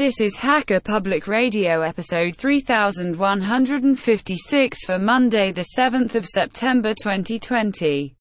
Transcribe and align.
This 0.00 0.20
is 0.22 0.38
Hacker 0.38 0.80
Public 0.80 1.26
Radio 1.26 1.82
episode 1.82 2.34
3156 2.34 4.84
for 4.86 4.98
Monday 4.98 5.52
the 5.52 5.66
7th 5.78 6.14
of 6.14 6.24
September 6.24 6.94
2020. 6.94 8.14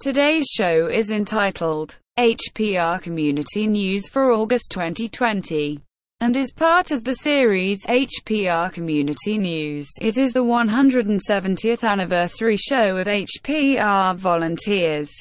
Today's 0.00 0.46
show 0.52 0.88
is 0.88 1.12
entitled 1.12 2.00
HPR 2.18 3.00
Community 3.00 3.68
News 3.68 4.08
for 4.08 4.32
August 4.32 4.72
2020 4.72 5.78
and 6.20 6.36
is 6.36 6.50
part 6.50 6.90
of 6.90 7.04
the 7.04 7.14
series 7.14 7.86
HPR 7.86 8.72
Community 8.72 9.38
News. 9.38 9.88
It 10.00 10.18
is 10.18 10.32
the 10.32 10.42
170th 10.42 11.88
anniversary 11.88 12.56
show 12.56 12.96
of 12.96 13.06
HPR 13.06 14.16
volunteers 14.16 15.12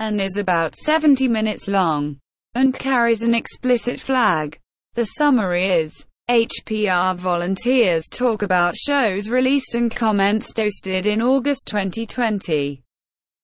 and 0.00 0.20
is 0.20 0.38
about 0.38 0.74
70 0.74 1.28
minutes 1.28 1.68
long 1.68 2.18
and 2.56 2.74
carries 2.74 3.22
an 3.22 3.36
explicit 3.36 4.00
flag. 4.00 4.58
The 4.94 5.06
summary 5.06 5.66
is 5.72 6.04
HPR 6.30 7.16
volunteers 7.16 8.08
talk 8.08 8.42
about 8.42 8.76
shows 8.76 9.28
released 9.28 9.74
and 9.74 9.90
comments 9.90 10.52
posted 10.52 11.08
in 11.08 11.20
August 11.20 11.66
2020. 11.66 12.80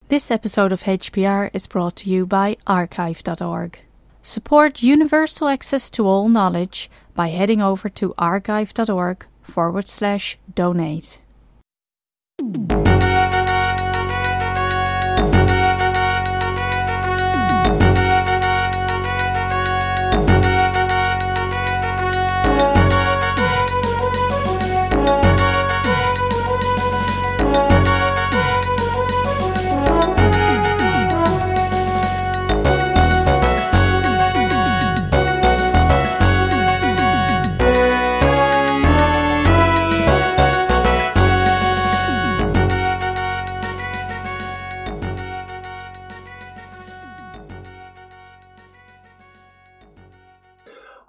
This 0.06 0.30
episode 0.30 0.70
of 0.70 0.84
HPR 0.84 1.50
is 1.52 1.66
brought 1.66 1.96
to 1.96 2.08
you 2.08 2.24
by 2.24 2.56
archive.org. 2.68 3.80
Support 4.22 4.84
universal 4.84 5.48
access 5.48 5.90
to 5.90 6.06
all 6.06 6.28
knowledge 6.28 6.88
by 7.16 7.30
heading 7.30 7.60
over 7.60 7.88
to 7.88 8.14
archive.org 8.16 9.26
forward 9.42 9.88
slash 9.88 10.38
donate. 10.54 11.18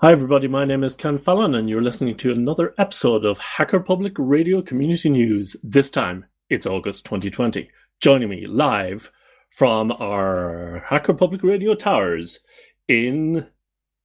Hi, 0.02 0.12
everybody. 0.12 0.48
My 0.48 0.66
name 0.66 0.84
is 0.84 0.96
Ken 0.96 1.20
Fallon, 1.20 1.54
and 1.54 1.70
you're 1.70 1.80
listening 1.80 2.18
to 2.18 2.32
another 2.32 2.74
episode 2.80 3.24
of 3.24 3.38
Hacker 3.38 3.80
Public 3.80 4.14
Radio 4.18 4.64
Community 4.64 5.10
News. 5.10 5.56
This 5.62 5.92
time, 5.92 6.26
it's 6.50 6.66
August 6.66 7.06
2020. 7.06 7.70
Joining 8.00 8.28
me 8.28 8.48
live 8.48 9.12
from 9.52 9.92
our 9.92 10.84
Hacker 10.88 11.14
Public 11.14 11.44
Radio 11.44 11.76
towers 11.76 12.40
in 12.88 13.46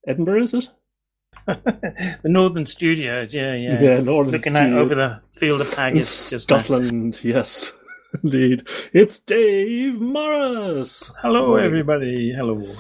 Edinburgh, 0.07 0.43
is 0.43 0.53
it? 0.53 0.69
the 1.47 2.19
Northern 2.25 2.67
Studios, 2.67 3.33
yeah, 3.33 3.55
yeah. 3.55 3.81
Yeah, 3.81 4.01
Northern 4.01 4.33
Looking 4.33 4.53
Studios. 4.53 4.73
out 4.75 4.79
over 4.79 4.95
the 4.95 5.21
field 5.41 5.63
of 5.63 5.73
haggis. 5.73 6.29
Just. 6.29 6.43
Scotland, 6.47 7.21
yes, 7.25 7.73
indeed. 8.23 8.69
It's 8.93 9.19
Dave 9.19 9.99
Morris. 9.99 11.11
Hello, 11.23 11.57
everybody. 11.57 12.35
Hello. 12.37 12.77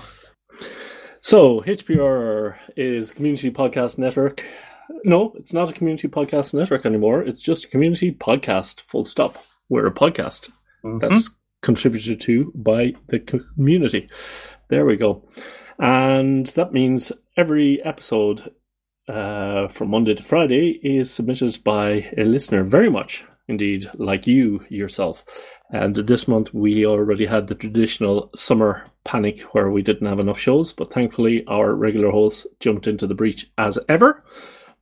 So, 1.26 1.60
HPR 1.62 2.56
is 2.76 3.10
Community 3.10 3.50
Podcast 3.50 3.98
Network. 3.98 4.44
No, 5.02 5.32
it's 5.34 5.52
not 5.52 5.68
a 5.68 5.72
community 5.72 6.06
podcast 6.06 6.54
network 6.54 6.86
anymore. 6.86 7.20
It's 7.20 7.42
just 7.42 7.64
a 7.64 7.68
community 7.68 8.12
podcast, 8.12 8.82
full 8.82 9.04
stop. 9.04 9.36
We're 9.68 9.88
a 9.88 9.92
podcast 9.92 10.50
Mm-hmm. 10.84 10.98
that's 10.98 11.30
contributed 11.62 12.20
to 12.20 12.52
by 12.54 12.94
the 13.08 13.18
community. 13.18 14.08
There 14.68 14.86
we 14.86 14.94
go. 14.94 15.28
And 15.80 16.46
that 16.58 16.72
means 16.72 17.10
every 17.36 17.82
episode 17.82 18.54
uh, 19.08 19.66
from 19.66 19.90
Monday 19.90 20.14
to 20.14 20.22
Friday 20.22 20.78
is 20.80 21.10
submitted 21.10 21.58
by 21.64 22.08
a 22.16 22.22
listener, 22.22 22.62
very 22.62 22.88
much 22.88 23.24
indeed 23.48 23.88
like 23.94 24.26
you 24.26 24.64
yourself. 24.68 25.24
And 25.70 25.94
this 25.96 26.28
month 26.28 26.52
we 26.54 26.86
already 26.86 27.26
had 27.26 27.46
the 27.46 27.54
traditional 27.54 28.30
summer 28.34 28.84
panic 29.04 29.40
where 29.52 29.70
we 29.70 29.82
didn't 29.82 30.08
have 30.08 30.20
enough 30.20 30.38
shows, 30.38 30.72
but 30.72 30.92
thankfully 30.92 31.44
our 31.46 31.74
regular 31.74 32.10
hosts 32.10 32.46
jumped 32.60 32.86
into 32.86 33.06
the 33.06 33.14
breach 33.14 33.50
as 33.58 33.78
ever. 33.88 34.24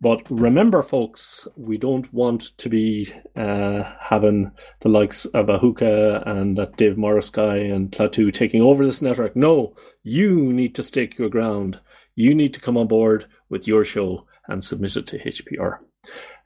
But 0.01 0.23
remember, 0.29 0.83
folks, 0.83 1.49
we 1.57 1.79
don't 1.79 2.13
want 2.13 2.59
to 2.59 2.69
be 2.69 3.11
uh, 3.37 3.85
having 3.99 4.51
the 4.81 4.89
likes 4.89 5.25
of 5.25 5.47
Ahuka 5.47 6.27
and 6.29 6.59
that 6.59 6.77
Dave 6.77 6.99
Morris 6.99 7.31
guy 7.31 7.57
and 7.57 7.91
Klaatu 7.91 8.33
taking 8.33 8.61
over 8.61 8.85
this 8.85 9.01
network. 9.01 9.35
No, 9.35 9.75
you 10.03 10.53
need 10.53 10.75
to 10.75 10.83
stake 10.83 11.17
your 11.17 11.31
ground. 11.31 11.81
You 12.17 12.35
need 12.35 12.53
to 12.55 12.61
come 12.61 12.77
on 12.77 12.87
board 12.87 13.27
with 13.49 13.67
your 13.67 13.85
show 13.85 14.27
and 14.47 14.63
submit 14.63 14.97
it 14.97 15.07
to 15.07 15.19
HPR. 15.19 15.79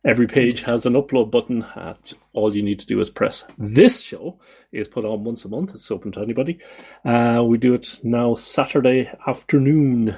Every 0.09 0.27
page 0.27 0.63
has 0.63 0.87
an 0.87 0.95
upload 0.95 1.31
button. 1.31 1.65
Uh, 1.65 1.95
all 2.33 2.57
you 2.57 2.63
need 2.63 2.79
to 2.79 2.87
do 2.87 2.99
is 2.99 3.11
press. 3.11 3.45
This 3.59 4.01
show 4.01 4.41
is 4.73 4.89
put 4.89 5.05
on 5.05 5.23
once 5.23 5.45
a 5.45 5.51
month. 5.51 5.75
It's 5.75 5.91
open 5.91 6.13
to 6.13 6.23
anybody. 6.23 6.61
Uh, 7.05 7.45
we 7.47 7.59
do 7.59 7.75
it 7.75 8.01
now 8.03 8.35
Saturday 8.35 9.13
afternoon. 9.27 10.17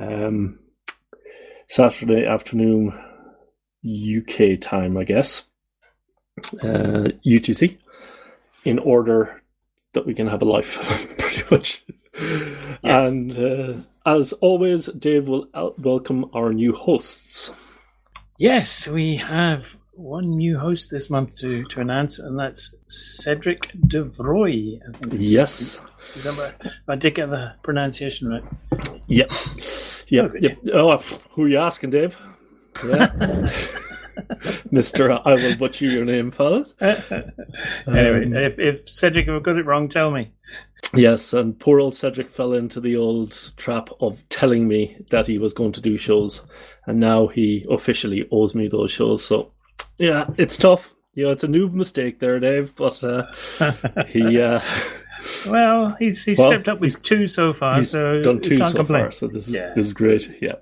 Um, 0.00 0.60
Saturday 1.68 2.24
afternoon 2.24 2.92
UK 3.84 4.60
time, 4.60 4.96
I 4.96 5.02
guess. 5.02 5.42
Uh, 6.62 7.10
UTC, 7.26 7.78
in 8.64 8.78
order 8.78 9.42
that 9.92 10.06
we 10.06 10.14
can 10.14 10.28
have 10.28 10.42
a 10.42 10.44
life, 10.44 11.16
pretty 11.18 11.42
much. 11.50 11.84
Yes. 12.84 13.10
And 13.10 13.36
uh, 13.36 13.74
as 14.06 14.34
always, 14.34 14.86
Dave 14.86 15.26
will 15.26 15.48
out- 15.52 15.80
welcome 15.80 16.30
our 16.32 16.52
new 16.52 16.72
hosts. 16.72 17.52
Yes, 18.40 18.88
we 18.88 19.16
have 19.16 19.76
one 19.92 20.30
new 20.30 20.58
host 20.58 20.90
this 20.90 21.10
month 21.10 21.36
to, 21.40 21.62
to 21.64 21.80
announce, 21.82 22.18
and 22.18 22.38
that's 22.38 22.74
Cedric 22.86 23.70
De 23.86 24.02
Vroey. 24.02 24.80
I 24.88 24.96
think. 24.96 25.12
Yes. 25.18 25.78
Is 26.16 26.24
that 26.24 26.38
right? 26.38 26.72
I 26.88 26.94
did 26.94 27.16
get 27.16 27.28
the 27.28 27.52
pronunciation 27.62 28.28
right. 28.30 28.42
Yep. 29.08 29.30
Yep. 30.08 30.32
Oh, 30.32 30.38
yep. 30.40 30.58
Oh, 30.72 30.96
who 31.32 31.44
are 31.44 31.48
you 31.48 31.58
asking, 31.58 31.90
Dave? 31.90 32.16
Yeah. 32.82 33.50
Mister, 34.70 35.10
I 35.12 35.34
will 35.34 35.56
butcher 35.56 35.86
your 35.86 36.04
name, 36.04 36.30
fella. 36.30 36.66
anyway, 36.80 38.26
Um, 38.26 38.34
if, 38.34 38.58
if 38.58 38.88
Cedric, 38.88 39.28
I 39.28 39.38
got 39.38 39.56
it 39.58 39.66
wrong, 39.66 39.88
tell 39.88 40.10
me. 40.10 40.32
Yes, 40.94 41.32
and 41.32 41.58
poor 41.58 41.78
old 41.80 41.94
Cedric 41.94 42.30
fell 42.30 42.52
into 42.54 42.80
the 42.80 42.96
old 42.96 43.52
trap 43.56 43.90
of 44.00 44.22
telling 44.28 44.66
me 44.66 44.96
that 45.10 45.26
he 45.26 45.38
was 45.38 45.54
going 45.54 45.72
to 45.72 45.80
do 45.80 45.96
shows, 45.96 46.42
and 46.86 46.98
now 46.98 47.26
he 47.28 47.64
officially 47.70 48.26
owes 48.32 48.54
me 48.54 48.66
those 48.68 48.90
shows. 48.90 49.24
So, 49.24 49.52
yeah, 49.98 50.26
it's 50.36 50.56
tough. 50.58 50.94
You 51.14 51.24
know, 51.26 51.30
it's 51.32 51.44
a 51.44 51.48
noob 51.48 51.72
mistake 51.74 52.18
there, 52.20 52.38
Dave, 52.40 52.74
but 52.76 53.02
uh, 53.04 53.26
he 54.08 54.40
uh, 54.40 54.60
Well, 55.48 55.94
he's 55.98 56.24
he's 56.24 56.38
Well, 56.38 56.50
stepped 56.50 56.68
up 56.68 56.80
with 56.80 57.02
two 57.02 57.28
so 57.28 57.52
far, 57.52 57.82
so 57.84 58.22
done 58.22 58.40
two 58.40 58.58
can't 58.58 58.70
so 58.72 58.78
complain. 58.78 59.04
far. 59.04 59.12
So 59.12 59.26
this 59.28 59.48
is 59.48 59.54
Yeah. 59.54 59.72
this 59.74 59.86
is 59.86 59.92
great. 59.92 60.32
Yeah. 60.40 60.54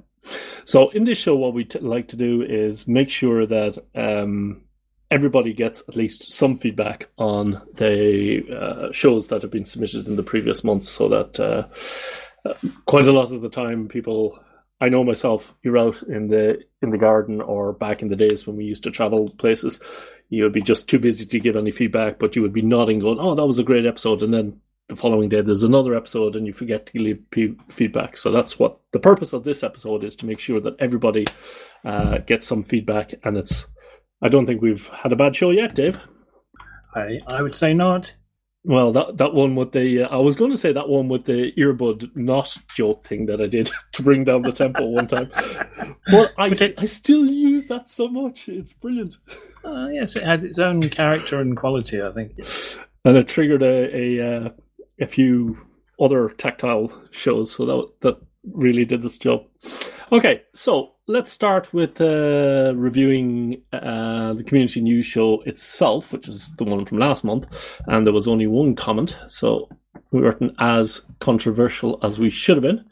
So 0.64 0.90
in 0.90 1.04
this 1.04 1.18
show, 1.18 1.36
what 1.36 1.54
we 1.54 1.64
t- 1.64 1.78
like 1.78 2.08
to 2.08 2.16
do 2.16 2.42
is 2.42 2.86
make 2.86 3.10
sure 3.10 3.46
that 3.46 3.78
um, 3.94 4.62
everybody 5.10 5.52
gets 5.52 5.82
at 5.88 5.96
least 5.96 6.30
some 6.30 6.56
feedback 6.56 7.08
on 7.18 7.62
the 7.74 8.44
uh, 8.52 8.92
shows 8.92 9.28
that 9.28 9.42
have 9.42 9.50
been 9.50 9.64
submitted 9.64 10.06
in 10.06 10.16
the 10.16 10.22
previous 10.22 10.64
month, 10.64 10.84
so 10.84 11.08
that 11.08 11.40
uh, 11.40 12.54
quite 12.86 13.08
a 13.08 13.12
lot 13.12 13.32
of 13.32 13.42
the 13.42 13.48
time 13.48 13.88
people. 13.88 14.38
I 14.80 14.88
know 14.88 15.02
myself. 15.02 15.52
You're 15.64 15.78
out 15.78 16.02
in 16.04 16.28
the 16.28 16.60
in 16.82 16.90
the 16.90 16.98
garden, 16.98 17.40
or 17.40 17.72
back 17.72 18.00
in 18.00 18.08
the 18.08 18.16
days 18.16 18.46
when 18.46 18.56
we 18.56 18.64
used 18.64 18.84
to 18.84 18.92
travel 18.92 19.28
places, 19.30 19.80
you 20.28 20.44
would 20.44 20.52
be 20.52 20.62
just 20.62 20.88
too 20.88 21.00
busy 21.00 21.26
to 21.26 21.40
give 21.40 21.56
any 21.56 21.72
feedback, 21.72 22.20
but 22.20 22.36
you 22.36 22.42
would 22.42 22.52
be 22.52 22.62
nodding, 22.62 23.00
going, 23.00 23.18
"Oh, 23.18 23.34
that 23.34 23.46
was 23.46 23.58
a 23.58 23.64
great 23.64 23.86
episode," 23.86 24.22
and 24.22 24.32
then 24.32 24.60
the 24.88 24.96
following 24.96 25.28
day 25.28 25.42
there's 25.42 25.64
another 25.64 25.94
episode 25.94 26.34
and 26.34 26.46
you 26.46 26.52
forget 26.52 26.86
to 26.86 26.98
leave 26.98 27.22
p- 27.30 27.54
feedback 27.68 28.16
so 28.16 28.30
that's 28.30 28.58
what 28.58 28.80
the 28.92 28.98
purpose 28.98 29.34
of 29.34 29.44
this 29.44 29.62
episode 29.62 30.02
is 30.02 30.16
to 30.16 30.24
make 30.26 30.38
sure 30.38 30.60
that 30.60 30.74
everybody 30.80 31.26
uh, 31.84 32.18
gets 32.18 32.46
some 32.46 32.62
feedback 32.62 33.12
and 33.24 33.36
it's 33.36 33.66
i 34.22 34.28
don't 34.28 34.46
think 34.46 34.62
we've 34.62 34.88
had 34.88 35.12
a 35.12 35.16
bad 35.16 35.36
show 35.36 35.50
yet 35.50 35.74
dave 35.74 35.98
I 36.94 37.20
I 37.28 37.42
would 37.42 37.54
say 37.54 37.74
not. 37.74 38.14
well 38.64 38.90
that 38.92 39.18
that 39.18 39.34
one 39.34 39.54
with 39.56 39.72
the 39.72 40.04
uh, 40.04 40.08
i 40.08 40.16
was 40.16 40.36
going 40.36 40.52
to 40.52 40.56
say 40.56 40.72
that 40.72 40.88
one 40.88 41.08
with 41.08 41.26
the 41.26 41.52
earbud 41.58 42.16
not 42.16 42.56
joke 42.74 43.06
thing 43.06 43.26
that 43.26 43.42
i 43.42 43.46
did 43.46 43.68
to 43.92 44.02
bring 44.02 44.24
down 44.24 44.40
the 44.40 44.52
tempo 44.52 44.86
one 44.86 45.06
time 45.06 45.30
but 46.10 46.32
I, 46.38 46.46
I 46.78 46.86
still 46.86 47.26
use 47.26 47.66
that 47.68 47.90
so 47.90 48.08
much 48.08 48.48
it's 48.48 48.72
brilliant 48.72 49.18
Uh, 49.64 49.88
yes, 49.88 50.16
it 50.16 50.22
has 50.22 50.44
its 50.44 50.58
own 50.58 50.80
character 50.80 51.40
and 51.42 51.54
quality. 51.54 52.00
I 52.00 52.10
think. 52.12 52.30
and 53.04 53.18
it 53.18 53.28
triggered 53.28 53.62
a 53.62 53.76
a, 53.94 54.06
uh, 54.46 54.48
a 55.00 55.06
few 55.06 55.58
other 56.00 56.28
tactile 56.30 56.92
shows, 57.10 57.52
so 57.52 57.66
that 57.66 58.00
that 58.00 58.16
really 58.54 58.84
did 58.84 59.02
this 59.02 59.18
job. 59.18 59.44
Okay, 60.10 60.42
so 60.54 60.94
let's 61.06 61.30
start 61.30 61.72
with 61.74 62.00
uh, 62.00 62.72
reviewing 62.74 63.62
uh, 63.72 64.32
the 64.32 64.44
community 64.44 64.80
news 64.80 65.06
show 65.06 65.42
itself, 65.42 66.12
which 66.12 66.28
is 66.28 66.50
the 66.56 66.64
one 66.64 66.86
from 66.86 66.98
last 66.98 67.24
month, 67.24 67.46
and 67.86 68.06
there 68.06 68.14
was 68.14 68.28
only 68.28 68.46
one 68.46 68.74
comment, 68.74 69.18
so 69.26 69.68
we 70.10 70.20
weren't 70.20 70.54
as 70.58 71.02
controversial 71.20 71.98
as 72.02 72.18
we 72.18 72.30
should 72.30 72.56
have 72.56 72.62
been. 72.62 72.84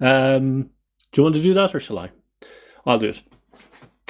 Um, 0.00 0.70
do 1.12 1.20
you 1.20 1.22
want 1.22 1.36
to 1.36 1.42
do 1.42 1.54
that, 1.54 1.74
or 1.74 1.80
shall 1.80 1.98
I? 1.98 2.10
I'll 2.84 2.98
do 2.98 3.10
it. 3.10 3.22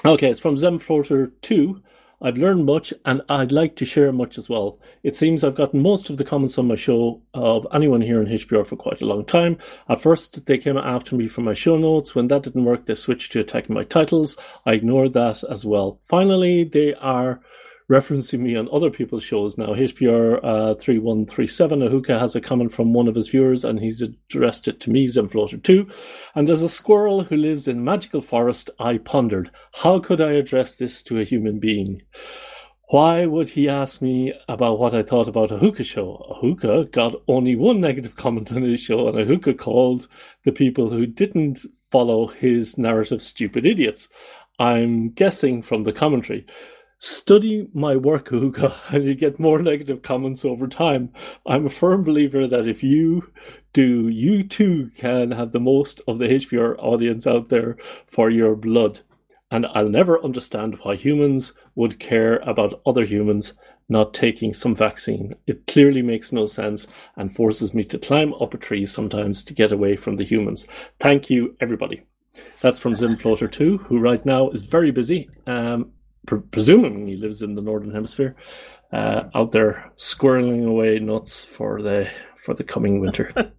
Okay, 0.05 0.31
it's 0.31 0.41
from 0.41 0.57
Zenfloater 0.57 1.33
2. 1.43 1.83
I've 2.21 2.39
learned 2.39 2.65
much 2.65 2.95
and 3.05 3.23
I'd 3.29 3.53
like 3.53 3.77
to 3.77 3.85
share 3.85 4.13
much 4.13 4.39
as 4.39 4.49
well. 4.49 4.79
It 5.03 5.15
seems 5.15 5.45
I've 5.45 5.55
gotten 5.55 5.83
most 5.83 6.09
of 6.09 6.17
the 6.17 6.25
comments 6.25 6.57
on 6.57 6.69
my 6.69 6.75
show 6.75 7.21
of 7.35 7.67
anyone 7.73 8.01
here 8.01 8.23
in 8.23 8.27
HPR 8.27 8.67
for 8.67 8.77
quite 8.77 9.03
a 9.03 9.07
long 9.07 9.25
time. 9.25 9.59
At 9.89 10.01
first, 10.01 10.47
they 10.47 10.59
came 10.59 10.79
after 10.79 11.15
me 11.15 11.29
for 11.29 11.43
my 11.43 11.55
show 11.55 11.77
notes. 11.77 12.15
When 12.15 12.29
that 12.29 12.43
didn't 12.43 12.65
work, 12.65 12.87
they 12.87 12.95
switched 12.95 13.33
to 13.33 13.41
attacking 13.41 13.75
my 13.75 13.85
titles. 13.85 14.37
I 14.65 14.73
ignored 14.73 15.13
that 15.13 15.45
as 15.45 15.65
well. 15.67 16.01
Finally, 16.07 16.65
they 16.65 16.95
are 16.95 17.41
referencing 17.91 18.41
me 18.41 18.57
on 18.57 18.69
other 18.73 18.91
people's 18.91 19.23
shows 19.23 19.57
now. 19.57 19.69
HPR 19.69 20.41
uh, 20.43 20.75
3137, 20.75 21.81
Ahuka 21.81 22.19
has 22.19 22.35
a 22.35 22.41
comment 22.41 22.73
from 22.73 22.93
one 22.93 23.07
of 23.07 23.15
his 23.15 23.29
viewers 23.29 23.65
and 23.65 23.79
he's 23.79 24.03
addressed 24.03 24.67
it 24.67 24.81
to 24.81 24.91
me, 24.91 25.07
Zenfloater 25.07 25.63
2. 25.63 25.89
And 26.35 26.51
as 26.51 26.63
a 26.63 26.69
squirrel 26.69 27.25
who 27.25 27.37
lives 27.37 27.69
in 27.69 27.85
magical 27.85 28.21
forest, 28.21 28.71
I 28.81 28.99
pondered, 28.99 29.51
how 29.73 30.01
could 30.01 30.21
I 30.21 30.33
address 30.33 30.77
this 30.77 31.03
to 31.05 31.21
a 31.21 31.25
human 31.25 31.61
being? 31.61 32.03
Why 32.89 33.27
would 33.27 33.49
he 33.49 33.69
ask 33.69 34.01
me 34.01 34.33
about 34.49 34.79
what 34.79 34.95
I 34.95 35.03
thought 35.03 35.27
about 35.27 35.51
Ahuka 35.51 35.85
show? 35.85 36.25
A 36.29 36.35
Ahuka 36.35 36.93
got 36.93 37.17
only 37.27 37.57
one 37.57 37.81
negative 37.81 38.15
comment 38.15 38.53
on 38.53 38.63
his 38.63 38.81
show, 38.81 39.09
and 39.09 39.19
a 39.19 39.27
Ahuka 39.27 39.59
called 39.59 40.07
the 40.45 40.53
people 40.53 40.89
who 40.91 41.05
didn't 41.05 41.67
follow 41.91 42.29
his 42.29 42.79
narrative 42.79 43.25
stupid 43.25 43.67
idiots. 43.67 44.07
I'm 44.61 45.11
guessing 45.11 45.63
from 45.63 45.83
the 45.83 45.93
commentary. 45.93 46.47
Study 46.99 47.69
my 47.75 47.95
work, 47.95 48.31
Ahuka, 48.31 48.75
and 48.95 49.05
you 49.05 49.15
get 49.15 49.39
more 49.39 49.61
negative 49.61 50.03
comments 50.03 50.45
over 50.45 50.67
time. 50.67 51.13
I'm 51.47 51.67
a 51.67 51.71
firm 51.71 52.05
believer 52.05 52.47
that 52.47 52.67
if 52.67 52.83
you 52.83 53.31
do, 53.75 54.09
you 54.09 54.43
too 54.43 54.91
can 54.97 55.31
have 55.33 55.53
the 55.53 55.61
most 55.61 56.01
of 56.09 56.19
the 56.19 56.27
HPR 56.27 56.75
audience 56.79 57.27
out 57.27 57.51
there 57.51 57.77
for 58.07 58.31
your 58.31 58.57
blood. 58.57 59.01
And 59.51 59.67
I'll 59.67 59.89
never 59.89 60.25
understand 60.25 60.79
why 60.83 60.97
humans 60.97 61.53
would 61.75 62.01
care 62.01 62.37
about 62.39 62.81
other 62.87 63.05
humans 63.05 63.53
not 63.89 64.15
taking 64.15 64.55
some 64.55 64.75
vaccine. 64.75 65.35
It 65.47 65.67
clearly 65.67 66.03
makes 66.03 66.33
no 66.33 66.47
sense 66.47 66.89
and 67.17 67.35
forces 67.35 67.75
me 67.75 67.85
to 67.85 67.99
climb 67.99 68.33
up 68.35 68.55
a 68.55 68.59
tree 68.59 68.87
sometimes 68.87 69.45
to 69.45 69.55
get 69.55 69.71
away 69.71 69.97
from 69.97 70.17
the 70.17 70.25
humans. 70.25 70.67
Thank 70.99 71.31
you, 71.31 71.57
everybody. 71.61 72.03
That's 72.63 72.79
from 72.79 72.95
Zenfloater 72.97 73.51
2, 73.51 73.79
who 73.79 73.99
right 73.99 74.25
now 74.25 74.51
is 74.51 74.63
very 74.63 74.91
busy. 74.91 75.29
Um, 75.47 75.93
pre- 76.27 76.41
presuming 76.41 77.07
he 77.07 77.17
lives 77.17 77.43
in 77.43 77.55
the 77.55 77.63
northern 77.63 77.93
hemisphere, 77.93 78.37
uh, 78.93 79.25
out 79.35 79.53
there 79.53 79.91
squirreling 79.97 80.67
away 80.67 80.99
nuts 80.99 81.45
for 81.45 81.81
the 81.83 82.09
for 82.45 82.55
the 82.55 82.65
coming 82.65 83.01
winter. 83.01 83.33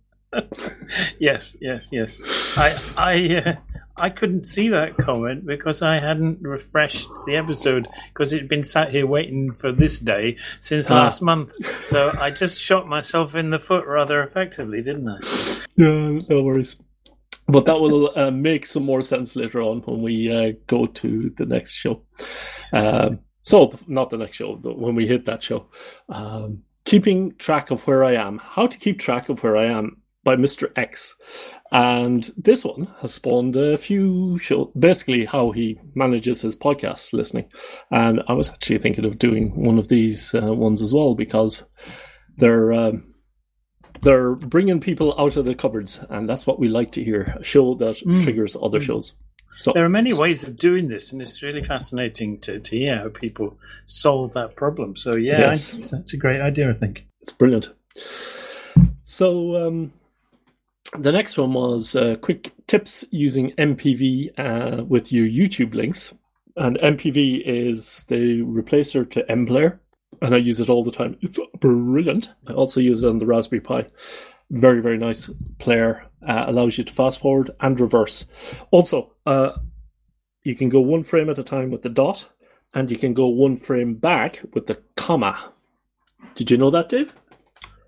yes, 1.20 1.56
yes, 1.62 1.88
yes. 1.92 2.20
I 2.58 2.78
I 2.98 3.36
uh, 3.50 3.56
I 3.98 4.10
couldn't 4.10 4.46
see 4.46 4.70
that 4.70 4.98
comment 4.98 5.46
because 5.46 5.82
I 5.82 6.00
hadn't 6.00 6.42
refreshed 6.42 7.08
the 7.26 7.36
episode 7.36 7.88
because 8.14 8.32
it'd 8.34 8.50
been 8.50 8.64
sat 8.64 8.92
here 8.92 9.08
waiting 9.08 9.52
for 9.54 9.72
this 9.72 10.00
day 10.00 10.38
since 10.62 10.92
Ah. 10.92 10.96
last 10.96 11.22
month. 11.22 11.52
So 11.86 12.12
I 12.20 12.30
just 12.32 12.62
shot 12.62 12.88
myself 12.88 13.36
in 13.36 13.50
the 13.50 13.60
foot 13.60 13.86
rather 13.88 14.22
effectively, 14.24 14.82
didn't 14.82 15.08
I? 15.10 15.20
no, 15.78 16.20
no 16.30 16.44
worries. 16.44 16.76
But 17.48 17.66
that 17.66 17.80
will 17.80 18.12
uh, 18.16 18.32
make 18.32 18.66
some 18.66 18.84
more 18.84 19.02
sense 19.02 19.36
later 19.36 19.62
on 19.62 19.80
when 19.82 20.02
we 20.02 20.32
uh, 20.32 20.54
go 20.68 20.86
to 20.86 21.30
the 21.38 21.46
next 21.46 21.72
show. 21.72 22.04
Um, 22.74 23.20
so, 23.42 23.72
not 23.88 24.10
the 24.10 24.18
next 24.18 24.36
show, 24.36 24.56
when 24.56 24.96
we 24.96 25.08
hit 25.08 25.26
that 25.26 25.42
show. 25.42 25.68
Um, 26.10 26.64
keeping 26.84 27.36
track 27.38 27.72
of 27.72 27.88
where 27.88 28.04
I 28.04 28.16
am. 28.16 28.40
How 28.44 28.68
to 28.68 28.78
keep 28.78 29.00
track 29.00 29.30
of 29.30 29.44
where 29.44 29.56
I 29.56 29.66
am 29.66 30.02
by 30.26 30.36
Mr. 30.36 30.72
X. 30.76 31.16
And 31.72 32.30
this 32.36 32.66
one 32.66 32.94
has 33.00 33.14
spawned 33.14 33.56
a 33.56 33.78
few 33.78 34.38
shows, 34.40 34.70
basically 34.78 35.24
how 35.24 35.52
he 35.52 35.80
manages 35.96 36.42
his 36.42 36.56
podcast 36.56 37.14
listening. 37.14 37.50
And 37.92 38.22
I 38.28 38.34
was 38.34 38.50
actually 38.50 38.80
thinking 38.80 39.06
of 39.06 39.20
doing 39.20 39.56
one 39.56 39.78
of 39.78 39.88
these 39.88 40.36
uh, 40.36 40.54
ones 40.54 40.82
as 40.82 40.94
well 40.94 41.16
because 41.16 41.64
they're. 42.36 42.74
Um, 42.74 43.14
they're 44.02 44.36
bringing 44.36 44.80
people 44.80 45.14
out 45.20 45.38
of 45.38 45.46
the 45.46 45.56
cupboards, 45.56 46.00
and 46.10 46.28
that's 46.28 46.46
what 46.48 46.60
we 46.60 46.68
like 46.68 46.92
to 46.94 47.04
hear. 47.04 47.36
A 47.40 47.44
show 47.44 47.74
that 47.76 47.98
Mm. 48.06 48.24
triggers 48.24 48.56
other 48.62 48.80
Mm. 48.80 48.84
shows. 48.84 49.14
So 49.58 49.72
There 49.74 49.84
are 49.86 49.90
many 49.90 50.14
ways 50.14 50.48
of 50.48 50.56
doing 50.56 50.88
this, 50.88 51.12
and 51.12 51.20
it's 51.22 51.42
really 51.42 51.64
fascinating 51.64 52.40
to, 52.42 52.60
to 52.60 52.78
hear 52.78 52.98
how 52.98 53.10
people 53.10 53.58
solve 53.86 54.34
that 54.34 54.56
problem. 54.56 54.96
So 54.96 55.16
yeah, 55.16 55.40
Yes. 55.40 55.74
I, 55.74 55.82
that's 55.98 56.14
a 56.14 56.18
great 56.18 56.42
idea, 56.42 56.70
I 56.70 56.74
think. 56.74 57.06
It's 57.22 57.34
brilliant. 57.34 57.72
So 59.04 59.56
um, 59.68 59.94
the 60.98 61.12
next 61.12 61.38
one 61.38 61.54
was 61.54 61.96
uh, 61.96 62.18
quick 62.22 62.52
tips 62.68 63.06
using 63.12 63.52
MPV 63.58 64.32
uh, 64.38 64.84
with 64.84 65.12
your 65.12 65.26
YouTube 65.28 65.74
links, 65.74 66.14
and 66.56 66.78
MPV 66.78 67.42
is 67.46 68.06
the 68.10 68.42
replacer 68.44 69.10
to 69.12 69.24
MPlayer, 69.24 69.80
and 70.22 70.34
I 70.34 70.38
use 70.38 70.60
it 70.60 70.70
all 70.70 70.84
the 70.84 70.92
time. 70.92 71.18
It's 71.22 71.40
brilliant. 71.60 72.30
I 72.48 72.54
also 72.54 72.80
use 72.80 73.04
it 73.04 73.10
on 73.10 73.20
the 73.20 73.26
Raspberry 73.26 73.62
Pi. 73.62 73.88
Very 74.50 74.82
very 74.82 74.98
nice 74.98 75.30
player. 75.60 76.06
Uh, 76.26 76.46
allows 76.48 76.78
you 76.78 76.84
to 76.84 76.92
fast 76.92 77.20
forward 77.20 77.52
and 77.62 77.80
reverse. 77.80 78.26
Also, 78.72 79.14
uh, 79.26 79.52
you 80.44 80.56
can 80.56 80.70
go 80.70 80.82
one 80.82 81.04
frame 81.04 81.30
at 81.30 81.38
a 81.38 81.44
time 81.44 81.70
with 81.70 81.84
the 81.84 81.90
dot, 81.90 82.28
and 82.74 82.90
you 82.90 82.98
can 82.98 83.14
go 83.14 83.28
one 83.28 83.56
frame 83.56 83.94
back 83.94 84.42
with 84.54 84.68
the 84.68 84.82
comma. 84.96 85.54
Did 86.34 86.50
you 86.50 86.58
know 86.58 86.72
that, 86.72 86.90
Dave? 86.90 87.14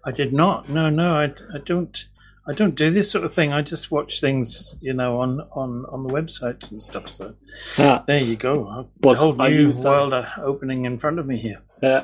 I 0.05 0.11
did 0.11 0.31
not. 0.31 0.69
No, 0.69 0.89
no, 0.89 1.07
I, 1.07 1.25
I 1.53 1.57
don't. 1.65 2.07
I 2.49 2.53
don't 2.53 2.73
do 2.75 2.89
this 2.91 3.11
sort 3.11 3.25
of 3.25 3.33
thing. 3.33 3.53
I 3.53 3.61
just 3.61 3.91
watch 3.91 4.21
things, 4.21 4.75
you 4.81 4.93
know, 4.93 5.19
on 5.19 5.41
on 5.51 5.85
on 5.91 6.03
the 6.07 6.09
websites 6.13 6.71
and 6.71 6.81
stuff. 6.81 7.13
So 7.13 7.35
Ah, 7.77 8.03
there 8.07 8.19
you 8.21 8.35
go. 8.35 8.89
It's 9.03 9.13
a 9.13 9.15
whole 9.15 9.35
new 9.35 9.71
that- 9.71 9.85
world 9.85 10.13
uh, 10.13 10.25
opening 10.41 10.85
in 10.85 10.97
front 10.99 11.19
of 11.19 11.25
me 11.27 11.37
here. 11.37 11.61
Uh, 11.83 12.01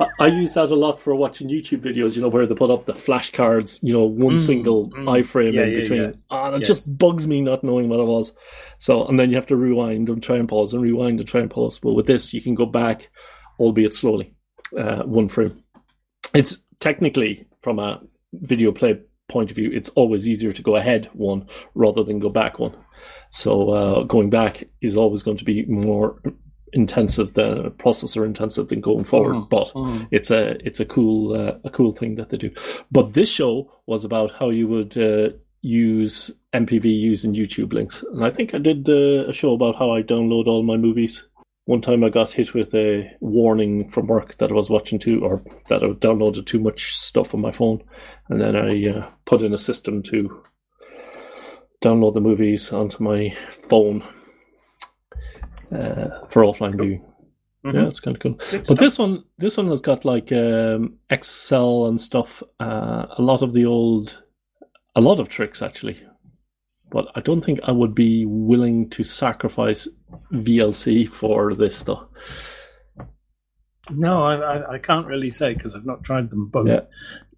I- 0.00 0.08
I 0.18 0.26
use 0.26 0.52
that 0.54 0.70
a 0.72 0.74
lot 0.74 1.00
for 1.00 1.14
watching 1.14 1.48
YouTube 1.48 1.80
videos, 1.80 2.16
you 2.16 2.22
know, 2.22 2.28
where 2.28 2.44
they 2.46 2.54
put 2.56 2.70
up 2.70 2.84
the 2.86 2.92
flashcards, 2.92 3.78
you 3.82 3.92
know, 3.92 4.04
one 4.04 4.34
Mm, 4.34 4.40
single 4.40 4.90
mm. 4.90 5.04
iframe 5.20 5.52
Yeah, 5.54 5.62
in 5.62 5.70
yeah, 5.72 5.80
between. 5.80 6.02
yeah. 6.02 6.12
And 6.30 6.56
it 6.56 6.60
Yes. 6.62 6.68
just 6.68 6.98
bugs 6.98 7.26
me 7.28 7.40
not 7.40 7.62
knowing 7.62 7.88
what 7.88 8.00
it 8.00 8.06
was. 8.06 8.32
So, 8.78 9.06
and 9.06 9.18
then 9.18 9.30
you 9.30 9.36
have 9.36 9.46
to 9.46 9.56
rewind 9.56 10.08
and 10.08 10.20
try 10.22 10.36
and 10.36 10.48
pause 10.48 10.74
and 10.74 10.82
rewind 10.82 11.20
and 11.20 11.28
try 11.28 11.40
and 11.40 11.50
pause. 11.50 11.78
But 11.78 11.92
with 11.94 12.06
this, 12.06 12.34
you 12.34 12.42
can 12.42 12.54
go 12.56 12.66
back, 12.66 13.10
albeit 13.60 13.94
slowly, 13.94 14.34
uh, 14.76 15.04
one 15.04 15.28
frame. 15.28 15.62
It's 16.34 16.58
technically, 16.80 17.46
from 17.62 17.78
a 17.78 18.00
video 18.32 18.72
play 18.72 18.98
point 19.28 19.50
of 19.50 19.56
view, 19.56 19.70
it's 19.72 19.88
always 19.90 20.28
easier 20.28 20.52
to 20.52 20.62
go 20.62 20.76
ahead 20.76 21.08
one 21.14 21.46
rather 21.74 22.02
than 22.04 22.18
go 22.18 22.28
back 22.28 22.58
one. 22.58 22.76
So, 23.30 23.70
uh, 23.70 24.02
going 24.04 24.30
back 24.30 24.64
is 24.80 24.96
always 24.96 25.22
going 25.22 25.38
to 25.38 25.44
be 25.44 25.64
more 25.66 26.20
intensive, 26.72 27.34
than 27.34 27.70
processor 27.72 28.24
intensive 28.24 28.68
than 28.68 28.80
going 28.80 29.04
forward. 29.04 29.34
Mhm. 29.34 29.48
But 29.50 29.68
Mm. 29.74 30.08
it's 30.10 30.30
a 30.30 30.56
it's 30.66 30.80
a 30.80 30.84
cool 30.84 31.32
uh, 31.34 31.54
a 31.64 31.70
cool 31.70 31.92
thing 31.92 32.16
that 32.16 32.30
they 32.30 32.36
do. 32.36 32.50
But 32.92 33.14
this 33.14 33.28
show 33.30 33.70
was 33.86 34.04
about 34.04 34.32
how 34.32 34.50
you 34.50 34.66
would 34.68 34.96
uh, 34.98 35.30
use 35.62 36.30
MPV 36.52 36.84
using 36.84 37.32
YouTube 37.34 37.72
links, 37.72 38.04
and 38.12 38.24
I 38.24 38.30
think 38.30 38.54
I 38.54 38.58
did 38.58 38.88
uh, 38.88 39.28
a 39.28 39.32
show 39.32 39.52
about 39.54 39.76
how 39.76 39.90
I 39.92 40.02
download 40.02 40.46
all 40.46 40.62
my 40.62 40.76
movies. 40.76 41.24
One 41.66 41.80
time 41.80 42.04
I 42.04 42.10
got 42.10 42.30
hit 42.30 42.52
with 42.52 42.74
a 42.74 43.10
warning 43.20 43.88
from 43.88 44.06
work 44.06 44.36
that 44.36 44.50
I 44.50 44.54
was 44.54 44.68
watching 44.68 44.98
too, 44.98 45.24
or 45.24 45.42
that 45.68 45.82
I 45.82 45.86
downloaded 45.88 46.44
too 46.46 46.58
much 46.60 46.94
stuff 46.96 47.34
on 47.34 47.40
my 47.40 47.52
phone, 47.52 47.82
and 48.28 48.40
then 48.40 48.54
I 48.54 48.86
uh, 48.88 49.10
put 49.24 49.40
in 49.42 49.54
a 49.54 49.58
system 49.58 50.02
to 50.04 50.42
download 51.82 52.12
the 52.14 52.20
movies 52.20 52.70
onto 52.72 53.02
my 53.02 53.34
phone 53.50 54.02
uh, 55.72 56.26
for 56.28 56.42
offline 56.42 56.74
viewing. 56.80 57.02
Mhm. 57.64 57.74
Yeah, 57.74 57.86
it's 57.86 58.00
kind 58.00 58.14
of 58.16 58.22
cool. 58.22 58.32
Good 58.50 58.50
But 58.60 58.66
stuff. 58.66 58.78
this 58.78 58.98
one, 58.98 59.24
this 59.38 59.56
one 59.56 59.68
has 59.68 59.80
got 59.80 60.04
like 60.04 60.30
um, 60.32 60.98
Excel 61.08 61.86
and 61.86 61.98
stuff. 61.98 62.42
Uh, 62.60 63.06
a 63.16 63.22
lot 63.22 63.40
of 63.40 63.54
the 63.54 63.64
old, 63.64 64.22
a 64.96 65.00
lot 65.00 65.18
of 65.18 65.30
tricks 65.30 65.62
actually. 65.62 65.96
But 66.90 67.08
I 67.16 67.20
don't 67.20 67.42
think 67.42 67.60
I 67.64 67.72
would 67.72 67.94
be 67.94 68.26
willing 68.26 68.90
to 68.90 69.02
sacrifice 69.02 69.88
VLC 70.32 71.08
for 71.08 71.54
this 71.54 71.82
though. 71.82 72.08
No, 73.90 74.22
I, 74.24 74.36
I, 74.36 74.72
I 74.74 74.78
can't 74.78 75.06
really 75.06 75.30
say 75.30 75.54
because 75.54 75.74
I've 75.74 75.86
not 75.86 76.04
tried 76.04 76.30
them 76.30 76.48
both. 76.48 76.68
Yeah. 76.68 76.80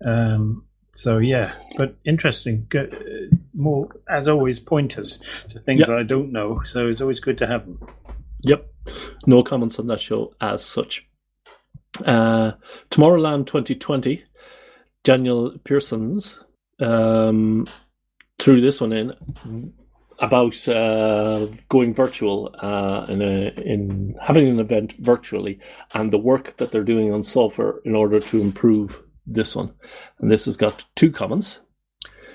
Um, 0.05 0.65
so 0.93 1.19
yeah, 1.19 1.55
but 1.77 1.97
interesting. 2.05 2.67
Good, 2.69 2.95
uh, 2.95 3.37
more 3.55 3.89
as 4.09 4.29
always 4.29 4.61
pointers 4.61 5.21
to 5.51 5.61
things 5.61 5.89
Yeah. 5.89 5.97
I 5.97 6.03
don't 6.05 6.33
know. 6.33 6.63
So 6.65 6.87
it's 6.89 7.01
always 7.01 7.21
good 7.21 7.39
to 7.39 7.47
have 7.47 7.67
them. 7.67 7.87
Yep. 8.43 8.67
No 9.27 9.43
comments 9.43 9.79
on 9.79 9.89
that 9.89 10.01
show 10.01 10.35
as 10.41 10.65
such. 10.65 11.07
Uh, 12.05 12.53
Tomorrowland 12.91 13.47
2020, 13.47 14.23
Daniel 15.03 15.59
Persson's 15.65 16.39
um, 16.79 17.69
threw 18.39 18.61
this 18.61 18.81
one 18.81 18.93
in. 18.93 19.73
About 20.19 20.67
uh, 20.69 21.47
going 21.69 21.95
virtual 21.95 22.55
uh, 22.61 23.07
in 23.09 23.23
a, 23.23 23.53
in 23.61 24.15
having 24.21 24.49
an 24.49 24.59
event 24.59 24.93
virtually 24.99 25.59
and 25.93 26.13
the 26.13 26.19
work 26.19 26.57
that 26.57 26.73
they're 26.73 26.85
doing 26.85 27.13
on 27.13 27.23
software 27.23 27.77
in 27.85 27.95
order 27.95 28.21
to 28.21 28.41
improve 28.41 29.03
this 29.27 29.55
one. 29.55 29.73
And 30.19 30.31
this 30.31 30.45
has 30.47 30.57
got 30.57 30.85
two 30.95 31.11
comments. 31.11 31.61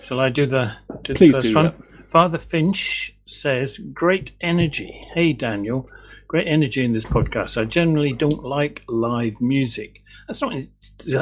Shall 0.01 0.19
I 0.19 0.29
do 0.29 0.45
the, 0.45 0.73
do 1.03 1.13
the 1.13 1.17
Please 1.17 1.35
first 1.35 1.49
do, 1.49 1.55
one? 1.55 1.65
yeah. 1.65 2.05
Father 2.11 2.37
Finch 2.37 3.15
says, 3.25 3.77
Great 3.77 4.31
energy. 4.41 5.07
Hey, 5.13 5.33
Daniel. 5.33 5.89
Great 6.27 6.47
energy 6.47 6.83
in 6.83 6.93
this 6.93 7.05
podcast. 7.05 7.59
I 7.59 7.65
generally 7.65 8.13
don't 8.13 8.43
like 8.43 8.83
live 8.87 9.41
music. 9.41 10.01
That's 10.27 10.41
not 10.41 10.53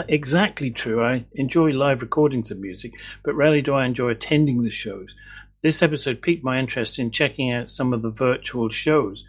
exactly 0.08 0.70
true. 0.70 1.04
I 1.04 1.25
enjoy 1.32 1.72
live 1.72 2.01
recordings 2.01 2.51
of 2.51 2.60
music, 2.60 2.94
but 3.24 3.34
rarely 3.34 3.62
do 3.62 3.74
I 3.74 3.86
enjoy 3.86 4.10
attending 4.10 4.62
the 4.62 4.70
shows. 4.70 5.16
This 5.62 5.82
episode 5.82 6.22
piqued 6.22 6.44
my 6.44 6.58
interest 6.58 7.00
in 7.00 7.12
checking 7.12 7.51
out 7.51 7.70
some 7.70 7.92
of 7.92 8.01
the 8.01 8.10
virtual 8.10 8.70
shows. 8.70 9.25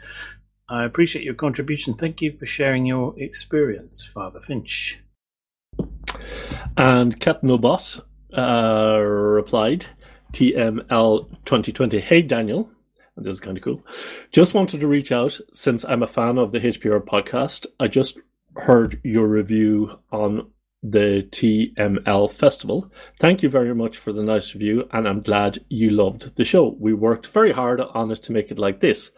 I 0.69 0.85
appreciate 0.85 1.25
your 1.25 1.35
contribution. 1.35 1.95
Thank 1.95 2.23
you 2.23 2.37
for 2.39 2.47
sharing 2.47 2.87
your 2.87 3.15
experience, 3.19 4.05
Father 4.05 4.41
Finch. 4.41 5.01
And 6.77 7.19
Catnobot 7.19 8.03
uh, 8.33 9.01
replied, 9.01 9.87
TML 10.33 11.29
2020. 11.45 11.99
Hey, 11.99 12.23
Daniel. 12.23 12.71
This 13.17 13.35
is 13.35 13.41
kind 13.41 13.57
of 13.57 13.65
cool. 13.65 13.85
Just 14.31 14.55
wanted 14.55 14.81
to 14.81 14.87
reach 14.87 15.11
out 15.11 15.39
since 15.53 15.85
I'm 15.85 16.05
a 16.05 16.07
fan 16.07 16.39
of 16.39 16.53
the 16.53 16.61
HPR 16.61 17.05
podcast. 17.05 17.67
I 17.81 17.89
just 17.89 18.21
heard 18.55 19.01
your 19.03 19.27
review 19.27 19.99
on 20.13 20.49
the 20.83 21.27
TML 21.31 22.33
festival. 22.33 22.91
Thank 23.19 23.43
you 23.43 23.49
very 23.49 23.75
much 23.75 23.99
for 23.99 24.13
the 24.13 24.23
nice 24.23 24.55
review, 24.55 24.89
and 24.93 25.07
I'm 25.07 25.23
glad 25.23 25.59
you 25.69 25.91
loved 25.91 26.37
the 26.37 26.45
show. 26.45 26.77
We 26.79 26.93
worked 26.95 27.27
very 27.27 27.53
hard 27.53 27.81
on 27.81 28.11
it 28.11 28.23
to 28.25 28.33
make 28.33 28.51
it 28.51 28.59
like 28.59 28.81
this. 28.81 29.11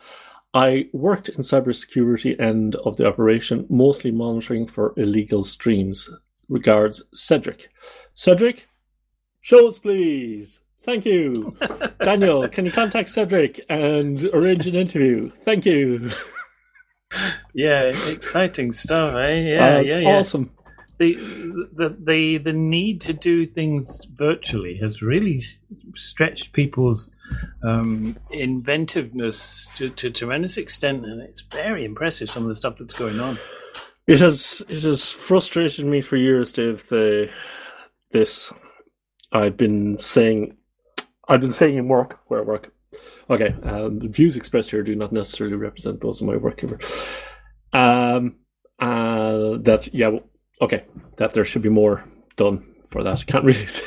I 0.54 0.88
worked 0.92 1.28
in 1.30 1.38
cybersecurity 1.38 2.38
end 2.38 2.74
of 2.76 2.96
the 2.96 3.06
operation, 3.06 3.66
mostly 3.70 4.10
monitoring 4.10 4.66
for 4.66 4.92
illegal 4.96 5.44
streams. 5.44 6.10
Regards, 6.48 7.02
Cedric. 7.14 7.68
Cedric, 8.12 8.66
shows 9.40 9.78
please. 9.78 10.60
Thank 10.82 11.06
you. 11.06 11.56
Daniel, 12.02 12.48
can 12.48 12.66
you 12.66 12.72
contact 12.72 13.08
Cedric 13.08 13.64
and 13.68 14.24
arrange 14.34 14.66
an 14.66 14.74
interview? 14.74 15.30
Thank 15.30 15.64
you. 15.64 16.10
Yeah, 17.54 17.84
exciting 17.84 18.72
stuff, 18.72 19.14
eh? 19.14 19.34
Yeah, 19.34 19.76
That's 19.76 19.88
yeah, 19.88 19.98
yeah. 19.98 20.08
awesome. 20.18 20.50
The 20.98 21.14
the 21.72 21.96
the 21.98 22.38
the 22.38 22.52
need 22.52 23.00
to 23.02 23.12
do 23.12 23.46
things 23.46 24.04
virtually 24.06 24.76
has 24.76 25.02
really 25.02 25.42
stretched 25.96 26.52
people's 26.52 27.10
um, 27.64 28.16
inventiveness 28.30 29.70
to, 29.76 29.90
to 29.90 30.10
tremendous 30.10 30.56
extent, 30.56 31.04
and 31.04 31.20
it's 31.22 31.40
very 31.40 31.84
impressive 31.84 32.30
some 32.30 32.42
of 32.44 32.48
the 32.48 32.56
stuff 32.56 32.76
that's 32.78 32.94
going 32.94 33.20
on. 33.20 33.38
It 34.06 34.20
has 34.20 34.62
it 34.68 34.82
has 34.82 35.10
frustrated 35.10 35.86
me 35.86 36.00
for 36.00 36.16
years, 36.16 36.52
Dave. 36.52 36.88
The 36.88 37.30
this 38.10 38.52
I've 39.32 39.56
been 39.56 39.98
saying 39.98 40.56
I've 41.28 41.40
been 41.40 41.52
saying 41.52 41.76
in 41.76 41.88
work 41.88 42.20
where 42.26 42.40
I 42.40 42.44
work. 42.44 42.72
Okay, 43.30 43.54
um, 43.62 44.00
the 44.00 44.08
views 44.08 44.36
expressed 44.36 44.70
here 44.70 44.82
do 44.82 44.94
not 44.94 45.12
necessarily 45.12 45.56
represent 45.56 46.00
those 46.00 46.20
of 46.20 46.26
my 46.26 46.36
work 46.36 46.58
giver. 46.58 46.78
Um, 47.72 48.36
uh, 48.78 49.56
that 49.62 49.88
yeah, 49.94 50.08
well, 50.08 50.24
okay, 50.62 50.84
that 51.16 51.34
there 51.34 51.44
should 51.44 51.62
be 51.62 51.68
more 51.68 52.04
done 52.36 52.64
for 52.90 53.02
that. 53.02 53.26
Can't 53.26 53.44
really 53.44 53.66
say 53.78 53.86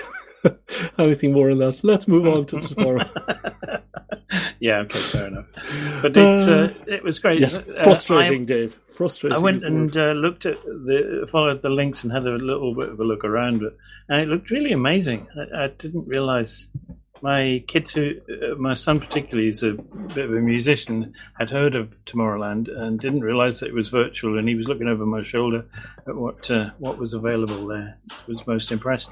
anything 0.99 1.33
more 1.33 1.49
on 1.49 1.57
that. 1.59 1.83
Let's 1.83 2.07
move 2.07 2.27
on 2.27 2.45
to 2.47 2.59
tomorrow. 2.61 3.03
yeah, 4.59 4.79
okay, 4.79 4.99
fair 4.99 5.27
enough. 5.27 5.45
But 6.01 6.15
it's 6.15 6.47
uh, 6.47 6.73
it 6.87 7.03
was 7.03 7.19
great. 7.19 7.39
yes, 7.41 7.67
Uh, 7.67 7.83
frustrating, 7.83 8.45
Dave. 8.45 8.77
I, 8.89 8.93
Frustrating. 8.93 9.35
I 9.35 9.41
went 9.41 9.63
and 9.63 9.95
uh, 9.97 10.11
looked 10.11 10.45
at 10.45 10.61
the 10.63 11.27
followed 11.31 11.61
the 11.61 11.69
links 11.69 12.03
and 12.03 12.13
had 12.13 12.25
a 12.25 12.31
little 12.35 12.75
bit 12.75 12.89
of 12.89 12.99
a 12.99 13.03
look 13.03 13.23
around 13.25 13.63
it, 13.63 13.75
and 14.07 14.21
it 14.21 14.27
looked 14.27 14.51
really 14.51 14.71
amazing. 14.71 15.27
I, 15.35 15.65
I 15.65 15.67
didn't 15.67 16.07
realize 16.07 16.67
my 17.25 17.63
kids, 17.67 17.91
who 17.91 18.11
uh, 18.29 18.53
my 18.59 18.75
son 18.75 18.99
particularly 18.99 19.49
is 19.49 19.63
a 19.63 19.73
bit 20.13 20.25
of 20.25 20.33
a 20.35 20.41
musician, 20.41 21.11
had 21.39 21.49
heard 21.49 21.73
of 21.73 21.95
Tomorrowland 22.05 22.69
and 22.69 22.99
didn't 22.99 23.21
realize 23.21 23.59
that 23.59 23.69
it 23.69 23.73
was 23.73 23.89
virtual, 23.89 24.37
and 24.37 24.47
he 24.47 24.53
was 24.53 24.67
looking 24.67 24.87
over 24.87 25.07
my 25.07 25.23
shoulder 25.23 25.65
at 26.07 26.15
what 26.15 26.51
uh, 26.51 26.69
what 26.77 26.99
was 26.99 27.15
available 27.15 27.65
there. 27.65 27.97
Was 28.27 28.45
most 28.45 28.71
impressed. 28.71 29.09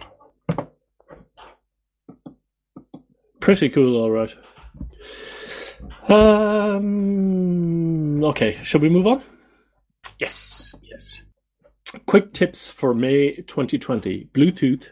Pretty 3.40 3.70
cool, 3.70 3.96
all 3.96 4.12
right. 4.12 4.36
Um. 6.08 6.94
Okay, 8.24 8.60
shall 8.64 8.82
we 8.82 8.90
move 8.90 9.08
on? 9.08 9.24
Yes, 10.20 10.76
yes. 10.84 11.24
Quick 12.06 12.32
tips 12.32 12.68
for 12.68 12.94
May 12.94 13.38
2020. 13.38 14.30
Bluetooth. 14.34 14.90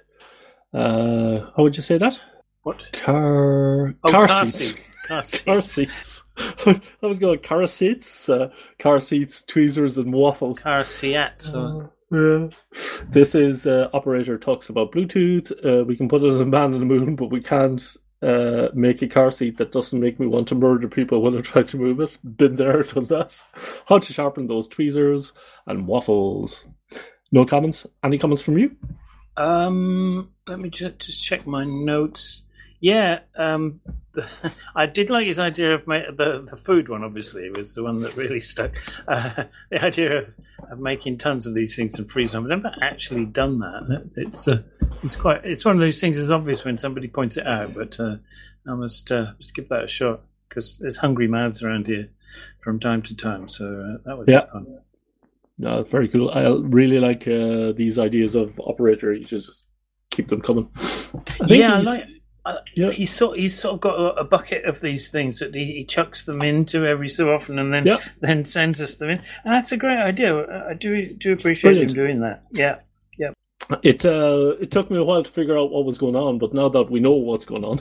Uh, 0.73 1.51
how 1.55 1.61
would 1.61 1.77
you 1.77 1.83
say 1.83 1.99
that? 1.99 2.19
What? 2.63 2.81
Car 2.93 3.95
Oh, 4.03 4.09
car, 4.11 4.27
car 4.27 4.45
seats. 4.45 4.57
seat. 4.75 4.81
Car 5.07 5.21
seat. 5.23 5.45
Car 5.45 5.61
seats. 5.61 6.23
I 6.37 6.81
was 7.01 7.19
going 7.19 7.39
car 7.39 7.65
seats, 7.67 8.29
uh, 8.29 8.51
car 8.79 8.99
seats, 8.99 9.43
tweezers, 9.43 9.97
and 9.97 10.13
waffles. 10.13 10.59
Car 10.59 10.83
seats. 10.83 11.51
So 11.51 11.91
Yeah. 12.11 12.47
This 13.09 13.35
is 13.35 13.65
uh, 13.67 13.89
operator 13.93 14.37
talks 14.37 14.69
about 14.69 14.91
Bluetooth. 14.91 15.51
Uh, 15.65 15.83
we 15.85 15.95
can 15.95 16.07
put 16.07 16.21
it 16.23 16.29
on 16.31 16.37
the 16.37 16.45
man 16.45 16.73
on 16.73 16.79
the 16.79 16.85
moon, 16.85 17.15
but 17.15 17.31
we 17.31 17.41
can't 17.41 17.81
uh, 18.21 18.67
make 18.73 19.01
a 19.01 19.07
car 19.07 19.31
seat 19.31 19.57
that 19.57 19.71
doesn't 19.71 19.99
make 19.99 20.19
me 20.19 20.27
want 20.27 20.47
to 20.49 20.55
murder 20.55 20.87
people 20.87 21.21
when 21.21 21.35
I 21.37 21.41
try 21.41 21.63
to 21.63 21.77
move 21.77 21.99
it. 21.99 22.17
Been 22.37 22.53
there, 22.55 22.83
done 22.83 23.05
that. 23.05 23.41
How 23.87 23.97
to 23.97 24.13
sharpen 24.13 24.45
those 24.47 24.67
tweezers 24.67 25.33
and 25.65 25.87
waffles. 25.87 26.65
No 27.31 27.45
comments? 27.45 27.87
Any 28.03 28.17
comments 28.19 28.41
from 28.43 28.57
you? 28.59 28.75
Um, 29.37 30.29
let 30.47 30.59
me 30.59 30.69
ju- 30.69 30.91
just 30.99 31.23
check 31.23 31.47
my 31.47 31.63
notes. 31.63 32.43
Yeah, 32.81 33.19
um, 33.37 33.79
I 34.75 34.87
did 34.87 35.09
like 35.11 35.27
his 35.27 35.37
idea 35.39 35.75
of 35.75 35.85
ma- 35.87 36.09
the 36.17 36.45
the 36.49 36.57
food 36.57 36.89
one. 36.89 37.03
Obviously, 37.03 37.43
it 37.45 37.55
was 37.55 37.75
the 37.75 37.83
one 37.83 38.01
that 38.01 38.15
really 38.17 38.41
stuck. 38.53 38.71
Uh, 39.07 39.43
the 39.69 39.85
idea 39.85 40.17
of, 40.19 40.25
of 40.71 40.79
making 40.79 41.19
tons 41.19 41.45
of 41.47 41.53
these 41.53 41.75
things 41.75 41.97
and 41.99 42.09
freezing 42.09 42.41
them. 42.43 42.51
I've 42.51 42.63
never 42.63 42.75
actually 42.81 43.25
done 43.25 43.59
that. 43.59 44.11
It's 44.17 44.47
uh, 44.47 44.63
it's 45.03 45.15
quite 45.15 45.45
it's 45.45 45.63
one 45.63 45.75
of 45.75 45.81
those 45.81 46.01
things. 46.01 46.17
that's 46.17 46.31
obvious 46.31 46.65
when 46.65 46.77
somebody 46.79 47.07
points 47.07 47.37
it 47.37 47.45
out, 47.45 47.73
but 47.75 47.99
uh, 47.99 48.15
I 48.67 48.73
must 48.73 49.11
uh, 49.11 49.33
just 49.39 49.53
give 49.55 49.69
that 49.69 49.83
a 49.83 49.87
shot 49.87 50.21
because 50.49 50.77
there's 50.79 50.97
hungry 50.97 51.27
mouths 51.27 51.61
around 51.61 51.85
here 51.87 52.09
from 52.63 52.79
time 52.79 53.01
to 53.03 53.15
time. 53.15 53.47
So 53.47 53.65
uh, 53.65 53.97
that 54.05 54.17
would 54.17 54.27
Yeah. 54.27 54.41
be 54.41 54.51
fun. 54.51 54.79
No, 55.59 55.83
very 55.83 56.07
cool. 56.07 56.31
I 56.31 56.47
really 56.49 56.99
like 56.99 57.27
uh, 57.27 57.73
these 57.73 57.99
ideas 57.99 58.33
of 58.33 58.59
operator. 58.59 59.13
You 59.13 59.25
just 59.25 59.65
keep 60.09 60.29
them 60.29 60.41
coming. 60.41 60.67
I 61.41 61.45
yeah, 61.53 61.75
I 61.75 61.81
like. 61.81 62.07
I, 62.45 62.57
Yeah. 62.75 62.91
He's 62.91 63.13
sort 63.13 63.37
he's 63.37 63.57
sort 63.57 63.75
of 63.75 63.81
got 63.81 63.99
a, 63.99 64.21
a 64.21 64.23
bucket 64.23 64.65
of 64.65 64.81
these 64.81 65.09
things 65.09 65.39
that 65.39 65.53
he, 65.53 65.65
he 65.73 65.85
chucks 65.85 66.23
them 66.25 66.41
into 66.41 66.85
every 66.85 67.09
so 67.09 67.31
often, 67.33 67.59
and 67.59 67.73
then 67.73 67.85
Yeah. 67.85 67.97
then 68.19 68.45
sends 68.45 68.81
us 68.81 68.95
them 68.95 69.09
in. 69.11 69.17
And 69.43 69.53
that's 69.53 69.71
a 69.71 69.77
great 69.77 69.99
idea. 69.99 70.65
I 70.67 70.73
do 70.73 71.13
do 71.13 71.33
appreciate 71.33 71.71
Brilliant. 71.71 71.91
him 71.91 71.95
doing 71.95 72.19
that. 72.21 72.43
Yeah, 72.51 72.79
It 73.83 74.05
uh, 74.05 74.55
it 74.59 74.71
took 74.71 74.89
me 74.91 74.97
a 74.97 75.03
while 75.03 75.23
to 75.23 75.31
figure 75.31 75.57
out 75.57 75.71
what 75.71 75.85
was 75.85 75.97
going 75.97 76.15
on, 76.15 76.39
but 76.39 76.53
now 76.53 76.67
that 76.69 76.89
we 76.91 76.99
know 76.99 77.11
what's 77.13 77.45
going 77.45 77.63
on, 77.63 77.79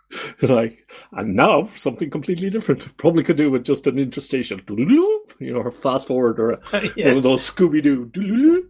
like, 0.42 0.86
and 1.12 1.34
now 1.36 1.68
something 1.76 2.10
completely 2.10 2.50
different. 2.50 2.94
Probably 2.98 3.22
could 3.22 3.36
do 3.36 3.50
with 3.50 3.64
just 3.64 3.86
an 3.86 3.98
interstation, 3.98 4.60
you 4.68 5.24
know, 5.40 5.60
or 5.60 5.70
fast 5.70 6.08
forward, 6.08 6.38
or 6.40 6.50
a, 6.50 6.56
one 6.70 6.84
of 6.84 6.96
Yes. 6.96 7.22
those 7.22 7.50
Scooby 7.50 7.80
Doo 7.82 8.66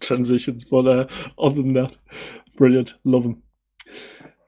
transitions. 0.00 0.64
But 0.64 0.86
uh, 0.86 1.06
other 1.38 1.56
than 1.62 1.72
that, 1.74 1.96
brilliant, 2.56 2.94
love 3.04 3.22
them. 3.24 3.42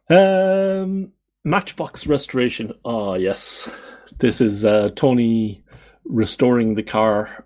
Um, 0.08 1.12
Matchbox 1.44 2.06
restoration. 2.06 2.72
Ah, 2.84 3.14
yes, 3.14 3.70
this 4.18 4.40
is 4.40 4.64
uh, 4.64 4.90
Tony 4.94 5.62
restoring 6.04 6.74
the 6.74 6.82
car 6.82 7.44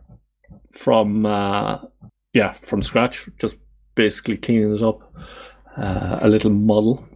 from 0.72 1.26
uh, 1.26 1.78
yeah 2.32 2.52
from 2.54 2.82
scratch, 2.82 3.28
just 3.38 3.56
basically 3.94 4.36
cleaning 4.36 4.76
it 4.76 4.82
up. 4.82 5.00
Uh, 5.76 6.18
a 6.22 6.28
little 6.28 6.50
model. 6.50 7.06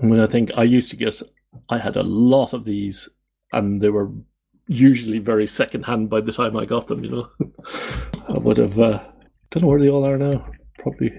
I 0.00 0.06
mean, 0.06 0.20
I 0.20 0.26
think 0.26 0.50
I 0.56 0.62
used 0.62 0.90
to 0.90 0.96
get. 0.96 1.20
I 1.68 1.78
had 1.78 1.96
a 1.96 2.02
lot 2.02 2.52
of 2.52 2.64
these, 2.64 3.08
and 3.52 3.80
they 3.80 3.90
were 3.90 4.10
usually 4.66 5.18
very 5.18 5.46
secondhand 5.46 6.08
by 6.08 6.20
the 6.20 6.32
time 6.32 6.56
I 6.56 6.64
got 6.64 6.86
them. 6.88 7.04
You 7.04 7.10
know, 7.10 7.28
I 8.28 8.38
would 8.38 8.58
have. 8.58 8.78
Uh, 8.78 9.02
don't 9.50 9.62
know 9.62 9.68
where 9.68 9.80
they 9.80 9.90
all 9.90 10.08
are 10.08 10.18
now. 10.18 10.46
Probably, 10.78 11.12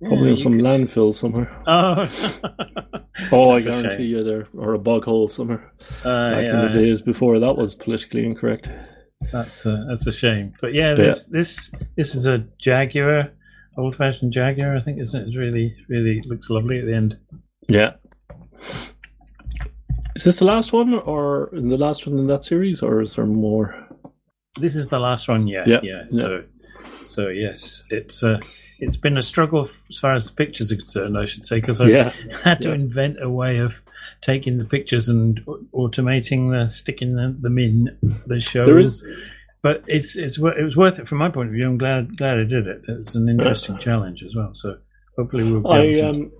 probably 0.00 0.24
Yeah, 0.26 0.30
in 0.30 0.36
some 0.36 0.52
could- 0.56 0.64
landfill 0.64 1.14
somewhere. 1.14 1.50
Oh, 1.66 2.06
Oh, 3.32 3.50
I 3.50 3.60
guarantee 3.60 4.04
you 4.04 4.24
there, 4.24 4.48
or 4.56 4.72
a 4.74 4.78
bog 4.78 5.04
hole 5.04 5.28
somewhere. 5.28 5.72
Uh, 6.04 6.30
Back 6.30 6.44
in 6.46 6.60
the 6.62 6.68
days 6.68 7.02
before 7.02 7.38
that 7.38 7.54
was 7.56 7.74
politically 7.74 8.24
incorrect. 8.24 8.68
that's 9.30 9.66
a, 9.66 9.84
that's 9.90 10.06
a 10.06 10.12
shame. 10.12 10.54
But 10.60 10.72
yeah, 10.72 10.94
this 10.94 11.26
this 11.26 11.70
this 11.96 12.14
is 12.14 12.26
a 12.26 12.38
Jaguar, 12.58 13.30
old 13.76 13.94
fashioned 13.96 14.32
Jaguar. 14.32 14.74
I 14.74 14.80
think 14.80 15.00
isn't 15.00 15.20
it? 15.20 15.26
It's 15.28 15.36
really 15.36 15.76
really 15.90 16.22
looks 16.26 16.48
lovely 16.48 16.78
at 16.78 16.86
the 16.86 16.94
end. 16.94 17.18
Yeah. 17.68 17.92
Is 20.16 20.24
this 20.24 20.38
the 20.38 20.44
last 20.46 20.72
one, 20.72 20.94
or 20.94 21.50
the 21.52 21.76
last 21.76 22.06
one 22.06 22.18
in 22.18 22.26
that 22.28 22.42
series, 22.44 22.82
or 22.82 23.00
is 23.02 23.14
there 23.14 23.26
more? 23.26 23.86
This 24.58 24.74
is 24.76 24.88
the 24.88 24.98
last 24.98 25.28
one, 25.28 25.46
yeah, 25.46 25.64
Yeah, 25.66 25.80
yeah. 25.82 26.02
yeah. 26.10 26.22
So, 26.22 26.42
so 27.06 27.28
yes, 27.28 27.84
it's 27.90 28.22
uh, 28.22 28.40
it's 28.80 28.96
been 28.96 29.16
a 29.18 29.22
struggle 29.22 29.68
as 29.88 29.98
far 29.98 30.14
as 30.14 30.26
the 30.26 30.32
pictures 30.32 30.72
are 30.72 30.76
concerned, 30.76 31.16
I 31.18 31.24
should 31.26 31.44
say, 31.44 31.56
because 31.60 31.80
I 31.80 31.88
Yeah, 31.88 32.12
had 32.44 32.60
to 32.62 32.68
yeah. 32.68 32.74
invent 32.74 33.18
a 33.22 33.28
way 33.30 33.58
of 33.58 33.80
taking 34.22 34.58
the 34.58 34.64
pictures 34.64 35.08
and 35.08 35.40
automating 35.74 36.50
the 36.50 36.68
sticking 36.70 37.14
the, 37.16 37.36
them 37.40 37.58
in 37.58 37.96
the 38.26 38.40
show. 38.40 38.64
there 38.66 38.78
is. 38.80 39.04
but 39.62 39.84
it's 39.86 40.16
it's 40.16 40.38
it 40.38 40.64
was 40.64 40.76
worth 40.76 40.98
it 40.98 41.06
from 41.08 41.18
my 41.18 41.28
point 41.30 41.48
of 41.48 41.54
view. 41.54 41.66
I'm 41.66 41.78
glad 41.78 42.16
glad 42.16 42.38
I 42.38 42.44
did 42.44 42.66
it. 42.66 42.82
It's 42.88 43.14
an 43.14 43.28
interesting 43.28 43.78
challenge 43.78 44.22
as 44.22 44.34
well. 44.34 44.50
So 44.54 44.78
hopefully 45.16 45.44
we'll. 45.50 45.62
Be 45.62 46.00
I 46.02 46.08
um, 46.08 46.32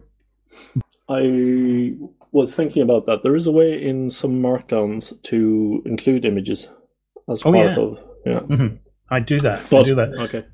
I 1.09 1.94
was 2.32 2.54
thinking 2.54 2.82
about 2.82 3.06
that. 3.06 3.23
There 3.23 3.37
is 3.37 3.47
a 3.47 3.52
way 3.52 3.82
in 3.82 4.11
some 4.11 4.40
markdowns 4.40 5.20
to 5.25 5.82
include 5.85 6.25
images 6.25 6.68
as 7.28 7.42
Oh, 7.44 7.52
part 7.52 7.76
yeah. 7.76 7.82
of. 7.82 7.99
Yeah, 8.26 8.40
Mhm. 8.40 8.78
I 9.11 9.20
do 9.20 9.38
that. 9.40 9.61
I 9.61 9.68
But- 9.70 9.87
do 9.87 9.94
that. 9.97 10.14
Okay. 10.14 10.44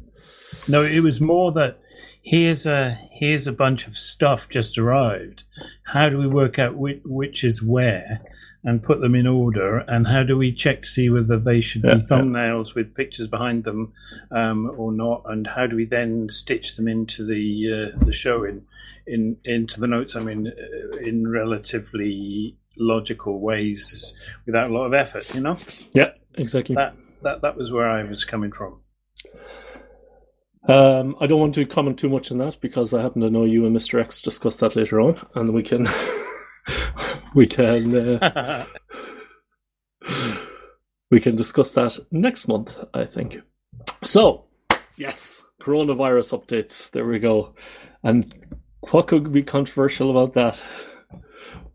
No, 0.68 0.82
it 0.82 1.00
was 1.00 1.20
more 1.20 1.52
that 1.52 1.78
here's 2.22 2.66
a 2.66 2.98
here's 3.12 3.46
a 3.46 3.52
bunch 3.52 3.86
of 3.86 3.96
stuff 3.96 4.48
just 4.48 4.76
arrived. 4.78 5.42
How 5.84 6.08
do 6.08 6.18
we 6.18 6.26
work 6.26 6.58
out 6.58 6.74
which, 6.76 7.00
which 7.04 7.44
is 7.44 7.62
where 7.62 8.20
and 8.64 8.82
put 8.82 9.00
them 9.00 9.14
in 9.14 9.26
order? 9.28 9.78
And 9.78 10.08
how 10.08 10.24
do 10.24 10.36
we 10.36 10.52
check 10.52 10.82
to 10.82 10.88
see 10.88 11.08
whether 11.08 11.38
they 11.38 11.60
should 11.60 11.84
Yeah, 11.84 11.94
be 11.94 12.00
yeah. 12.00 12.06
thumbnails 12.06 12.74
with 12.74 12.94
pictures 12.96 13.28
behind 13.28 13.62
them 13.64 13.92
um, 14.32 14.72
or 14.76 14.90
not? 14.92 15.22
And 15.26 15.46
how 15.46 15.66
do 15.68 15.76
we 15.76 15.84
then 15.84 16.28
stitch 16.30 16.76
them 16.76 16.88
into 16.88 17.24
the 17.24 17.92
uh, 17.94 18.04
the 18.04 18.12
show 18.12 18.42
in 18.44 18.62
in 19.06 19.36
into 19.44 19.78
the 19.78 19.86
notes? 19.86 20.16
I 20.16 20.20
mean, 20.20 20.48
uh, 20.48 20.96
in 20.98 21.28
relatively 21.30 22.56
logical 22.76 23.40
ways 23.40 24.14
without 24.46 24.70
a 24.70 24.74
lot 24.74 24.86
of 24.86 24.94
effort. 24.94 25.32
You 25.34 25.42
know 25.42 25.56
Yeah, 25.94 26.10
exactly. 26.34 26.74
that 26.74 26.96
that 27.22 27.40
that 27.42 27.56
was 27.56 27.70
where 27.70 27.88
I 27.88 28.02
was 28.02 28.24
coming 28.24 28.50
from. 28.50 28.80
Um, 30.68 31.16
I 31.20 31.26
don't 31.26 31.38
want 31.38 31.54
to 31.54 31.64
comment 31.64 31.98
too 31.98 32.08
much 32.08 32.32
on 32.32 32.38
that 32.38 32.60
because 32.60 32.92
I 32.92 33.00
happen 33.00 33.22
to 33.22 33.30
know 33.30 33.44
you 33.44 33.66
and 33.66 33.76
Mr. 33.76 34.00
X 34.00 34.20
discussed 34.20 34.60
that 34.60 34.74
later 34.74 35.00
on, 35.00 35.24
and 35.34 35.54
we 35.54 35.62
can 35.62 35.86
we 37.34 37.46
can 37.46 38.18
uh, 38.20 38.66
we 41.10 41.20
can 41.20 41.36
discuss 41.36 41.70
that 41.72 41.96
next 42.10 42.48
month. 42.48 42.78
I 42.92 43.04
think. 43.04 43.40
So, 44.02 44.46
yes, 44.96 45.42
coronavirus 45.62 46.40
updates. 46.40 46.90
There 46.90 47.06
we 47.06 47.20
go. 47.20 47.54
And 48.02 48.58
what 48.90 49.06
could 49.06 49.32
be 49.32 49.42
controversial 49.44 50.10
about 50.10 50.34
that? 50.34 50.62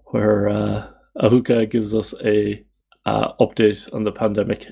Where 0.06 0.50
uh, 0.50 0.88
Ahuka 1.18 1.70
gives 1.70 1.94
us 1.94 2.14
a 2.24 2.66
uh, 3.06 3.34
update 3.40 3.94
on 3.94 4.04
the 4.04 4.12
pandemic 4.12 4.68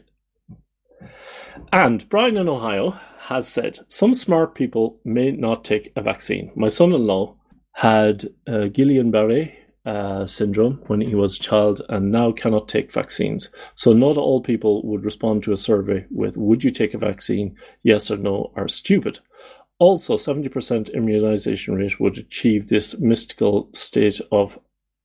and 1.72 2.08
Brian 2.10 2.38
in 2.38 2.50
Ohio 2.50 3.00
has 3.20 3.48
said 3.48 3.80
some 3.90 4.14
smart 4.14 4.56
people 4.56 5.00
may 5.04 5.32
not 5.32 5.66
take 5.66 5.92
a 5.96 6.02
vaccine. 6.02 6.52
My 6.56 6.70
son 6.70 6.94
in 6.94 7.06
law 7.06 7.36
had 7.74 8.26
uh, 8.48 8.68
Guillain 8.72 9.12
Barre 9.12 9.56
uh, 9.86 10.26
syndrome 10.26 10.82
when 10.88 11.02
he 11.02 11.16
was 11.16 11.36
a 11.36 11.42
child 11.42 11.82
and 11.90 12.12
now 12.12 12.32
cannot 12.32 12.68
take 12.68 12.92
vaccines. 12.92 13.50
So, 13.76 13.94
not 13.94 14.18
all 14.18 14.42
people 14.42 14.86
would 14.86 15.04
respond 15.04 15.44
to 15.44 15.54
a 15.54 15.58
survey 15.58 16.06
with, 16.12 16.38
Would 16.38 16.64
you 16.64 16.72
take 16.72 16.94
a 16.94 16.98
vaccine? 16.98 17.56
Yes 17.84 18.12
or 18.12 18.18
no, 18.18 18.52
are 18.56 18.68
stupid. 18.68 19.20
Also, 19.80 20.16
70% 20.16 20.94
immunization 20.94 21.76
rate 21.76 22.00
would 22.00 22.18
achieve 22.18 22.68
this 22.68 23.00
mystical 23.00 23.70
state 23.74 24.20
of 24.32 24.60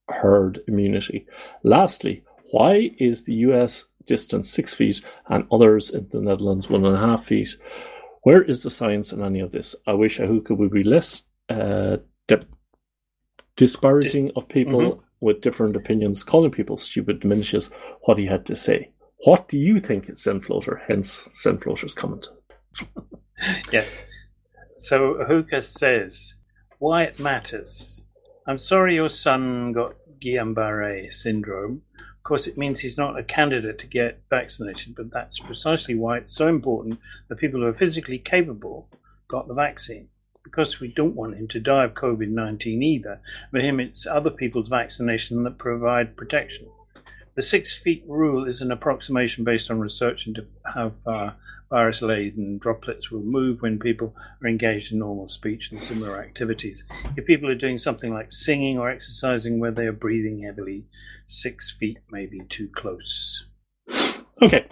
herd 0.08 0.60
immunity. 0.66 1.26
Lastly, 1.62 2.24
why 2.50 2.90
is 2.98 3.24
the 3.24 3.34
US 3.34 3.86
distance 4.06 4.50
six 4.50 4.74
feet 4.74 5.00
and 5.28 5.46
others 5.50 5.90
in 5.90 6.08
the 6.12 6.20
Netherlands 6.20 6.68
one 6.68 6.84
and 6.84 6.96
a 6.96 7.00
half 7.00 7.24
feet? 7.24 7.56
Where 8.24 8.42
is 8.42 8.62
the 8.62 8.70
science 8.70 9.12
in 9.12 9.22
any 9.22 9.40
of 9.40 9.52
this? 9.52 9.76
I 9.86 9.92
wish 9.92 10.18
Ahuka 10.18 10.56
would 10.56 10.70
be 10.70 10.82
less 10.82 11.22
uh, 11.48 11.98
di- 12.26 12.40
disparaging 13.56 14.32
of 14.34 14.48
people 14.48 15.04
with 15.20 15.42
different 15.42 15.76
opinions. 15.76 16.24
Calling 16.24 16.50
people 16.50 16.76
stupid 16.76 17.20
diminishes 17.20 17.70
what 18.02 18.18
he 18.18 18.26
had 18.26 18.46
to 18.46 18.56
say. 18.56 18.90
What 19.24 19.48
do 19.48 19.58
you 19.58 19.78
think, 19.78 20.06
Zenfloater? 20.06 20.80
Hence, 20.86 21.28
Zenfloater's 21.44 21.94
comment. 21.94 22.26
Yes. 23.72 24.04
So 24.78 25.14
Ahuka 25.14 25.62
says, 25.62 26.34
why 26.78 27.02
it 27.02 27.18
matters. 27.18 28.02
I'm 28.46 28.58
sorry 28.58 28.94
your 28.94 29.10
son 29.10 29.72
got 29.72 29.96
Guillain-Barré 30.24 31.12
syndrome. 31.12 31.82
Of 32.24 32.28
course, 32.28 32.46
it 32.46 32.56
means 32.56 32.80
he's 32.80 32.96
not 32.96 33.18
a 33.18 33.22
candidate 33.22 33.78
to 33.80 33.86
get 33.86 34.22
vaccinated, 34.30 34.94
but 34.94 35.10
that's 35.10 35.38
precisely 35.38 35.94
why 35.94 36.16
it's 36.16 36.34
so 36.34 36.48
important 36.48 36.98
that 37.28 37.36
people 37.36 37.60
who 37.60 37.66
are 37.66 37.74
physically 37.74 38.16
capable 38.18 38.88
got 39.28 39.46
the 39.46 39.52
vaccine. 39.52 40.08
Because 40.42 40.80
we 40.80 40.88
don't 40.88 41.14
want 41.14 41.36
him 41.36 41.48
to 41.48 41.60
die 41.60 41.84
of 41.84 41.92
COVID 41.92 42.30
19 42.30 42.82
either. 42.82 43.20
For 43.50 43.58
him, 43.58 43.78
it's 43.78 44.06
other 44.06 44.30
people's 44.30 44.68
vaccination 44.68 45.42
that 45.42 45.58
provide 45.58 46.16
protection. 46.16 46.68
The 47.36 47.42
six 47.42 47.76
feet 47.76 48.04
rule 48.06 48.46
is 48.46 48.62
an 48.62 48.70
approximation 48.70 49.42
based 49.42 49.70
on 49.70 49.80
research 49.80 50.26
into 50.26 50.46
how 50.64 50.90
far 50.90 51.36
virus 51.68 52.00
laden 52.00 52.58
droplets 52.58 53.10
will 53.10 53.24
move 53.24 53.60
when 53.60 53.80
people 53.80 54.14
are 54.40 54.48
engaged 54.48 54.92
in 54.92 55.00
normal 55.00 55.28
speech 55.28 55.72
and 55.72 55.82
similar 55.82 56.22
activities. 56.22 56.84
If 57.16 57.26
people 57.26 57.50
are 57.50 57.56
doing 57.56 57.78
something 57.78 58.14
like 58.14 58.30
singing 58.30 58.78
or 58.78 58.88
exercising 58.88 59.58
where 59.58 59.72
they 59.72 59.86
are 59.86 59.92
breathing 59.92 60.42
heavily, 60.42 60.86
six 61.26 61.72
feet 61.72 61.98
may 62.12 62.26
be 62.26 62.42
too 62.48 62.68
close. 62.72 63.46
Okay. 64.40 64.66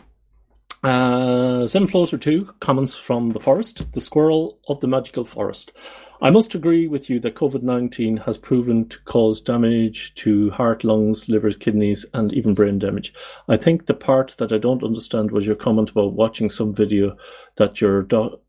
Uh, 0.82 1.62
Zenfloater 1.64 2.20
2 2.20 2.54
comments 2.58 2.96
from 2.96 3.30
the 3.30 3.40
forest, 3.40 3.92
the 3.92 4.00
squirrel 4.00 4.58
of 4.66 4.80
the 4.80 4.88
magical 4.88 5.24
forest. 5.24 5.72
I 6.20 6.30
must 6.30 6.54
agree 6.54 6.86
with 6.86 7.10
you 7.10 7.18
that 7.20 7.34
COVID 7.34 7.62
19 7.62 8.16
has 8.18 8.38
proven 8.38 8.88
to 8.88 9.00
cause 9.02 9.40
damage 9.40 10.14
to 10.16 10.50
heart, 10.50 10.84
lungs, 10.84 11.28
livers, 11.28 11.56
kidneys, 11.56 12.06
and 12.14 12.32
even 12.32 12.54
brain 12.54 12.78
damage. 12.78 13.12
I 13.48 13.56
think 13.56 13.86
the 13.86 13.94
part 13.94 14.36
that 14.38 14.52
I 14.52 14.58
don't 14.58 14.84
understand 14.84 15.32
was 15.32 15.46
your 15.46 15.56
comment 15.56 15.90
about 15.90 16.14
watching 16.14 16.48
some 16.48 16.74
video 16.74 17.16
that 17.56 17.80
your 17.80 18.02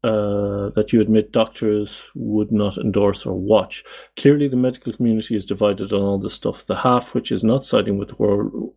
uh, 0.03 0.69
that 0.75 0.89
you 0.91 1.01
admit 1.01 1.31
doctors 1.31 2.11
would 2.13 2.51
not 2.51 2.77
endorse 2.77 3.25
or 3.25 3.33
watch. 3.33 3.83
Clearly, 4.17 4.47
the 4.47 4.55
medical 4.55 4.93
community 4.93 5.35
is 5.35 5.45
divided 5.45 5.93
on 5.93 6.01
all 6.01 6.19
this 6.19 6.35
stuff. 6.35 6.65
The 6.65 6.75
half 6.75 7.15
which 7.15 7.31
is 7.31 7.43
not 7.43 7.65
siding 7.65 7.97
with 7.97 8.09
the 8.09 8.15
World 8.15 8.73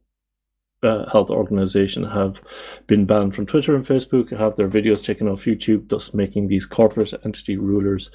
uh, 0.87 1.11
Health 1.11 1.31
Organization 1.31 2.05
have 2.05 2.41
been 2.87 3.05
banned 3.05 3.35
from 3.35 3.47
Twitter 3.47 3.75
and 3.75 3.85
Facebook, 3.85 4.37
have 4.37 4.57
their 4.57 4.69
videos 4.69 5.05
taken 5.05 5.29
off 5.29 5.45
YouTube, 5.45 5.89
thus 5.89 6.15
making 6.15 6.49
these 6.49 6.67
corporate 6.67 7.13
entity 7.25 7.57
rulers 7.57 8.11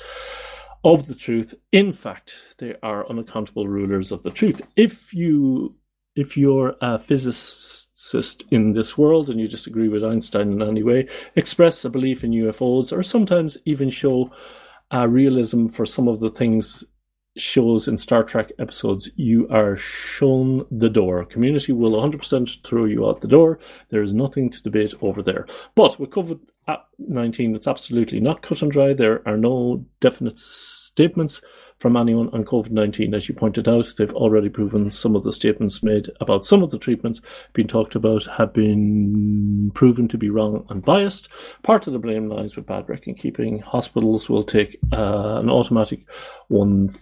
of 0.83 1.07
the 1.07 1.15
truth. 1.15 1.53
In 1.71 1.93
fact, 1.93 2.33
they 2.57 2.75
are 2.81 3.07
unaccountable 3.09 3.67
rulers 3.67 4.11
of 4.11 4.23
the 4.23 4.31
truth. 4.31 4.61
If 4.75 5.13
you 5.13 5.75
if 6.15 6.35
you're 6.35 6.75
a 6.81 6.99
physicist 6.99 8.43
in 8.51 8.73
this 8.73 8.97
world 8.97 9.29
and 9.29 9.39
you 9.39 9.47
disagree 9.47 9.87
with 9.87 10.03
Einstein 10.03 10.51
in 10.51 10.61
any 10.61 10.83
way, 10.83 11.07
express 11.37 11.85
a 11.85 11.89
belief 11.89 12.23
in 12.23 12.31
UFOs 12.31 12.95
or 12.95 13.01
sometimes 13.01 13.57
even 13.63 13.89
show 13.89 14.29
uh, 14.93 15.07
realism 15.07 15.67
for 15.67 15.85
some 15.85 16.09
of 16.09 16.19
the 16.19 16.29
things 16.29 16.83
shows 17.37 17.87
in 17.87 17.97
Star 17.97 18.23
Trek 18.23 18.51
episodes, 18.59 19.09
you 19.15 19.47
are 19.49 19.77
shown 19.77 20.65
the 20.71 20.89
door. 20.89 21.25
Community 21.25 21.71
will 21.71 21.91
100% 21.91 22.63
throw 22.63 22.85
you 22.85 23.07
out 23.07 23.21
the 23.21 23.27
door. 23.27 23.59
There 23.89 24.01
is 24.01 24.13
nothing 24.13 24.49
to 24.49 24.63
debate 24.63 24.93
over 25.01 25.21
there. 25.21 25.45
But 25.75 25.99
with 25.99 26.09
COVID 26.09 26.39
19, 26.99 27.55
it's 27.55 27.67
absolutely 27.67 28.19
not 28.19 28.41
cut 28.41 28.61
and 28.61 28.71
dry. 28.71 28.93
There 28.93 29.27
are 29.27 29.37
no 29.37 29.83
definite 29.99 30.39
statements 30.39 31.41
from 31.79 31.97
anyone 31.97 32.29
on 32.29 32.45
COVID 32.45 32.69
19. 32.69 33.15
As 33.15 33.27
you 33.27 33.33
pointed 33.33 33.67
out, 33.67 33.91
they've 33.97 34.13
already 34.13 34.49
proven 34.49 34.91
some 34.91 35.15
of 35.15 35.23
the 35.23 35.33
statements 35.33 35.81
made 35.81 36.11
about 36.19 36.45
some 36.45 36.61
of 36.61 36.69
the 36.69 36.77
treatments 36.77 37.21
being 37.53 37.67
talked 37.67 37.95
about 37.95 38.25
have 38.25 38.53
been 38.53 39.71
proven 39.73 40.07
to 40.07 40.17
be 40.17 40.29
wrong 40.29 40.65
and 40.69 40.85
biased. 40.85 41.27
Part 41.63 41.87
of 41.87 41.93
the 41.93 41.99
blame 41.99 42.29
lies 42.29 42.55
with 42.55 42.67
bad 42.67 42.87
record 42.87 43.17
keeping. 43.17 43.59
Hospitals 43.59 44.29
will 44.29 44.43
take 44.43 44.77
uh, 44.93 45.39
an 45.39 45.49
automatic 45.49 46.05
one 46.49 46.95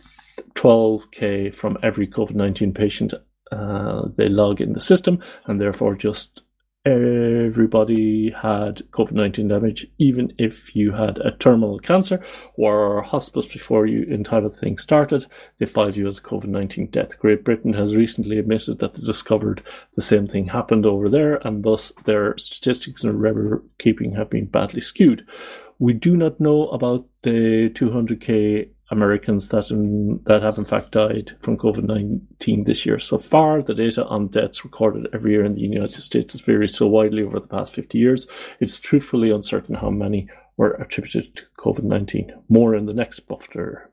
12k 0.55 1.53
from 1.53 1.77
every 1.83 2.07
COVID 2.07 2.35
19 2.35 2.73
patient 2.73 3.13
uh, 3.51 4.03
they 4.15 4.29
log 4.29 4.61
in 4.61 4.73
the 4.73 4.79
system, 4.79 5.21
and 5.45 5.59
therefore 5.59 5.95
just 5.95 6.43
everybody 6.85 8.31
had 8.31 8.77
COVID 8.91 9.11
19 9.11 9.47
damage, 9.47 9.85
even 9.97 10.33
if 10.37 10.75
you 10.75 10.91
had 10.91 11.17
a 11.19 11.31
terminal 11.31 11.77
cancer 11.79 12.21
or 12.55 13.01
hospice 13.01 13.45
before 13.45 13.85
you 13.85 14.03
entire 14.03 14.49
thing 14.49 14.77
started, 14.77 15.25
they 15.57 15.65
filed 15.65 15.97
you 15.97 16.07
as 16.07 16.19
a 16.19 16.21
COVID 16.21 16.45
19 16.45 16.87
death. 16.87 17.19
Great 17.19 17.43
Britain 17.43 17.73
has 17.73 17.95
recently 17.95 18.39
admitted 18.39 18.79
that 18.79 18.93
they 18.93 19.03
discovered 19.03 19.61
the 19.95 20.01
same 20.01 20.27
thing 20.27 20.47
happened 20.47 20.85
over 20.85 21.09
there, 21.09 21.35
and 21.45 21.63
thus 21.63 21.91
their 22.05 22.37
statistics 22.37 23.03
and 23.03 23.21
record 23.21 23.63
keeping 23.77 24.13
have 24.13 24.29
been 24.29 24.45
badly 24.45 24.81
skewed. 24.81 25.25
We 25.79 25.93
do 25.93 26.17
not 26.17 26.39
know 26.39 26.67
about 26.69 27.07
the 27.23 27.69
200k 27.69 28.69
Americans 28.91 29.49
that 29.49 29.69
in, 29.69 30.19
that 30.25 30.41
have 30.41 30.57
in 30.57 30.65
fact 30.65 30.91
died 30.91 31.35
from 31.41 31.57
COVID 31.57 31.83
nineteen 31.83 32.63
this 32.63 32.85
year. 32.85 32.99
So 32.99 33.17
far, 33.19 33.61
the 33.61 33.75
data 33.75 34.05
on 34.05 34.27
deaths 34.27 34.63
recorded 34.63 35.07
every 35.13 35.31
year 35.31 35.45
in 35.45 35.55
the 35.55 35.61
United 35.61 36.01
States 36.01 36.33
has 36.33 36.41
varied 36.41 36.71
so 36.71 36.87
widely 36.87 37.23
over 37.23 37.39
the 37.39 37.47
past 37.47 37.73
fifty 37.73 37.99
years. 37.99 38.27
It's 38.59 38.79
truthfully 38.79 39.29
uncertain 39.29 39.75
how 39.75 39.91
many 39.91 40.27
were 40.57 40.73
attributed 40.73 41.35
to 41.35 41.43
COVID 41.57 41.83
nineteen. 41.83 42.33
More 42.49 42.75
in 42.75 42.85
the 42.87 42.93
next 42.93 43.21
buffer. 43.21 43.91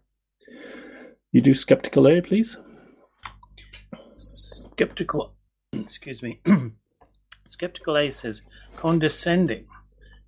You 1.33 1.43
do 1.43 1.55
skeptical 1.55 2.09
A, 2.09 2.23
please. 2.23 2.57
Skeptical, 4.15 5.35
excuse 5.73 6.23
me. 6.23 6.41
Skeptical 7.49 7.99
A 7.99 8.11
says 8.11 8.43
condescending. 8.77 9.67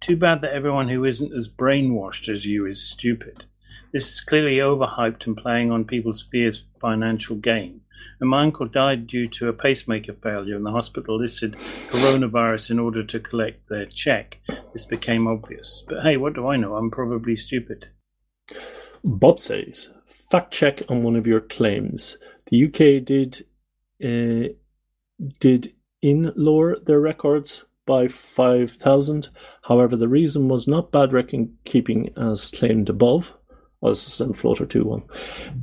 Too 0.00 0.16
bad 0.16 0.42
that 0.42 0.52
everyone 0.52 0.90
who 0.90 1.04
isn't 1.04 1.32
as 1.32 1.48
brainwashed 1.48 2.28
as 2.28 2.46
you 2.46 2.66
is 2.66 2.82
stupid. 2.82 3.44
This 3.92 4.12
is 4.12 4.20
clearly 4.20 4.56
overhyped 4.56 5.26
and 5.26 5.36
playing 5.36 5.70
on 5.70 5.84
people's 5.84 6.22
fears 6.22 6.58
for 6.58 6.90
financial 6.90 7.36
gain. 7.36 7.80
And 8.20 8.28
my 8.28 8.42
uncle 8.42 8.66
died 8.66 9.06
due 9.06 9.28
to 9.28 9.48
a 9.48 9.52
pacemaker 9.52 10.12
failure, 10.12 10.56
and 10.56 10.66
the 10.66 10.72
hospital 10.72 11.18
listed 11.18 11.54
coronavirus 11.88 12.70
in 12.70 12.78
order 12.78 13.02
to 13.02 13.20
collect 13.20 13.68
their 13.68 13.86
check. 13.86 14.40
This 14.72 14.84
became 14.84 15.26
obvious. 15.26 15.84
But 15.88 16.02
hey, 16.02 16.16
what 16.16 16.34
do 16.34 16.46
I 16.48 16.56
know? 16.56 16.76
I'm 16.76 16.90
probably 16.90 17.36
stupid. 17.36 17.88
Bob 19.04 19.40
says, 19.40 19.88
fact 20.30 20.52
check 20.52 20.82
on 20.88 21.02
one 21.02 21.16
of 21.16 21.26
your 21.26 21.40
claims. 21.40 22.18
The 22.50 22.64
UK 22.66 23.04
did 23.04 23.46
uh, 24.04 24.52
did 25.40 25.72
in 26.02 26.32
lower 26.36 26.78
their 26.78 27.00
records 27.00 27.64
by 27.86 28.06
5,000. 28.06 29.30
However, 29.62 29.96
the 29.96 30.08
reason 30.08 30.48
was 30.48 30.68
not 30.68 30.92
bad 30.92 31.12
record 31.12 31.48
keeping 31.64 32.12
as 32.16 32.50
claimed 32.50 32.88
above. 32.90 33.32
Oh, 33.80 33.90
this 33.90 34.08
is 34.08 34.20
in 34.20 34.32
Floater 34.32 34.66
2 34.66 34.84
1. 34.84 35.02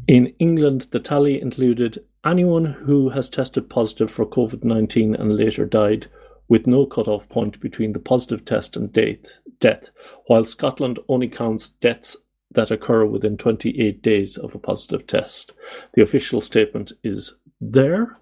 In 0.08 0.28
England, 0.40 0.88
the 0.92 1.00
tally 1.00 1.42
included 1.42 2.04
anyone 2.26 2.66
who 2.66 3.10
has 3.10 3.30
tested 3.30 3.70
positive 3.70 4.10
for 4.10 4.26
COVID 4.26 4.64
19 4.64 5.16
and 5.16 5.36
later 5.36 5.66
died, 5.66 6.08
with 6.48 6.68
no 6.68 6.86
cut-off 6.86 7.28
point 7.28 7.60
between 7.60 7.94
the 7.94 8.00
positive 8.00 8.46
test 8.46 8.78
and 8.78 8.94
death, 8.94 9.40
death, 9.60 9.90
while 10.28 10.46
Scotland 10.46 11.00
only 11.10 11.28
counts 11.28 11.70
deaths 11.70 12.16
that 12.52 12.72
occur 12.72 13.06
within 13.06 13.38
28 13.38 14.02
days 14.02 14.38
of 14.38 14.56
a 14.56 14.60
positive 14.60 15.08
test. 15.08 15.52
The 15.94 16.04
official 16.04 16.42
statement 16.42 16.94
is 17.04 17.34
there. 17.60 18.18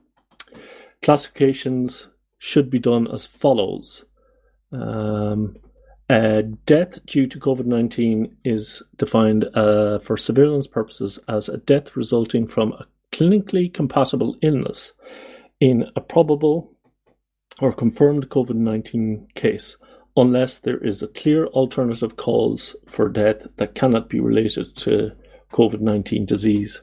Classifications 1.01 2.07
should 2.37 2.69
be 2.69 2.79
done 2.79 3.07
as 3.11 3.25
follows. 3.25 4.05
Um, 4.71 5.57
death 6.07 7.05
due 7.05 7.27
to 7.27 7.39
COVID 7.39 7.65
19 7.65 8.37
is 8.43 8.83
defined 8.97 9.45
uh, 9.53 9.99
for 9.99 10.17
surveillance 10.17 10.67
purposes 10.67 11.19
as 11.27 11.49
a 11.49 11.57
death 11.57 11.95
resulting 11.95 12.47
from 12.47 12.73
a 12.73 12.85
clinically 13.11 13.73
compatible 13.73 14.35
illness 14.41 14.93
in 15.59 15.85
a 15.95 16.01
probable 16.01 16.71
or 17.61 17.71
confirmed 17.71 18.29
COVID 18.29 18.55
19 18.55 19.27
case, 19.35 19.77
unless 20.17 20.59
there 20.59 20.83
is 20.83 21.01
a 21.01 21.07
clear 21.07 21.47
alternative 21.47 22.17
cause 22.17 22.75
for 22.87 23.09
death 23.09 23.47
that 23.57 23.75
cannot 23.75 24.09
be 24.09 24.19
related 24.19 24.75
to 24.77 25.11
COVID 25.51 25.79
19 25.79 26.25
disease 26.25 26.81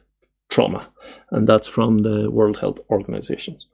trauma. 0.49 0.91
And 1.31 1.49
that's 1.49 1.69
from 1.69 1.99
the 1.99 2.31
World 2.31 2.59
Health 2.59 2.81
Organizations 2.91 3.67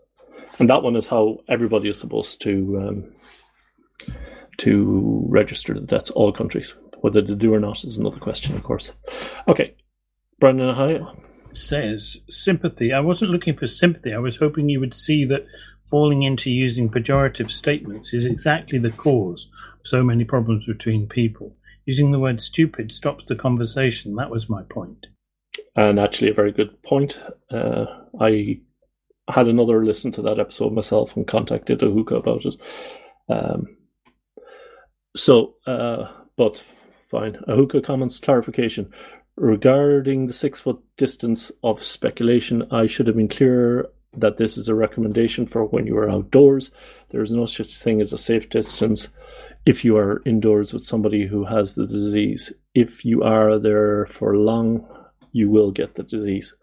and 0.58 0.70
that 0.70 0.82
one 0.82 0.96
is 0.96 1.08
how 1.08 1.38
everybody 1.48 1.88
is 1.88 1.98
supposed 1.98 2.40
to 2.42 2.78
um, 2.80 4.14
to 4.58 5.24
register 5.28 5.74
that 5.74 5.88
that's 5.88 6.10
all 6.10 6.32
countries. 6.32 6.74
Whether 7.00 7.20
they 7.20 7.34
do 7.34 7.54
or 7.54 7.60
not 7.60 7.84
is 7.84 7.98
another 7.98 8.18
question, 8.18 8.56
of 8.56 8.62
course. 8.62 8.92
Okay, 9.48 9.74
Brian 10.38 10.60
in 10.60 10.68
Ohio 10.68 11.16
says 11.54 12.18
sympathy. 12.28 12.92
I 12.92 13.00
wasn't 13.00 13.30
looking 13.30 13.56
for 13.56 13.66
sympathy. 13.66 14.12
I 14.12 14.18
was 14.18 14.36
hoping 14.36 14.68
you 14.68 14.80
would 14.80 14.94
see 14.94 15.24
that 15.26 15.46
falling 15.84 16.22
into 16.22 16.50
using 16.50 16.90
pejorative 16.90 17.50
statements 17.50 18.12
is 18.12 18.24
exactly 18.24 18.78
the 18.78 18.90
cause 18.90 19.50
of 19.80 19.86
so 19.86 20.02
many 20.02 20.24
problems 20.24 20.66
between 20.66 21.08
people. 21.08 21.56
Using 21.84 22.10
the 22.10 22.18
word 22.18 22.40
stupid 22.40 22.92
stops 22.92 23.24
the 23.26 23.36
conversation. 23.36 24.16
That 24.16 24.30
was 24.30 24.48
my 24.48 24.64
point. 24.64 25.06
And 25.76 26.00
actually, 26.00 26.30
a 26.30 26.34
very 26.34 26.52
good 26.52 26.82
point. 26.82 27.20
Uh, 27.50 27.86
I 28.20 28.60
had 29.28 29.46
another 29.46 29.84
listen 29.84 30.12
to 30.12 30.22
that 30.22 30.40
episode 30.40 30.72
myself 30.72 31.14
and 31.16 31.26
contacted 31.26 31.80
Ahuka 31.80 32.16
about 32.18 32.44
it. 32.44 32.54
Um, 33.28 33.75
so, 35.16 35.54
uh, 35.66 36.08
but 36.36 36.62
fine. 37.08 37.34
Ahuka 37.48 37.82
comments 37.82 38.18
clarification. 38.18 38.92
Regarding 39.36 40.26
the 40.26 40.32
six 40.32 40.60
foot 40.60 40.78
distance 40.96 41.50
of 41.62 41.82
speculation, 41.82 42.66
I 42.70 42.86
should 42.86 43.06
have 43.06 43.16
been 43.16 43.28
clearer 43.28 43.90
that 44.16 44.36
this 44.38 44.56
is 44.56 44.68
a 44.68 44.74
recommendation 44.74 45.46
for 45.46 45.64
when 45.66 45.86
you 45.86 45.96
are 45.98 46.08
outdoors. 46.08 46.70
There 47.10 47.22
is 47.22 47.32
no 47.32 47.46
such 47.46 47.76
thing 47.76 48.00
as 48.00 48.12
a 48.12 48.18
safe 48.18 48.48
distance 48.48 49.08
if 49.66 49.84
you 49.84 49.96
are 49.96 50.22
indoors 50.24 50.72
with 50.72 50.84
somebody 50.84 51.26
who 51.26 51.44
has 51.44 51.74
the 51.74 51.86
disease. 51.86 52.52
If 52.74 53.04
you 53.04 53.22
are 53.24 53.58
there 53.58 54.06
for 54.06 54.36
long, 54.36 54.86
you 55.32 55.50
will 55.50 55.70
get 55.70 55.96
the 55.96 56.02
disease. 56.02 56.54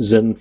Zen 0.00 0.38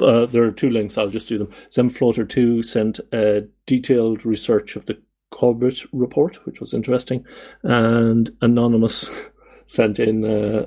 uh, 0.00 0.26
there 0.26 0.44
are 0.44 0.50
two 0.50 0.70
links. 0.70 0.96
I'll 0.96 1.10
just 1.10 1.28
do 1.28 1.38
them. 1.38 1.52
Zenfloater 1.70 2.28
two 2.28 2.62
sent 2.62 3.00
a 3.12 3.46
detailed 3.66 4.24
research 4.24 4.76
of 4.76 4.86
the 4.86 4.98
Corbett 5.36 5.84
report, 5.92 6.46
which 6.46 6.60
was 6.60 6.72
interesting, 6.72 7.22
and 7.62 8.30
Anonymous 8.40 9.10
sent 9.66 9.98
in 9.98 10.24
uh, 10.24 10.64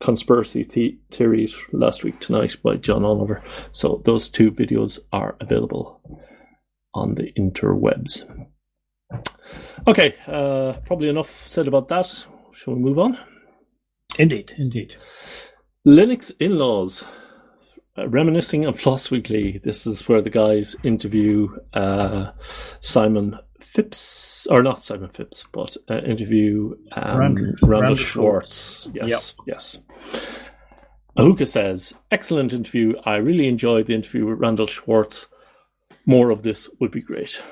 conspiracy 0.00 0.62
the- 0.62 0.96
theories 1.10 1.56
last 1.72 2.04
week 2.04 2.20
tonight 2.20 2.54
by 2.62 2.76
John 2.76 3.04
Oliver. 3.04 3.42
So 3.72 4.00
those 4.04 4.30
two 4.30 4.52
videos 4.52 5.00
are 5.12 5.34
available 5.40 6.00
on 6.94 7.16
the 7.16 7.32
interwebs. 7.32 8.22
Okay, 9.88 10.14
uh, 10.28 10.74
probably 10.86 11.08
enough 11.08 11.48
said 11.48 11.66
about 11.66 11.88
that. 11.88 12.06
Shall 12.54 12.74
we 12.74 12.80
move 12.80 13.00
on? 13.00 13.18
Indeed, 14.20 14.54
indeed. 14.56 14.94
Linux 15.84 16.30
in 16.38 16.58
laws. 16.58 17.04
Uh, 17.98 18.08
reminiscing 18.08 18.64
of 18.64 18.80
FLOSS 18.80 19.10
Weekly, 19.10 19.60
this 19.64 19.86
is 19.86 20.08
where 20.08 20.22
the 20.22 20.30
guys 20.30 20.74
interview 20.82 21.48
uh, 21.74 22.30
Simon 22.80 23.38
Phipps, 23.72 24.46
or 24.50 24.62
not 24.62 24.82
Simon 24.82 25.08
Phipps, 25.08 25.46
but 25.50 25.78
uh, 25.88 26.02
interview 26.02 26.76
um, 26.92 27.18
Randall, 27.18 27.44
Randall, 27.44 27.68
Randall 27.68 27.96
Schwartz. 27.96 28.82
Schwartz. 28.82 28.88
Yes, 28.94 29.34
yep. 29.46 29.56
yes. 29.56 29.78
Ahuka 31.16 31.48
says, 31.48 31.94
excellent 32.10 32.52
interview. 32.52 32.94
I 33.06 33.16
really 33.16 33.48
enjoyed 33.48 33.86
the 33.86 33.94
interview 33.94 34.26
with 34.26 34.38
Randall 34.38 34.66
Schwartz. 34.66 35.26
More 36.04 36.28
of 36.28 36.42
this 36.42 36.68
would 36.80 36.90
be 36.90 37.00
great. 37.00 37.42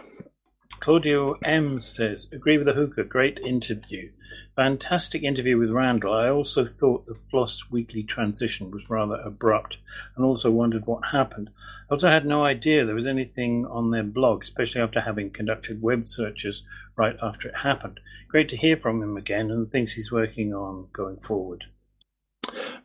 Claudio 0.81 1.39
M 1.43 1.81
says, 1.81 2.29
agree 2.33 2.59
with 2.59 2.67
Ahuka, 2.67 3.09
great 3.09 3.39
interview. 3.39 4.11
Fantastic 4.57 5.23
interview 5.23 5.57
with 5.57 5.71
Randall. 5.71 6.13
I 6.13 6.29
also 6.29 6.67
thought 6.67 7.07
the 7.07 7.15
FLOSS 7.15 7.71
Weekly 7.71 8.03
transition 8.03 8.71
was 8.71 8.91
rather 8.91 9.17
abrupt 9.17 9.79
and 10.17 10.25
also 10.25 10.51
wondered 10.51 10.87
what 10.87 11.13
happened. 11.13 11.49
I 11.91 11.95
also 11.95 12.09
had 12.09 12.25
no 12.25 12.45
idea 12.45 12.87
there 12.87 12.95
was 12.95 13.09
anything 13.09 13.67
on 13.67 13.91
their 13.91 14.05
blog, 14.05 14.45
especially 14.45 14.81
after 14.81 15.01
having 15.01 15.31
conducted 15.31 15.83
web 15.83 16.07
searches 16.07 16.63
right 16.95 17.17
after 17.21 17.49
it 17.49 17.57
happened. 17.65 17.99
Great 18.29 18.49
to 18.51 18.57
hear 18.57 18.77
from 18.77 19.03
him 19.03 19.17
again 19.17 19.51
and 19.51 19.67
the 19.67 19.71
things 19.71 19.95
he's 19.95 20.13
working 20.13 20.55
on 20.55 20.87
going 20.93 21.17
forward. 21.17 21.65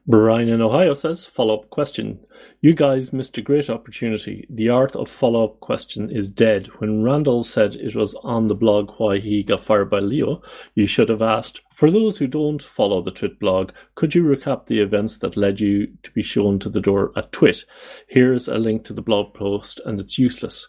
Brian 0.08 0.50
in 0.50 0.62
Ohio 0.62 0.94
says, 0.94 1.26
follow 1.26 1.60
up 1.60 1.70
question. 1.70 2.20
You 2.62 2.74
guys 2.74 3.14
missed 3.14 3.38
a 3.38 3.42
great 3.42 3.70
opportunity. 3.70 4.46
The 4.50 4.70
art 4.70 4.96
of 4.96 5.10
follow 5.10 5.46
up 5.46 5.60
question 5.60 6.10
is 6.10 6.28
dead. 6.28 6.68
When 6.80 7.04
Randall 7.04 7.44
said 7.44 7.76
it 7.76 7.96
was 7.96 8.16
on 8.24 8.48
the 8.48 8.56
blog 8.56 8.92
why 8.98 9.20
he 9.20 9.44
got 9.44 9.62
fired 9.62 9.90
by 9.90 10.00
Leo, 10.00 10.42
you 10.76 10.86
should 10.86 11.10
have 11.10 11.22
asked, 11.22 11.62
for 11.74 11.90
those 11.92 12.18
who 12.18 12.28
don't 12.28 12.62
follow 12.62 13.02
the 13.02 13.12
TWiT 13.12 13.40
blog, 13.40 13.72
could 13.96 14.16
you 14.16 14.24
recap 14.24 14.68
the 14.68 14.80
events 14.80 15.20
that 15.20 15.38
led 15.38 15.60
you 15.60 15.88
to 16.04 16.12
be 16.12 16.24
shown 16.24 16.60
to 16.60 16.70
the 16.70 16.82
door 16.82 17.12
at 17.16 17.32
TWiT? 17.32 17.66
Here's 18.08 18.48
a 18.48 18.56
link 18.56 18.86
to 18.86 18.94
the 18.94 19.02
blog 19.02 19.34
post, 19.34 19.82
and 19.86 20.00
it's 20.00 20.18
useless. 20.18 20.68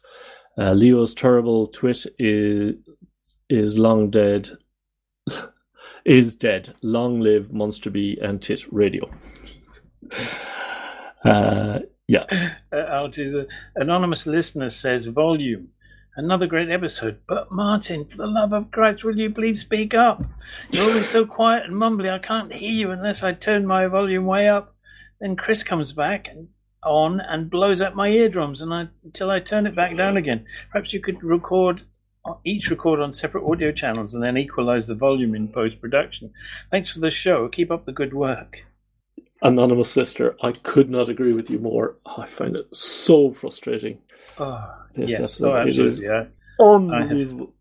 Uh, 0.59 0.72
Leo's 0.72 1.14
terrible 1.14 1.66
TWiT 1.66 2.06
is, 2.18 2.74
is 3.48 3.78
long 3.78 4.11
dead 4.11 4.50
is 6.07 6.37
dead. 6.37 6.75
Long 6.83 7.21
live 7.21 7.53
Monster 7.53 7.90
B 7.90 8.16
and 8.23 8.40
Tit 8.40 8.73
Radio. 8.73 9.11
Uh, 11.25 11.81
yeah. 12.07 12.25
Uh, 12.73 12.77
I'll 12.77 13.09
do 13.09 13.33
the 13.33 13.49
anonymous 13.75 14.27
listener 14.27 14.71
says 14.71 15.07
volume. 15.07 15.71
Another 16.14 16.47
great 16.47 16.71
episode. 16.71 17.19
But 17.27 17.51
Martin, 17.51 18.05
for 18.05 18.16
the 18.19 18.27
love 18.27 18.53
of 18.53 18.71
Christ, 18.71 19.03
will 19.03 19.19
you 19.19 19.31
please 19.31 19.61
speak 19.61 19.92
up? 19.92 20.25
You're 20.71 20.88
always 20.88 21.09
so 21.09 21.27
quiet 21.27 21.64
and 21.64 21.75
mumbly. 21.75 22.11
I 22.11 22.21
can't 22.21 22.53
hear 22.53 22.71
you 22.71 22.90
unless 22.92 23.23
I 23.23 23.33
turn 23.33 23.66
my 23.66 23.87
volume 23.88 24.25
way 24.25 24.49
up. 24.49 24.75
Then 25.21 25.35
Chris 25.35 25.62
comes 25.62 25.92
back 25.92 26.29
and 26.29 26.49
on 26.85 27.21
and 27.21 27.51
blows 27.51 27.81
up 27.81 27.95
my 27.97 28.09
eardrums 28.09 28.62
and 28.62 28.73
I, 28.73 28.88
until 29.05 29.31
I 29.31 29.40
turn 29.40 29.66
it 29.66 29.75
back 29.75 29.97
down 29.97 30.16
again. 30.16 30.47
Perhaps 30.71 30.92
you 30.92 31.01
could 31.01 31.23
record 31.25 31.83
each 32.44 32.70
record 32.70 33.00
on 33.00 33.12
separate 33.12 33.50
audio 33.50 33.72
channels 33.72 34.14
and 34.14 34.22
then 34.22 34.36
equalize 34.36 34.86
the 34.86 34.94
volume 34.94 35.34
in 35.34 35.48
post 35.48 35.80
production. 35.80 36.32
Thanks 36.70 36.90
for 36.90 37.00
the 37.00 37.10
show. 37.10 37.48
Keep 37.48 37.70
up 37.70 37.84
the 37.84 37.92
good 37.92 38.14
work. 38.14 38.64
Anonymous 39.42 39.90
Sister, 39.90 40.36
I 40.42 40.52
could 40.52 40.90
not 40.90 41.08
agree 41.08 41.32
with 41.32 41.50
you 41.50 41.58
more. 41.58 41.96
I 42.06 42.26
find 42.26 42.56
it 42.56 42.74
so 42.74 43.32
frustrating. 43.32 43.98
Oh, 44.38 44.74
yes, 44.96 45.14
episode, 45.14 45.52
oh, 45.52 45.60
it 45.62 45.68
is 45.68 45.78
absolutely. 45.78 46.06
Yeah. 46.06 46.24
Unbelievable. 46.58 47.52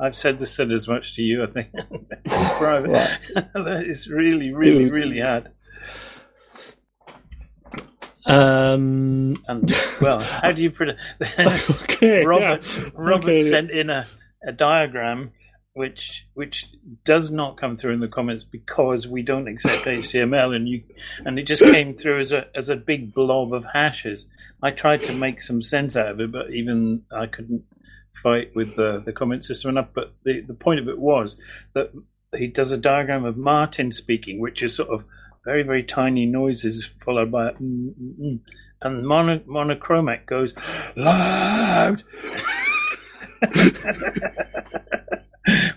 I've 0.00 0.16
said 0.16 0.38
this 0.38 0.52
said 0.52 0.72
as 0.72 0.88
much 0.88 1.14
to 1.16 1.22
you, 1.22 1.44
I 1.44 1.46
think, 1.46 1.68
in 1.90 2.06
private. 2.24 2.90
Right. 2.90 3.18
that 3.54 3.84
is 3.86 4.08
really, 4.08 4.52
really, 4.52 4.84
Dude. 4.84 4.94
really 4.94 5.20
hard. 5.20 5.50
Um, 8.26 9.42
And 9.46 9.70
well, 10.00 10.20
how 10.20 10.52
do 10.52 10.62
you 10.62 10.70
put 10.70 10.88
it? 10.90 10.96
okay. 11.20 12.24
Robert 12.26 12.76
yeah. 12.76 12.90
Robert 12.94 13.28
Okay. 13.30 13.40
sent 13.42 13.70
in 13.70 13.90
a, 13.90 14.06
a 14.46 14.52
diagram 14.52 15.32
which 15.74 16.28
which 16.34 16.66
does 17.04 17.30
not 17.32 17.56
come 17.56 17.76
through 17.76 17.92
in 17.94 18.00
the 18.00 18.08
comments 18.08 18.44
because 18.44 19.08
we 19.08 19.22
don't 19.22 19.48
accept 19.48 19.84
HTML 19.84 20.54
and 20.54 20.68
you 20.68 20.84
and 21.24 21.38
it 21.38 21.46
just 21.48 21.62
came 21.74 21.94
through 21.94 22.20
as 22.20 22.32
a 22.32 22.46
as 22.54 22.68
a 22.70 22.76
big 22.76 23.12
blob 23.12 23.52
of 23.52 23.64
hashes. 23.72 24.28
I 24.62 24.70
tried 24.70 25.02
to 25.04 25.12
make 25.12 25.42
some 25.42 25.60
sense 25.62 25.96
out 25.96 26.08
of 26.08 26.20
it, 26.20 26.32
but 26.32 26.50
even 26.52 27.02
I 27.12 27.26
couldn't 27.26 27.64
fight 28.22 28.52
with 28.54 28.76
the, 28.76 29.02
the 29.04 29.12
comment 29.12 29.44
system 29.44 29.70
enough. 29.70 29.88
But 29.92 30.14
the, 30.24 30.40
the 30.40 30.54
point 30.54 30.80
of 30.80 30.88
it 30.88 30.98
was 30.98 31.36
that 31.74 31.90
he 32.38 32.46
does 32.46 32.72
a 32.72 32.78
diagram 32.78 33.24
of 33.24 33.36
Martin 33.36 33.90
speaking, 33.92 34.38
which 34.40 34.62
is 34.62 34.74
sort 34.76 34.88
of 34.90 35.04
very, 35.44 35.62
very 35.62 35.82
tiny 35.82 36.26
noises 36.26 36.84
followed 37.04 37.30
by 37.30 37.50
mm, 37.52 37.94
mm, 37.94 38.18
mm. 38.20 38.40
and 38.82 39.06
mono, 39.06 39.40
monochromatic 39.46 40.26
goes 40.26 40.54
loud. 40.96 42.02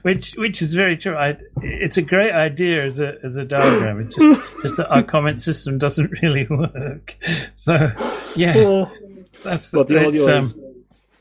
which 0.01 0.33
which 0.35 0.61
is 0.61 0.73
very 0.73 0.95
true. 0.97 1.15
I, 1.15 1.37
it's 1.61 1.97
a 1.97 2.01
great 2.01 2.31
idea 2.31 2.85
as 2.85 2.99
a 2.99 3.15
as 3.23 3.35
a 3.35 3.43
diagram. 3.43 3.99
It's 3.99 4.15
just 4.15 4.41
just 4.61 4.77
that 4.77 4.89
our 4.89 5.03
comment 5.03 5.41
system 5.41 5.77
doesn't 5.77 6.11
really 6.21 6.47
work. 6.49 7.15
So 7.55 7.91
yeah, 8.35 8.53
Oh, 8.57 8.91
that's 9.43 9.71
the 9.71 9.79
but 9.79 9.87
the 9.87 10.05
audio 10.07 10.37
um, 10.37 10.43
is. 10.43 10.57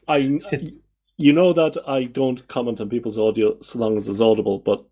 I, 0.08 0.16
it- 0.52 0.74
you 1.18 1.32
know 1.32 1.54
that 1.54 1.78
I 1.88 2.04
don't 2.04 2.46
comment 2.46 2.78
on 2.78 2.90
people's 2.90 3.18
audio 3.18 3.58
so 3.62 3.78
long 3.78 3.96
as 3.96 4.06
it's 4.06 4.20
audible, 4.20 4.58
but 4.58 4.84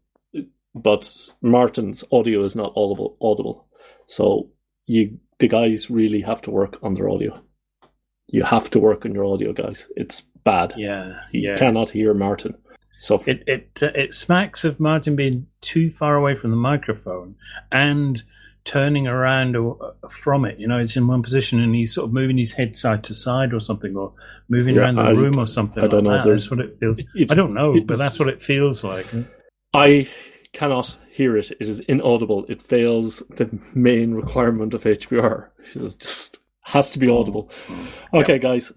but 0.74 1.10
Martin's 1.42 2.04
audio 2.12 2.44
is 2.44 2.56
not 2.56 2.72
audible. 2.76 3.16
Audible, 3.20 3.66
so 4.06 4.50
you 4.86 5.18
the 5.38 5.48
guys 5.48 5.90
really 5.90 6.20
have 6.20 6.42
to 6.42 6.50
work 6.50 6.78
on 6.82 6.94
their 6.94 7.08
audio. 7.08 7.34
You 8.28 8.44
have 8.44 8.70
to 8.70 8.78
work 8.78 9.04
on 9.04 9.14
your 9.14 9.24
audio, 9.26 9.52
guys. 9.52 9.86
It's 9.96 10.22
bad. 10.44 10.72
yeah, 10.76 11.20
You 11.32 11.50
yeah. 11.50 11.56
cannot 11.56 11.90
hear 11.90 12.14
Martin. 12.14 12.54
So 12.98 13.22
It 13.26 13.42
it 13.46 13.80
uh, 13.82 13.86
it 13.94 14.14
smacks 14.14 14.64
of 14.64 14.78
Martin 14.80 15.16
being 15.16 15.46
too 15.60 15.90
far 15.90 16.14
away 16.16 16.34
from 16.36 16.50
the 16.50 16.56
microphone 16.56 17.34
and 17.72 18.22
turning 18.64 19.06
around 19.06 19.56
or, 19.56 19.94
from 20.10 20.44
it. 20.46 20.58
You 20.58 20.66
know, 20.68 20.78
it's 20.78 20.96
in 20.96 21.06
one 21.06 21.22
position 21.22 21.60
and 21.60 21.74
he's 21.74 21.92
sort 21.94 22.06
of 22.06 22.12
moving 22.14 22.38
his 22.38 22.52
head 22.52 22.76
side 22.76 23.04
to 23.04 23.14
side 23.14 23.52
or 23.52 23.60
something, 23.60 23.94
or 23.96 24.14
moving 24.48 24.76
Yeah, 24.76 24.82
around 24.82 24.94
the 24.96 25.02
I- 25.02 25.10
room 25.10 25.38
or 25.38 25.46
something. 25.46 25.82
I 25.84 25.86
don't 25.88 26.04
like 26.04 26.24
know. 26.24 26.30
That. 26.30 26.30
That's 26.30 26.50
what 26.50 26.60
it 26.60 26.78
feels. 26.78 26.98
I 27.30 27.34
don't 27.34 27.52
know, 27.52 27.78
but 27.84 27.98
that's 27.98 28.18
what 28.18 28.28
it 28.28 28.42
feels 28.42 28.82
like. 28.84 29.06
I 29.74 30.08
cannot 30.54 30.96
hear 31.10 31.36
it. 31.36 31.50
It 31.50 31.68
is 31.68 31.80
inaudible. 31.80 32.46
It 32.48 32.62
fails 32.62 33.18
the 33.36 33.50
main 33.74 34.14
requirement 34.14 34.72
of 34.72 34.84
HPR. 34.84 35.48
It 35.74 35.96
just 35.98 36.38
has 36.62 36.90
to 36.90 36.98
be 36.98 37.10
audible. 37.10 37.50
Okay, 38.14 38.38
guys. 38.38 38.72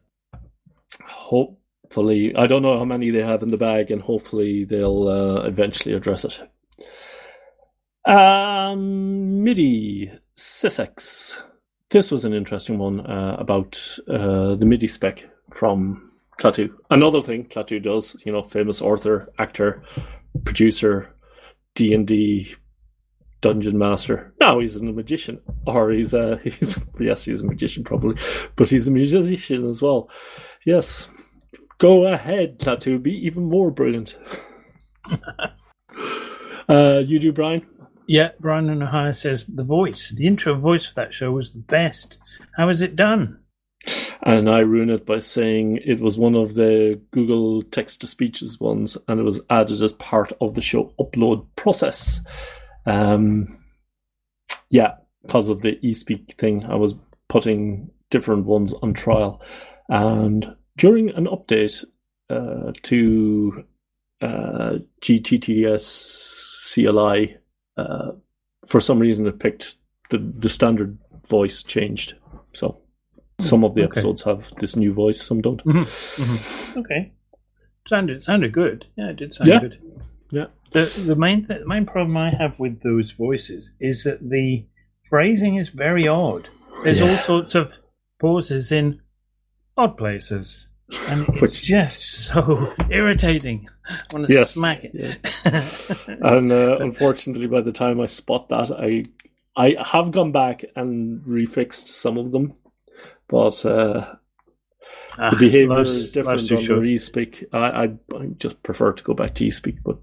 Hopefully, 1.06 2.36
I 2.36 2.48
don't 2.48 2.63
know 2.63 2.78
how 2.78 2.86
many 2.86 3.12
they 3.12 3.24
have 3.24 3.44
in 3.44 3.52
the 3.52 3.58
bag, 3.58 3.92
and 3.92 4.02
hopefully 4.02 4.66
they'll 4.66 5.08
uh, 5.08 5.42
eventually 5.44 5.96
address 5.96 6.26
it. 6.26 6.42
Um, 8.06 9.44
MIDI 9.44 10.12
Sysex. 10.36 11.42
This 11.90 12.12
was 12.12 12.26
an 12.26 12.34
interesting 12.34 12.78
one 12.78 13.02
uh, 13.02 13.38
about 13.40 13.78
uh, 14.10 14.56
the 14.56 14.66
MIDI 14.66 14.88
spec 14.88 15.26
from 15.54 16.12
Klaatu. 16.40 16.70
Another 16.90 17.22
thing 17.22 17.46
Klaatu 17.46 17.82
does, 17.82 18.16
you 18.26 18.32
know, 18.32 18.44
famous 18.44 18.82
author, 18.82 19.32
actor, 19.40 19.84
producer, 20.44 21.13
D 21.78 21.94
and 21.94 22.08
D 22.08 22.56
dungeon 23.42 23.78
master. 23.78 24.34
Now 24.40 24.60
he's 24.60 24.76
a 24.76 24.84
magician, 24.84 25.40
or 25.68 25.92
he's 25.92 26.13
a 26.16 26.38
he's 26.44 26.80
yes, 27.00 27.24
he's 27.24 27.42
a 27.42 27.46
magician 27.46 27.84
probably, 27.84 28.20
but 28.56 28.68
he's 28.68 28.88
a 28.88 28.92
musician 28.92 29.70
as 29.70 29.82
well. 29.82 30.10
Yes, 30.66 31.08
go 31.78 32.08
ahead, 32.08 32.60
Klaatu, 32.60 33.02
be 33.02 33.13
even 33.26 33.46
more 33.46 33.70
brilliant. 33.70 34.18
uh, 36.68 37.04
you 37.06 37.20
do, 37.20 37.32
Brian. 37.32 37.66
Yeah, 38.08 38.32
Brian 38.40 38.72
and 38.72 38.82
Ohio 38.82 39.12
says 39.12 39.46
the 39.46 39.63
voice, 39.63 40.12
the 40.12 40.26
intro 40.26 40.56
voice 40.56 40.88
for 40.88 40.96
that 40.96 41.13
show 41.13 41.32
was 41.32 41.54
the 41.54 41.60
best. 41.60 42.18
How 42.56 42.70
is 42.70 42.82
it 42.82 42.96
done? 42.96 43.40
And 44.28 44.50
I 44.50 44.60
ruin 44.60 44.90
it 44.90 45.06
by 45.06 45.20
saying 45.20 45.80
it 45.86 46.02
was 46.02 46.18
one 46.18 46.36
of 46.36 46.56
the 46.56 47.00
Google 47.12 47.62
text 47.62 48.02
to 48.02 48.08
speeches 48.08 48.60
ones, 48.60 48.98
and 49.08 49.22
it 49.22 49.24
was 49.24 49.40
added 49.50 49.82
as 49.82 49.94
part 49.94 50.34
of 50.42 50.54
the 50.54 50.62
show 50.62 50.94
upload 51.00 51.46
process. 51.56 52.20
Um, 52.86 53.58
yeah, 54.70 54.96
because 55.22 55.48
of 55.48 55.62
the 55.62 55.78
eSpeak 55.78 56.34
thing, 56.34 56.66
I 56.66 56.76
was 56.76 56.96
putting 57.30 57.90
different 58.10 58.46
ones 58.46 58.74
on 58.82 58.94
trial. 58.94 59.42
And 59.88 60.58
during 60.76 61.10
an 61.12 61.28
update 61.28 61.86
uh, 62.30 62.74
to 62.84 63.63
uh, 64.20 64.80
GTTS 65.04 66.74
CLI, 66.74 67.38
uh, 67.78 68.12
for 68.66 68.82
some 68.82 69.00
reason 69.00 69.26
it 69.26 69.40
picked 69.40 69.78
the, 70.10 70.18
the 70.18 70.50
standard 70.50 70.98
voice 71.30 71.63
changed. 71.63 72.16
So 72.52 72.82
some 73.39 73.63
of 73.63 73.76
the 73.76 73.84
Okay. 73.84 73.91
episodes 73.91 74.23
have 74.23 74.52
this 74.60 74.76
new 74.76 74.93
voice, 74.93 75.21
some 75.21 75.41
don't. 75.41 75.62
Okay, 76.76 77.12
sounded 77.88 78.23
sounded 78.23 78.52
good. 78.52 78.86
Yeah, 78.97 79.10
it 79.10 79.17
did 79.17 79.34
sound 79.34 79.47
Yeah. 79.47 79.60
good. 79.60 79.78
Yeah. 80.32 80.45
The 80.71 80.86
the 81.06 81.15
main 81.15 81.45
th- 81.45 81.62
the 81.62 81.67
main 81.67 81.86
problem 81.86 82.17
I 82.17 82.32
have 82.32 82.60
with 82.60 82.82
those 82.82 83.12
voices 83.12 83.71
is 83.80 84.04
that 84.04 84.28
the 84.30 84.65
phrasing 85.10 85.56
is 85.56 85.69
very 85.69 86.08
odd. 86.08 86.50
There's 86.84 87.02
all 87.02 87.17
sorts 87.17 87.56
of 87.56 87.73
pauses 88.19 88.71
in 88.71 89.00
odd 89.78 89.97
places, 89.97 90.69
and 91.08 91.28
it's 91.30 91.41
Which- 91.41 91.63
just 91.63 92.12
so 92.12 92.73
irritating. 92.89 93.69
I 93.89 94.00
want 94.12 94.28
to 94.28 94.34
Yes, 94.34 94.56
smack 94.56 94.84
it. 94.84 95.19
and 96.08 96.52
uh, 96.52 96.78
unfortunately, 96.80 97.47
by 97.47 97.62
the 97.62 97.71
time 97.71 98.02
I 98.02 98.08
spot 98.08 98.50
that, 98.50 98.69
I 98.71 99.06
I 99.56 99.76
have 99.82 100.12
gone 100.12 100.32
back 100.34 100.65
and 100.76 101.21
refixed 101.21 101.88
some 101.88 102.17
of 102.17 102.32
them, 102.34 102.54
but 103.28 103.66
uh, 103.66 104.16
Ah, 105.20 105.32
the 105.32 105.38
behavior 105.38 105.82
is 105.82 106.12
different 106.12 106.42
on 106.52 106.58
the 106.58 106.94
eSpeak. 106.96 107.44
I, 107.52 107.58
I 107.58 107.84
I 108.16 108.26
just 108.38 108.62
prefer 108.62 108.94
to 108.94 109.04
go 109.04 109.13
back 109.16 109.34
to 109.36 109.46
eSpeak, 109.48 109.78
but 109.84 109.98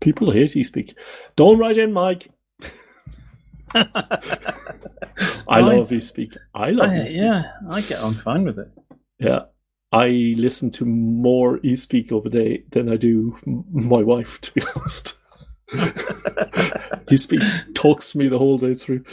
people 0.00 0.30
hate 0.30 0.52
eSpeak. 0.52 0.94
Don't 1.36 1.58
write 1.58 1.78
in, 1.78 1.92
Mike. 1.94 2.28
I 3.74 5.60
love 5.60 5.88
eSpeak. 5.90 6.36
I 6.54 6.70
love 6.70 6.90
I- 6.90 6.94
eSpeak. 6.94 7.16
yeah, 7.16 7.42
I 7.70 7.80
get 7.82 8.00
on 8.00 8.14
fine 8.14 8.44
with 8.44 8.58
it. 8.58 8.68
Yeah. 9.18 9.40
I 9.90 10.34
listen 10.36 10.70
to 10.72 10.84
more 10.84 11.58
eSpeak 11.60 12.12
over 12.12 12.28
the 12.28 12.38
day 12.38 12.64
than 12.72 12.90
I 12.90 12.96
do 12.96 13.38
my 13.72 14.02
wife, 14.02 14.38
to 14.42 14.52
be 14.52 14.60
honest. 14.76 15.16
eSpeak 17.08 17.74
talks 17.74 18.12
to 18.12 18.18
me 18.18 18.28
the 18.28 18.36
whole 18.38 18.58
day 18.58 18.74
through. 18.74 19.04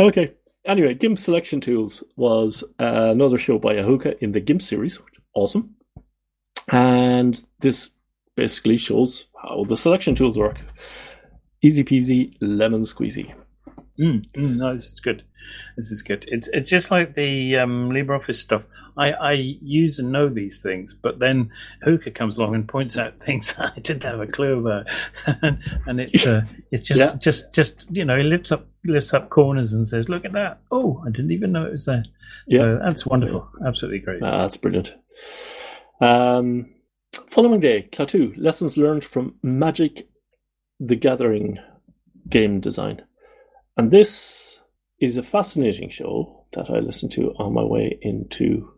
Okay. 0.00 0.32
Anyway, 0.66 0.94
GIMP 0.94 1.16
Selection 1.16 1.60
Tools 1.60 2.02
was 2.16 2.64
uh, 2.80 3.10
another 3.10 3.38
show 3.38 3.58
by 3.58 3.74
Ahuka 3.74 4.18
in 4.20 4.32
the 4.32 4.40
GIMP 4.40 4.60
series. 4.60 4.98
Awesome. 5.34 5.76
And 6.72 7.42
this 7.60 7.92
basically 8.34 8.76
shows 8.76 9.26
how 9.40 9.64
the 9.64 9.76
selection 9.76 10.16
tools 10.16 10.36
work. 10.36 10.58
Easy 11.62 11.84
peasy, 11.84 12.34
lemon 12.40 12.82
squeezy. 12.82 13.32
Mm, 14.00 14.26
mm, 14.32 14.56
no, 14.56 14.74
this 14.74 14.86
is 14.92 15.00
good. 15.00 15.22
This 15.76 15.90
is 15.90 16.02
good. 16.02 16.24
It's 16.28 16.48
it's 16.52 16.68
just 16.70 16.90
like 16.90 17.14
the 17.14 17.56
um, 17.58 17.90
LibreOffice 17.90 18.36
stuff. 18.36 18.64
I, 18.98 19.12
I 19.12 19.32
use 19.32 19.98
and 19.98 20.10
know 20.10 20.28
these 20.30 20.62
things, 20.62 20.94
but 20.94 21.18
then 21.18 21.50
Ahuka 21.86 22.14
comes 22.14 22.38
along 22.38 22.54
and 22.54 22.66
points 22.66 22.96
out 22.96 23.20
things 23.24 23.54
I 23.58 23.78
didn't 23.80 24.04
have 24.04 24.20
a 24.20 24.26
clue 24.26 24.60
about, 24.66 24.86
and, 25.42 25.58
and 25.86 26.00
it 26.00 26.26
uh, 26.26 26.42
it's 26.70 26.88
just 26.88 27.00
Yeah. 27.00 27.14
just 27.16 27.52
just 27.52 27.86
you 27.90 28.04
know 28.04 28.16
he 28.16 28.22
lifts 28.22 28.52
up 28.52 28.66
lifts 28.86 29.12
up 29.12 29.28
corners 29.30 29.72
and 29.72 29.86
says, 29.86 30.08
"Look 30.08 30.24
at 30.24 30.32
that! 30.32 30.60
Oh, 30.70 31.02
I 31.06 31.10
didn't 31.10 31.32
even 31.32 31.52
know 31.52 31.66
it 31.66 31.72
was 31.72 31.84
there." 31.84 32.04
Yeah. 32.46 32.58
So 32.60 32.78
that's 32.82 33.06
wonderful. 33.06 33.48
Absolutely 33.66 33.98
great. 34.00 34.22
Ah, 34.22 34.42
that's 34.42 34.56
brilliant. 34.56 34.94
Um, 36.00 36.70
following 37.28 37.60
day, 37.60 37.88
Klaatu, 37.90 38.34
lessons 38.36 38.76
learned 38.76 39.04
from 39.04 39.34
Magic 39.42 40.08
the 40.80 40.96
Gathering 40.96 41.58
game 42.28 42.60
design. 42.60 43.02
And 43.76 43.90
this 43.90 44.60
is 45.00 45.16
a 45.16 45.22
fascinating 45.22 45.90
show 45.90 46.44
that 46.54 46.70
I 46.70 46.78
listened 46.78 47.12
to 47.12 47.32
on 47.38 47.52
my 47.54 47.62
way 47.62 47.98
into 48.02 48.72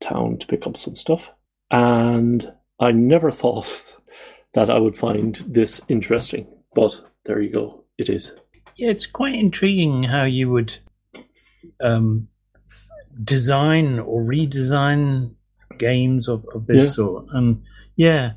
town 0.00 0.38
to 0.38 0.46
pick 0.46 0.66
up 0.66 0.76
some 0.76 0.94
stuff. 0.94 1.30
And 1.70 2.52
I 2.80 2.92
never 2.92 3.30
thought 3.30 3.94
that 4.54 4.70
I 4.70 4.78
would 4.78 4.96
find 4.96 5.36
this 5.46 5.80
interesting, 5.88 6.46
but 6.74 7.00
there 7.24 7.40
you 7.40 7.50
go, 7.52 7.84
it 7.98 8.08
is. 8.10 8.32
yeah, 8.76 8.90
it's 8.90 9.06
quite 9.06 9.34
intriguing 9.34 10.04
how 10.04 10.24
you 10.24 10.50
would 10.50 10.74
um, 11.80 12.28
design 13.24 13.98
or 13.98 14.22
redesign 14.22 15.32
games 15.78 16.28
of, 16.28 16.44
of 16.54 16.66
this 16.66 16.76
Yeah. 16.88 16.90
sort. 16.92 17.26
And 17.32 17.62
yeah, 17.96 18.32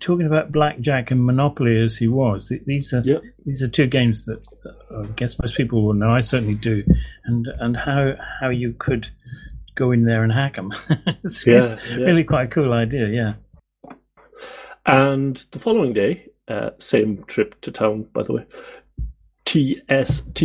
talking 0.00 0.26
about 0.26 0.52
blackjack 0.52 1.10
and 1.10 1.24
Monopoly 1.24 1.80
as 1.82 1.96
he 1.98 2.08
was, 2.08 2.52
these 2.66 2.92
are 2.92 3.02
Yep. 3.04 3.22
these 3.46 3.62
are 3.62 3.68
two 3.68 3.86
games 3.86 4.26
that 4.26 4.42
uh, 4.66 5.00
I 5.02 5.06
guess 5.16 5.38
most 5.38 5.56
people 5.56 5.82
will 5.84 5.94
know. 5.94 6.10
I 6.10 6.20
certainly 6.22 6.54
do, 6.54 6.82
and 7.24 7.46
and 7.60 7.76
how 7.76 8.14
how 8.40 8.48
you 8.50 8.74
could 8.78 9.08
go 9.74 9.92
in 9.92 10.04
there 10.04 10.22
and 10.24 10.32
hack 10.32 10.56
them. 10.56 10.72
it's, 11.24 11.46
Yeah, 11.46 11.78
yeah. 11.88 11.96
really 11.96 12.24
quite 12.24 12.44
a 12.46 12.50
cool 12.50 12.72
idea. 12.72 13.08
Yeah. 13.08 13.34
And 14.86 15.36
the 15.52 15.58
following 15.58 15.92
day, 15.92 16.30
uh, 16.48 16.70
same 16.78 17.22
trip 17.24 17.60
to 17.60 17.70
town, 17.70 18.06
by 18.12 18.22
the 18.22 18.32
way. 18.32 18.46
TST, 19.44 20.40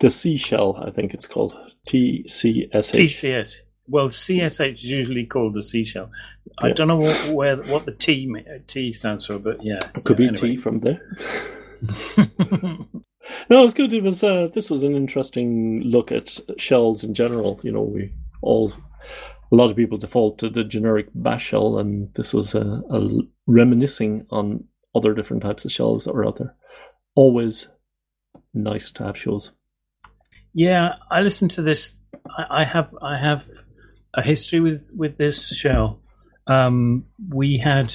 the 0.00 0.10
seashell, 0.10 0.82
I 0.84 0.90
think 0.90 1.14
it's 1.14 1.26
called 1.26 1.54
TCSH. 1.88 2.70
TCS. 2.72 3.54
Well, 3.92 4.08
CSH 4.08 4.76
is 4.76 4.84
usually 4.84 5.26
called 5.26 5.52
the 5.54 5.62
seashell. 5.62 6.10
I 6.58 6.72
don't 6.72 6.88
know 6.88 6.96
what, 6.96 7.28
where 7.34 7.56
what 7.56 7.84
the 7.84 7.92
T 7.92 8.34
T 8.66 8.92
stands 8.92 9.26
for, 9.26 9.38
but 9.38 9.62
yeah, 9.62 9.80
Could 10.04 10.16
be 10.16 10.28
Anyway. 10.28 10.52
T 10.52 10.56
from 10.56 10.78
there. 10.78 11.00
No, 13.48 13.60
it 13.60 13.62
was 13.62 13.74
good. 13.74 13.92
It 13.94 14.02
was. 14.02 14.22
Uh, 14.24 14.48
this 14.52 14.68
was 14.68 14.82
an 14.82 14.96
interesting 14.96 15.82
look 15.84 16.10
at 16.10 16.40
shells 16.58 17.04
in 17.04 17.14
general. 17.14 17.60
You 17.62 17.72
know, 17.72 17.82
we 17.82 18.12
all 18.42 18.72
a 19.52 19.54
lot 19.54 19.70
of 19.70 19.76
people 19.76 19.96
default 19.96 20.38
to 20.38 20.50
the 20.50 20.64
generic 20.64 21.06
bash 21.14 21.46
shell, 21.46 21.78
and 21.78 22.12
this 22.14 22.34
was 22.34 22.54
a, 22.54 22.82
a 22.90 23.08
reminiscing 23.46 24.26
on 24.30 24.64
other 24.94 25.14
different 25.14 25.42
types 25.42 25.64
of 25.64 25.72
shells 25.72 26.04
that 26.04 26.14
were 26.14 26.26
out 26.26 26.36
there. 26.36 26.54
Always 27.14 27.68
nice 28.52 28.90
to 28.92 29.04
have 29.04 29.16
shows. 29.16 29.52
yeah, 30.52 30.94
I 31.10 31.20
listened 31.20 31.52
to 31.52 31.62
this. 31.62 32.00
I, 32.36 32.62
I 32.62 32.64
have 32.64 32.94
I 33.00 33.18
have 33.18 33.46
a 34.14 34.22
history 34.22 34.60
with 34.60 34.90
with 34.96 35.16
this 35.16 35.54
shell. 35.54 36.00
Um, 36.46 37.06
we 37.28 37.58
had 37.58 37.94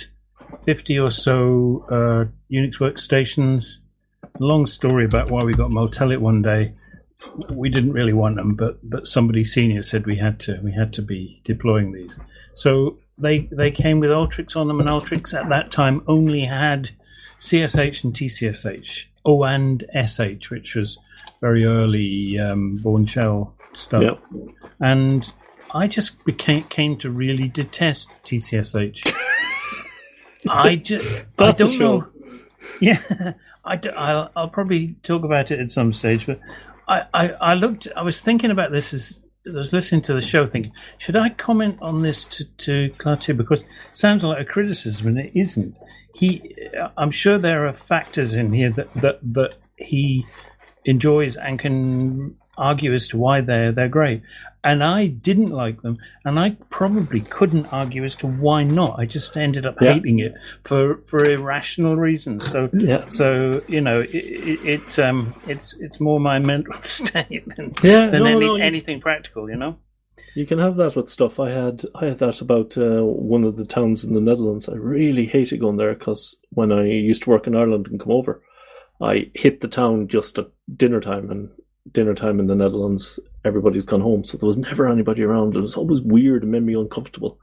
fifty 0.65 0.97
or 0.97 1.12
so 1.12 1.86
uh, 1.89 2.25
Unix 2.51 2.77
workstations. 2.77 3.77
Long 4.39 4.65
story 4.65 5.06
about 5.06 5.30
why 5.30 5.43
we 5.43 5.53
got 5.53 5.71
Motelit 5.71 6.21
one 6.21 6.41
day. 6.41 6.73
We 7.49 7.69
didn't 7.69 7.93
really 7.93 8.13
want 8.13 8.36
them, 8.36 8.56
but 8.56 8.77
but 8.88 9.08
somebody 9.08 9.43
senior 9.43 9.82
said 9.82 10.06
we 10.06 10.17
had 10.17 10.39
to. 10.41 10.60
We 10.63 10.71
had 10.71 10.93
to 10.93 11.01
be 11.01 11.41
deploying 11.43 11.91
these. 11.91 12.19
So 12.53 12.97
they 13.17 13.47
they 13.51 13.71
came 13.71 13.99
with 13.99 14.12
Ultrix 14.12 14.56
on 14.56 14.67
them, 14.67 14.80
and 14.80 14.89
Ultrix 14.89 15.34
at 15.34 15.49
that 15.49 15.71
time 15.71 16.03
only 16.08 16.45
had 16.45 16.91
CSH 17.39 18.03
and 18.03 18.13
TCSH. 18.13 19.08
Oh, 19.25 19.43
and 19.43 19.84
SH, 19.93 20.49
which 20.49 20.75
was 20.75 20.97
very 21.41 21.65
early 21.65 22.39
um, 22.39 22.77
Bourne 22.77 23.06
Shell 23.06 23.53
stuff. 23.73 24.01
Yep. 24.01 24.23
And 24.80 25.32
I 25.73 25.88
just 25.88 26.23
became 26.25 26.63
came 26.63 26.97
to 26.97 27.10
really 27.10 27.47
detest 27.49 28.10
TCSH. 28.23 29.13
I 30.49 30.75
just 30.75 31.25
I 31.39 31.51
don't 31.51 31.71
show. 31.71 31.99
know. 31.99 32.08
Yeah, 32.80 33.01
I 33.65 33.75
do, 33.75 33.89
I'll, 33.89 34.32
I'll 34.36 34.49
probably 34.49 34.95
talk 35.03 35.23
about 35.23 35.51
it 35.51 35.60
at 35.60 35.71
some 35.71 35.93
stage, 35.93 36.25
but 36.25 36.39
I, 36.88 37.03
I, 37.13 37.27
I 37.30 37.53
looked. 37.56 37.88
I 37.95 38.03
was 38.03 38.21
thinking 38.21 38.51
about 38.51 38.71
this 38.71 38.93
as 38.93 39.13
I 39.45 39.51
was 39.51 39.73
listening 39.73 40.01
to 40.03 40.13
the 40.13 40.21
show, 40.21 40.45
thinking, 40.45 40.73
should 40.97 41.15
I 41.15 41.30
comment 41.30 41.80
on 41.82 42.01
this 42.01 42.25
to 42.25 42.45
to 42.45 42.89
Klaatu 42.97 43.36
because 43.36 43.62
it 43.62 43.67
sounds 43.93 44.23
like 44.23 44.39
a 44.39 44.45
criticism, 44.45 45.08
and 45.08 45.19
it 45.19 45.32
isn't. 45.36 45.75
He, 46.13 46.56
uh, 46.80 46.89
I'm 46.97 47.12
sure 47.12 47.38
there 47.38 47.67
are 47.67 47.73
factors 47.73 48.34
in 48.34 48.53
here 48.53 48.71
that 48.71 48.93
that 48.95 49.19
that 49.34 49.53
he 49.77 50.25
enjoys 50.86 51.36
and 51.36 51.60
can 51.60 52.38
argue 52.58 52.93
as 52.93 53.08
to 53.10 53.17
why 53.17 53.41
they're 53.41 53.71
they're 53.71 53.89
great. 53.89 54.21
And 54.69 54.84
I 54.84 55.08
didn't 55.08 55.51
like 55.63 55.82
them, 55.82 55.97
and 56.25 56.38
I 56.39 56.58
probably 56.69 57.21
couldn't 57.21 57.71
argue 57.71 58.03
as 58.03 58.15
to 58.17 58.27
why 58.27 58.63
not. 58.63 58.99
I 58.99 59.06
just 59.06 59.38
ended 59.38 59.65
up 59.65 59.77
Yeah. 59.82 59.93
hating 59.93 60.19
it 60.19 60.34
for 60.65 60.97
for 61.10 61.23
irrational 61.23 61.95
reasons. 61.95 62.47
So 62.51 62.67
Yeah. 62.73 63.08
so 63.10 63.62
you 63.67 63.82
know, 63.82 64.01
it, 64.01 64.10
it, 64.13 64.60
it 64.75 64.99
um, 64.99 65.34
it's 65.47 65.69
it's 65.80 65.99
more 66.08 66.19
my 66.19 66.39
mental 66.39 66.73
state 66.84 67.45
than 67.56 67.73
Yeah, 67.82 68.08
than 68.12 68.21
no, 68.23 68.25
any, 68.38 68.39
no, 68.45 68.56
you- 68.56 68.63
anything 68.63 68.99
practical. 69.01 69.49
You 69.49 69.56
know. 69.58 69.73
You 70.36 70.45
can 70.45 70.60
have 70.60 70.75
that 70.75 70.95
with 70.95 71.10
stuff. 71.10 71.39
I 71.39 71.49
had 71.49 71.77
I 71.95 72.06
had 72.10 72.19
that 72.19 72.41
about 72.41 72.77
uh, 72.77 73.01
one 73.34 73.43
of 73.47 73.56
the 73.56 73.65
towns 73.65 74.03
in 74.03 74.13
the 74.13 74.21
Netherlands. 74.30 74.67
I 74.69 74.75
really 74.75 75.25
hated 75.25 75.60
going 75.62 75.77
there 75.77 75.93
because 75.95 76.36
when 76.49 76.71
I 76.71 76.84
used 76.86 77.23
to 77.23 77.30
work 77.30 77.47
in 77.47 77.56
Ireland 77.56 77.88
and 77.88 77.99
come 77.99 78.12
over, 78.12 78.41
I 79.01 79.32
hit 79.34 79.62
the 79.62 79.67
town 79.67 80.08
just 80.10 80.38
at 80.38 80.47
dinner 80.75 80.99
time, 80.99 81.32
and 81.32 81.49
dinner 81.91 82.13
time 82.15 82.39
in 82.39 82.47
the 82.47 82.56
Netherlands, 82.63 83.19
everybody's 83.47 83.86
gone 83.86 84.01
home, 84.01 84.23
so 84.23 84.38
there 84.38 84.47
was 84.47 84.57
never 84.57 84.88
anybody 84.88 85.23
around. 85.23 85.55
It 85.55 85.62
was 85.62 85.75
always 85.75 86.01
weird 86.01 86.43
and 86.43 86.51
made 86.51 86.63
me 86.63 86.75
uncomfortable. 86.75 87.39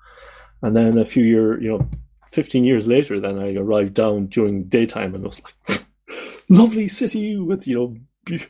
And 0.63 0.77
then 0.77 0.99
a 0.99 1.05
few 1.05 1.25
year, 1.25 1.61
you 1.61 1.71
know, 1.71 1.91
fifteen 2.31 2.65
years 2.65 2.87
later, 2.87 3.19
then 3.19 3.39
I 3.39 3.55
arrived 3.55 3.95
down 3.95 4.27
during 4.27 4.65
daytime, 4.65 5.15
and 5.15 5.25
it 5.25 5.29
was 5.29 5.43
like 5.43 5.87
lovely 6.49 6.89
city 6.89 7.37
with 7.37 7.67
you 7.67 7.75
know, 7.75 7.97
be- 8.25 8.47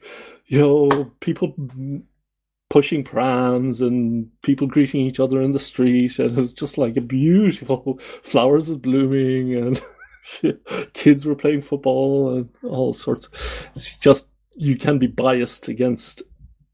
you 0.47 0.59
know, 0.59 1.11
people 1.21 1.55
pushing 2.71 3.05
prams 3.05 3.81
and 3.81 4.29
people 4.43 4.67
greeting 4.67 5.01
each 5.01 5.21
other 5.21 5.41
in 5.41 5.53
the 5.53 5.59
street, 5.59 6.19
and 6.19 6.37
it 6.37 6.41
was 6.41 6.53
just 6.53 6.77
like 6.77 6.97
a 6.97 7.01
beautiful 7.01 7.99
flowers 8.23 8.69
is 8.69 8.77
blooming 8.77 9.55
and 9.55 9.83
kids 10.95 11.25
were 11.25 11.35
playing 11.35 11.63
football 11.63 12.35
and 12.35 12.49
all 12.65 12.93
sorts. 12.93 13.29
It's 13.75 13.97
just 13.99 14.29
you 14.57 14.77
can 14.77 14.99
be 14.99 15.07
biased 15.07 15.69
against 15.69 16.23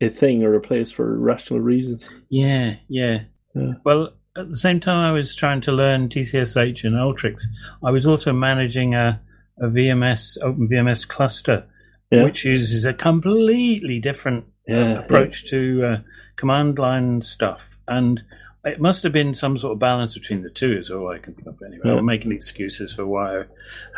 a 0.01 0.09
thing 0.09 0.43
or 0.45 0.55
a 0.55 0.61
place 0.61 0.91
for 0.91 1.19
rational 1.19 1.61
reasons. 1.61 2.11
Yeah, 2.29 2.77
yeah. 2.89 3.23
Yeah. 3.55 3.73
Well, 3.85 4.13
at 4.37 4.49
the 4.49 4.57
same 4.57 4.81
time, 4.81 4.99
I 4.99 5.13
was 5.13 5.35
trying 5.35 5.61
to 5.63 5.73
learn 5.73 6.09
TCSH 6.09 6.85
and 6.85 6.95
Ultrix. 6.95 7.43
I 7.85 7.91
was 7.91 8.07
also 8.07 8.33
managing 8.33 8.95
a, 8.95 9.21
a 9.61 9.67
VMS 9.67 10.39
Open 10.43 10.69
VMS 10.69 11.07
cluster, 11.07 11.67
Yeah. 12.11 12.23
which 12.25 12.45
uses 12.45 12.85
a 12.85 12.95
completely 12.95 13.99
different 14.01 14.45
uh, 14.71 14.75
Yeah, 14.75 14.99
approach 15.01 15.47
to 15.51 15.85
uh, 15.85 16.01
command 16.37 16.79
line 16.79 17.21
stuff, 17.23 17.77
and 17.89 18.23
it 18.65 18.81
must 18.81 19.03
have 19.03 19.13
been 19.13 19.33
some 19.35 19.59
sort 19.59 19.73
of 19.73 19.79
balance 19.79 20.15
between 20.15 20.41
the 20.41 20.51
two. 20.51 20.73
Is 20.73 20.91
all 20.91 21.09
I 21.09 21.19
can 21.19 21.35
think 21.35 21.47
of 21.49 21.59
anyway. 21.65 21.83
Yeah. 21.85 21.97
I'm 21.99 22.05
making 22.05 22.33
excuses 22.33 22.93
for 22.95 23.07
why 23.07 23.41
I 23.41 23.45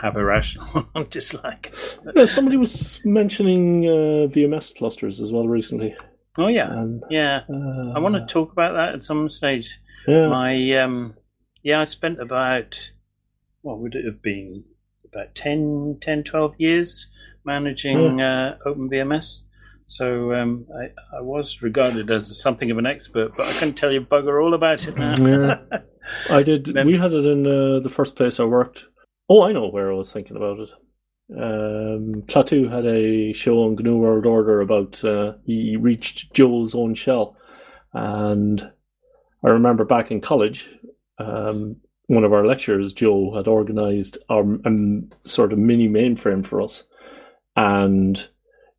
have 0.01 0.17
a 0.17 0.25
rational 0.25 0.87
dislike. 1.11 1.75
Yeah, 2.15 2.25
somebody 2.27 2.57
was 2.57 3.01
mentioning 3.05 3.87
uh, 3.87 4.29
VMS 4.33 4.77
clusters 4.77 5.21
as 5.21 5.33
well 5.33 5.49
recently. 5.49 5.97
Oh 6.39 6.47
yeah, 6.49 6.73
And, 6.73 7.03
yeah. 7.11 7.41
uh, 7.51 7.93
I 7.95 7.99
want 7.99 8.15
to 8.15 8.25
talk 8.27 8.53
about 8.53 8.73
that 8.73 8.95
at 8.95 9.03
some 9.03 9.29
stage. 9.29 9.79
Yeah, 10.09 10.29
My 10.29 10.73
um, 10.79 11.15
yeah, 11.63 11.81
I 11.81 11.85
spent 11.85 12.21
about 12.21 12.91
what 13.61 13.79
would 13.81 13.95
it 13.95 14.05
have 14.07 14.23
been 14.23 14.65
about 15.05 15.35
10, 15.35 15.99
10 16.01 16.25
12 16.25 16.55
years 16.59 17.09
managing 17.45 18.21
uh, 18.21 18.57
OpenVMS. 18.67 19.43
So 19.93 20.33
um, 20.33 20.65
I, 20.75 20.85
I 21.19 21.21
was 21.21 21.61
regarded 21.61 22.11
as 22.11 22.41
something 22.41 22.71
of 22.71 22.79
an 22.79 22.87
expert, 22.87 23.37
but 23.37 23.47
I 23.47 23.53
can 23.53 23.75
tell 23.75 23.93
you 23.93 24.01
bugger 24.01 24.43
all 24.43 24.55
about 24.55 24.89
it 24.89 24.97
now. 24.97 25.15
Yeah. 25.19 25.61
I 26.31 26.43
did. 26.43 26.65
Then- 26.65 26.87
we 26.87 26.97
had 26.97 27.13
it 27.13 27.27
in 27.27 27.47
uh, 27.47 27.81
the 27.81 27.91
first 27.91 28.17
place 28.17 28.41
I 28.41 28.45
worked. 28.45 28.87
Oh, 29.29 29.43
I 29.43 29.53
know 29.53 29.69
where 29.69 29.93
I 29.93 29.95
was 29.95 30.11
thinking 30.11 30.39
about 30.39 30.61
it. 30.61 30.71
Um, 31.31 32.23
Klaatu 32.23 32.73
had 32.73 32.87
a 32.87 33.35
show 33.35 33.65
on 33.65 33.77
GNU 33.77 33.99
World 33.99 34.25
Order 34.25 34.63
about 34.63 35.05
uh, 35.05 35.35
he 35.45 35.77
reached 35.77 36.33
Joe's 36.33 36.75
own 36.75 36.95
shell, 36.95 37.37
and 37.93 38.63
I 39.45 39.51
remember 39.51 39.85
back 39.85 40.11
in 40.11 40.23
college, 40.23 40.71
um, 41.19 41.77
one 42.07 42.25
of 42.25 42.33
our 42.33 42.47
lecturers, 42.47 42.95
Joe, 42.95 43.35
had 43.37 43.47
organised 43.47 44.17
our 44.31 44.41
um, 44.41 45.11
sort 45.25 45.53
of 45.53 45.59
mini 45.59 45.87
mainframe 45.87 46.47
for 46.47 46.63
us, 46.63 46.85
and 47.57 48.27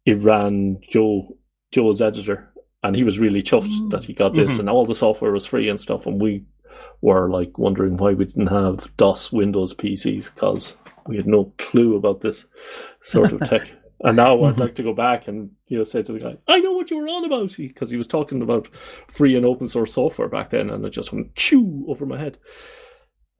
it 0.06 0.22
ran 0.22 0.80
Joe 0.90 1.38
Joe's 1.72 2.02
editor, 2.02 2.52
and 2.84 2.96
he 2.96 3.04
was 3.04 3.20
really 3.20 3.42
chuffed 3.42 3.90
that 3.92 4.04
he 4.04 4.14
got 4.14 4.34
this, 4.36 4.56
Mhm. 4.56 4.60
and 4.62 4.70
all 4.70 4.86
the 4.86 4.94
software 4.96 5.32
was 5.32 5.46
free 5.46 5.70
and 5.70 5.80
stuff, 5.80 6.06
and 6.06 6.22
we 6.22 6.44
were 7.02 7.30
like 7.30 7.58
wondering 7.58 7.98
why 7.98 8.14
we 8.14 8.26
didn't 8.26 8.48
have 8.48 8.96
DOS 8.98 9.32
Windows 9.32 9.74
PCs 9.74 10.34
because 10.34 10.78
we 11.08 11.18
had 11.18 11.28
no 11.28 11.52
clue 11.58 11.96
about 11.96 12.22
this 12.22 12.46
sort 13.04 13.32
of 13.34 13.42
tech. 13.44 13.72
And 14.06 14.18
now 14.18 14.44
I'd 14.44 14.56
Mhm. 14.56 14.60
like 14.60 14.76
to 14.76 14.84
go 14.84 14.94
back 14.94 15.30
and 15.30 15.52
you 15.68 15.78
know 15.78 15.86
say 15.86 16.04
to 16.04 16.12
the 16.12 16.20
guy, 16.20 16.38
"I 16.50 16.60
know 16.60 16.74
what 16.74 16.92
you 16.92 16.98
were 16.98 17.08
on 17.08 17.24
about," 17.24 17.56
because 17.56 17.90
he 17.90 17.96
was 17.96 18.06
talking 18.08 18.42
about 18.42 18.68
free 19.08 19.38
and 19.38 19.46
open 19.46 19.70
source 19.70 19.94
software 19.94 20.28
back 20.28 20.50
then, 20.50 20.70
and 20.70 20.84
it 20.86 20.90
just 20.90 21.14
went 21.14 21.34
chew 21.36 21.86
over 21.88 22.06
my 22.06 22.18
head. 22.20 22.38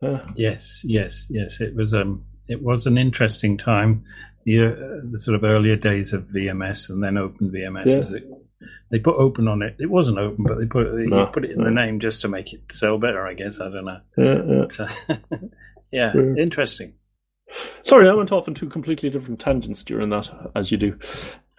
Uh, 0.02 0.20
Yes, 0.36 0.82
yes, 0.86 1.28
yes. 1.30 1.60
It 1.60 1.76
was 1.76 1.94
um, 1.94 2.24
it 2.48 2.62
was 2.62 2.88
an 2.88 2.98
interesting 2.98 3.58
time. 3.58 4.04
The, 4.46 4.66
uh, 4.66 4.76
the 5.12 5.20
sort 5.20 5.36
of 5.36 5.44
earlier 5.44 5.76
days 5.76 6.12
of 6.14 6.24
VMS 6.26 6.90
and 6.90 7.04
then 7.04 7.14
OpenVMS. 7.16 7.86
Yeah. 7.86 7.96
Is 7.96 8.12
it, 8.12 8.24
they 8.92 9.00
put 9.00 9.16
open 9.16 9.48
on 9.48 9.62
it. 9.62 9.76
It 9.80 9.90
wasn't 9.90 10.20
open, 10.20 10.44
but 10.46 10.58
they 10.58 10.66
put 10.66 10.96
they 10.96 11.06
No, 11.08 11.26
put 11.28 11.46
it 11.46 11.52
in 11.52 11.60
no. 11.60 11.64
the 11.66 11.72
name 11.72 12.00
just 12.00 12.22
to 12.22 12.28
make 12.28 12.54
it 12.54 12.62
sell 12.72 12.98
better. 12.98 13.26
I 13.26 13.34
guess 13.34 13.60
I 13.60 13.70
don't 13.70 13.86
know. 13.86 14.00
yeah, 14.18 14.42
yeah. 14.46 14.66
But, 14.68 14.80
uh, 14.80 15.18
yeah, 15.92 16.12
Yeah. 16.16 16.42
interesting. 16.42 16.94
Sorry, 17.84 18.10
I 18.10 18.14
went 18.14 18.32
off 18.32 18.48
into 18.48 18.68
completely 18.68 19.10
different 19.10 19.40
tangents 19.40 19.84
during 19.84 20.10
that, 20.10 20.30
as 20.56 20.72
you 20.72 20.78
do. 20.78 20.94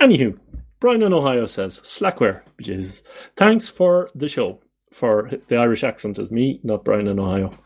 Anywho, 0.00 0.36
Brian 0.80 1.02
in 1.02 1.12
Ohio 1.12 1.46
says, 1.46 1.80
Slackware, 1.80 2.42
Jesus. 2.60 3.02
Thanks 3.36 3.68
for 3.68 4.10
the 4.14 4.28
show. 4.28 4.60
For 4.92 5.30
the 5.48 5.56
Irish 5.56 5.82
accent 5.84 6.18
is 6.18 6.30
me, 6.30 6.60
not 6.62 6.84
Brian 6.84 7.06
in 7.08 7.18
Ohio. 7.18 7.56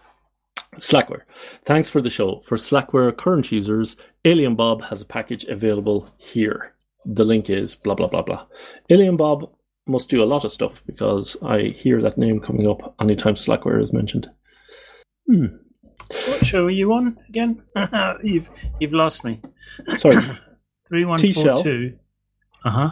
Slackware. 0.79 1.23
Thanks 1.65 1.89
for 1.89 2.01
the 2.01 2.11
show. 2.11 2.41
For 2.45 2.57
Slackware 2.57 3.17
current 3.17 3.51
users, 3.53 3.97
Alien 4.25 4.55
Bob 4.55 4.83
has 4.83 5.03
a 5.03 5.07
package 5.07 5.45
available 5.45 6.09
here. 6.17 6.75
The 7.05 7.25
link 7.25 7.51
is 7.51 7.77
blah 7.77 7.95
blah 7.95 8.09
blah 8.09 8.23
blah. 8.23 8.47
Alien 8.91 9.17
Bob 9.17 9.51
must 9.87 10.11
do 10.11 10.23
a 10.23 10.27
lot 10.27 10.45
of 10.45 10.53
stuff 10.53 10.83
because 10.87 11.37
I 11.43 11.69
hear 11.69 12.03
that 12.03 12.19
name 12.19 12.41
coming 12.41 12.69
up 12.69 12.95
anytime 13.01 13.35
Slackware 13.35 13.81
is 13.81 13.93
mentioned. 13.93 14.31
Hmm. 15.27 15.47
What 16.27 16.47
show 16.47 16.65
are 16.65 16.71
you 16.71 16.93
on 16.93 17.19
again? 17.29 17.63
you've 18.23 18.49
you've 18.81 18.93
lost 18.93 19.25
me. 19.25 19.41
Sorry. 19.99 20.17
Three 20.89 21.05
one 21.05 21.19
four 21.19 21.63
two. 21.63 21.99
Uh 22.65 22.71
huh. 22.71 22.91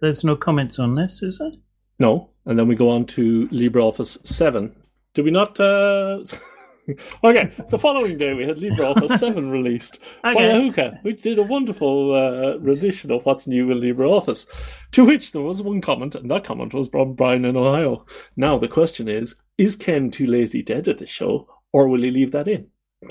There's 0.00 0.24
no 0.24 0.36
comments 0.36 0.78
on 0.78 0.96
this, 0.96 1.22
is 1.22 1.38
there? 1.38 1.52
No. 1.98 2.30
And 2.44 2.58
then 2.58 2.68
we 2.68 2.74
go 2.74 2.90
on 2.90 3.06
to 3.06 3.48
LibreOffice 3.48 4.26
7. 4.26 4.74
Did 5.14 5.24
we 5.24 5.30
not? 5.30 5.58
Uh... 5.58 6.24
okay, 7.24 7.50
the 7.70 7.78
following 7.78 8.18
day 8.18 8.34
we 8.34 8.44
had 8.44 8.56
LibreOffice 8.56 9.18
7 9.18 9.50
released 9.50 9.98
okay. 10.24 10.34
by 10.34 10.42
Ahuka, 10.42 11.02
which 11.02 11.22
did 11.22 11.38
a 11.38 11.42
wonderful 11.42 12.14
uh, 12.14 12.58
rendition 12.58 13.10
of 13.10 13.24
what's 13.24 13.46
new 13.46 13.70
in 13.70 13.80
LibreOffice. 13.80 14.46
To 14.92 15.04
which 15.04 15.32
there 15.32 15.42
was 15.42 15.62
one 15.62 15.80
comment, 15.80 16.14
and 16.14 16.30
that 16.30 16.44
comment 16.44 16.74
was 16.74 16.88
from 16.88 17.14
Brian 17.14 17.44
in 17.44 17.56
Ohio. 17.56 18.04
Now 18.36 18.58
the 18.58 18.68
question 18.68 19.08
is 19.08 19.36
Is 19.58 19.76
Ken 19.76 20.10
too 20.10 20.26
lazy 20.26 20.62
to 20.64 20.76
edit 20.76 20.98
the 20.98 21.06
show, 21.06 21.48
or 21.72 21.88
will 21.88 22.02
he 22.02 22.10
leave 22.10 22.32
that 22.32 22.48
in? 22.48 22.68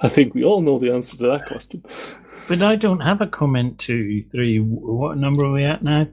I 0.00 0.08
think 0.08 0.34
we 0.34 0.44
all 0.44 0.62
know 0.62 0.78
the 0.78 0.92
answer 0.92 1.16
to 1.16 1.22
that 1.24 1.46
question. 1.46 1.84
But 2.46 2.62
I 2.62 2.76
don't 2.76 3.00
have 3.00 3.20
a 3.20 3.26
comment 3.26 3.78
two, 3.78 4.22
three. 4.22 4.58
What 4.58 5.16
number 5.16 5.44
are 5.44 5.52
we 5.52 5.64
at 5.64 5.82
now? 5.82 6.08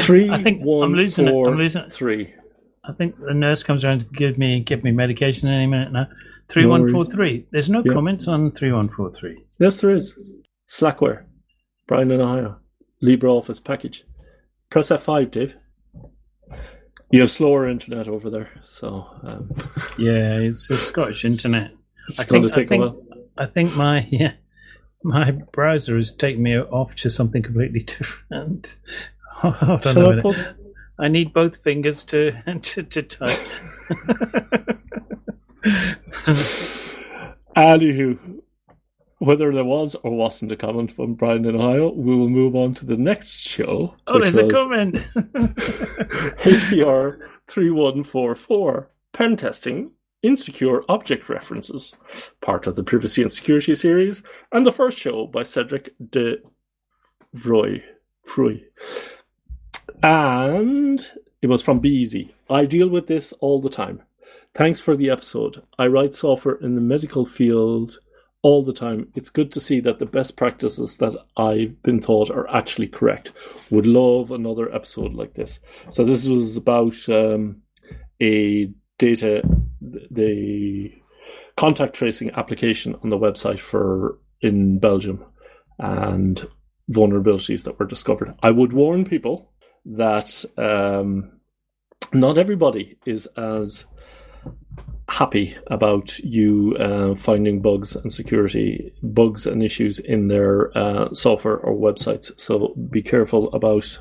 three. 0.00 0.30
I 0.30 0.42
think 0.42 0.62
one, 0.62 0.84
I'm 0.84 0.94
losing 0.94 1.28
four, 1.28 1.48
it. 1.48 1.52
I'm 1.52 1.58
losing 1.58 1.82
it. 1.82 1.92
Three. 1.92 2.32
I 2.86 2.92
think 2.92 3.18
the 3.18 3.34
nurse 3.34 3.62
comes 3.62 3.84
around 3.84 4.00
to 4.00 4.04
give 4.06 4.38
me 4.38 4.60
give 4.60 4.84
me 4.84 4.92
medication 4.92 5.48
any 5.48 5.66
minute 5.66 5.92
now. 5.92 6.08
Three 6.48 6.66
one 6.66 6.88
four 6.88 7.04
three. 7.04 7.46
There's 7.50 7.70
no 7.70 7.82
yeah. 7.84 7.92
comments 7.92 8.28
on 8.28 8.50
three 8.52 8.72
one 8.72 8.88
four 8.88 9.10
three. 9.10 9.44
Yes, 9.58 9.80
there 9.80 9.90
is. 9.90 10.14
Slackware, 10.68 11.24
Brian 11.86 12.10
in 12.10 12.20
Ohio, 12.20 12.58
LibreOffice 13.02 13.62
package. 13.62 14.04
Press 14.70 14.88
F5, 14.88 15.30
Dave. 15.30 15.54
You 17.10 17.20
have 17.20 17.30
slower 17.30 17.68
internet 17.68 18.08
over 18.08 18.28
there, 18.28 18.50
so. 18.64 19.06
Um, 19.22 19.50
yeah, 19.98 20.38
it's 20.38 20.68
a 20.70 20.76
Scottish 20.76 21.24
internet. 21.24 21.70
It's 22.08 22.18
I 22.18 22.24
going 22.24 22.42
think, 22.42 22.54
to 22.54 22.60
take 22.60 22.66
I 22.66 22.68
think, 22.68 22.82
a 22.82 22.88
while. 22.88 23.28
I 23.38 23.46
think 23.46 23.76
my 23.76 24.00
yeah, 24.10 24.32
my 25.02 25.30
browser 25.30 25.96
has 25.96 26.12
taken 26.12 26.42
me 26.42 26.58
off 26.58 26.94
to 26.96 27.10
something 27.10 27.42
completely 27.42 27.80
different. 27.98 28.76
On 29.42 29.80
Shall 29.82 30.10
a 30.10 30.16
minute. 30.16 30.54
I 30.98 31.08
need 31.08 31.32
both 31.32 31.62
fingers 31.62 32.04
to 32.04 32.32
to, 32.62 32.82
to 32.82 33.02
type. 33.02 33.40
Anywho, 37.56 38.40
whether 39.18 39.52
there 39.52 39.64
was 39.64 39.94
or 39.96 40.10
wasn't 40.10 40.52
a 40.52 40.56
comment 40.56 40.90
from 40.92 41.14
Brian 41.14 41.44
in 41.44 41.56
Ohio, 41.56 41.92
we 41.92 42.14
will 42.16 42.28
move 42.28 42.54
on 42.56 42.74
to 42.74 42.86
the 42.86 42.96
next 42.96 43.34
show. 43.34 43.94
Oh, 44.06 44.18
there's 44.18 44.36
a 44.36 44.48
comment. 44.48 44.96
HPR 46.44 47.18
3144 47.48 48.90
pen 49.12 49.36
testing 49.36 49.92
insecure 50.22 50.82
object 50.88 51.28
references, 51.28 51.92
part 52.40 52.66
of 52.66 52.76
the 52.76 52.82
Privacy 52.82 53.22
and 53.22 53.32
Security 53.32 53.74
series, 53.74 54.22
and 54.52 54.66
the 54.66 54.72
first 54.72 54.98
show 54.98 55.26
by 55.26 55.42
Cedric 55.42 55.90
de. 56.10 56.36
Vroey. 57.36 57.82
And 60.04 61.00
it 61.40 61.46
was 61.46 61.62
from 61.62 61.78
Be 61.78 61.88
Easy. 61.88 62.34
I 62.50 62.66
deal 62.66 62.90
with 62.90 63.06
this 63.06 63.32
all 63.40 63.58
the 63.58 63.70
time. 63.70 64.02
Thanks 64.54 64.78
for 64.78 64.98
the 64.98 65.08
episode. 65.08 65.62
I 65.78 65.86
write 65.86 66.14
software 66.14 66.56
in 66.56 66.74
the 66.74 66.82
medical 66.82 67.24
field 67.24 67.98
all 68.42 68.62
the 68.62 68.74
time. 68.74 69.08
It's 69.14 69.30
good 69.30 69.50
to 69.52 69.62
see 69.62 69.80
that 69.80 70.00
the 70.00 70.04
best 70.04 70.36
practices 70.36 70.98
that 70.98 71.14
I've 71.38 71.82
been 71.82 72.02
taught 72.02 72.30
are 72.30 72.46
actually 72.54 72.88
correct. 72.88 73.32
Would 73.70 73.86
love 73.86 74.30
another 74.30 74.70
episode 74.74 75.14
like 75.14 75.32
this. 75.32 75.58
So 75.88 76.04
this 76.04 76.26
was 76.26 76.58
about 76.58 77.08
um, 77.08 77.62
a 78.20 78.70
data, 78.98 79.42
the 79.80 80.92
contact 81.56 81.94
tracing 81.94 82.30
application 82.32 82.94
on 83.02 83.08
the 83.08 83.18
website 83.18 83.58
for 83.58 84.18
in 84.42 84.80
Belgium, 84.80 85.24
and 85.78 86.46
vulnerabilities 86.90 87.64
that 87.64 87.78
were 87.78 87.86
discovered. 87.86 88.34
I 88.42 88.50
would 88.50 88.74
warn 88.74 89.06
people 89.06 89.50
that 89.84 90.44
um, 90.56 91.32
not 92.12 92.38
everybody 92.38 92.98
is 93.06 93.26
as 93.36 93.84
happy 95.08 95.56
about 95.66 96.18
you 96.20 96.74
uh, 96.78 97.14
finding 97.14 97.60
bugs 97.60 97.94
and 97.94 98.12
security 98.12 98.92
bugs 99.02 99.46
and 99.46 99.62
issues 99.62 99.98
in 99.98 100.28
their 100.28 100.76
uh, 100.76 101.12
software 101.12 101.58
or 101.58 101.74
websites. 101.74 102.38
So 102.40 102.74
be 102.90 103.02
careful 103.02 103.52
about 103.52 104.00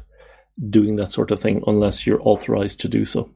doing 0.69 0.95
that 0.95 1.11
sort 1.11 1.31
of 1.31 1.39
thing 1.39 1.63
unless 1.67 2.07
you're 2.07 2.21
authorized 2.21 2.79
to 2.81 2.87
do 2.87 3.05
so 3.05 3.29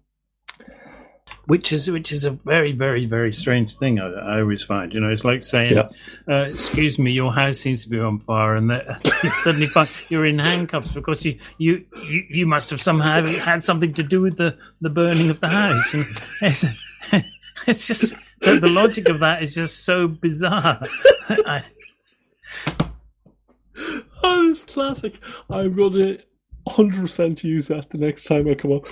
which 1.48 1.72
is 1.72 1.90
which 1.90 2.12
is 2.12 2.26
a 2.26 2.32
very 2.32 2.74
very 2.74 3.06
very 3.06 3.34
strange 3.34 3.78
thing. 3.78 4.00
I, 4.00 4.08
I 4.12 4.40
always 4.42 4.64
find, 4.64 4.94
you 4.94 5.00
know, 5.00 5.10
it's 5.10 5.24
like 5.24 5.44
saying, 5.44 5.76
yeah. 5.76 5.90
uh, 6.28 6.50
"Excuse 6.50 7.00
me, 7.00 7.12
your 7.12 7.34
house 7.34 7.58
seems 7.58 7.84
to 7.84 7.90
be 7.90 8.00
on 8.00 8.20
fire," 8.20 8.56
and 8.56 8.70
that 8.70 8.86
suddenly 9.44 9.68
find 9.68 9.90
you're 10.10 10.26
in 10.26 10.40
handcuffs 10.40 10.94
because 10.94 11.24
you, 11.26 11.40
you 11.58 11.86
you 12.04 12.24
you 12.30 12.46
must 12.46 12.70
have 12.70 12.82
somehow 12.82 13.26
had 13.26 13.64
something 13.64 13.94
to 13.94 14.04
do 14.04 14.22
with 14.22 14.38
the 14.38 14.58
the 14.82 14.90
burning 14.90 15.30
of 15.30 15.40
the 15.40 15.48
house. 15.48 15.94
And 15.94 16.06
it's, 16.42 16.66
it's 17.68 17.88
just 17.88 18.14
the, 18.42 18.60
the 18.60 18.70
logic 18.70 19.08
of 19.08 19.20
that 19.22 19.42
is 19.42 19.54
just 19.54 19.86
so 19.86 20.08
bizarre. 20.10 20.82
I, 21.30 21.64
oh, 24.22 24.50
it's 24.50 24.66
classic. 24.66 25.18
I'm 25.50 25.76
gonna 25.76 26.18
100% 26.68 27.44
use 27.44 27.68
that 27.68 27.90
the 27.90 27.98
next 27.98 28.26
time 28.26 28.50
I 28.50 28.56
come 28.56 28.74
up. 28.74 28.86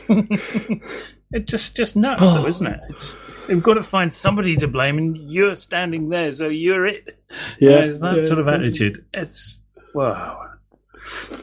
It's 1.31 1.49
just 1.49 1.75
just 1.75 1.95
nuts, 1.95 2.21
oh. 2.23 2.41
though, 2.41 2.47
isn't 2.47 2.67
it? 2.67 2.79
It's, 2.89 3.15
they've 3.47 3.61
got 3.61 3.75
to 3.75 3.83
find 3.83 4.11
somebody 4.11 4.55
to 4.57 4.67
blame, 4.67 4.97
and 4.97 5.17
you're 5.17 5.55
standing 5.55 6.09
there, 6.09 6.33
so 6.33 6.47
you're 6.47 6.85
it. 6.85 7.19
Yeah, 7.59 7.79
it's 7.79 7.99
that 7.99 8.15
yeah, 8.15 8.27
sort 8.27 8.39
of 8.39 8.47
attitude. 8.47 9.05
It's 9.13 9.59
wow. 9.93 10.51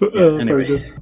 Uh, 0.01 0.11
yeah, 0.12 0.41
anyway. 0.41 0.93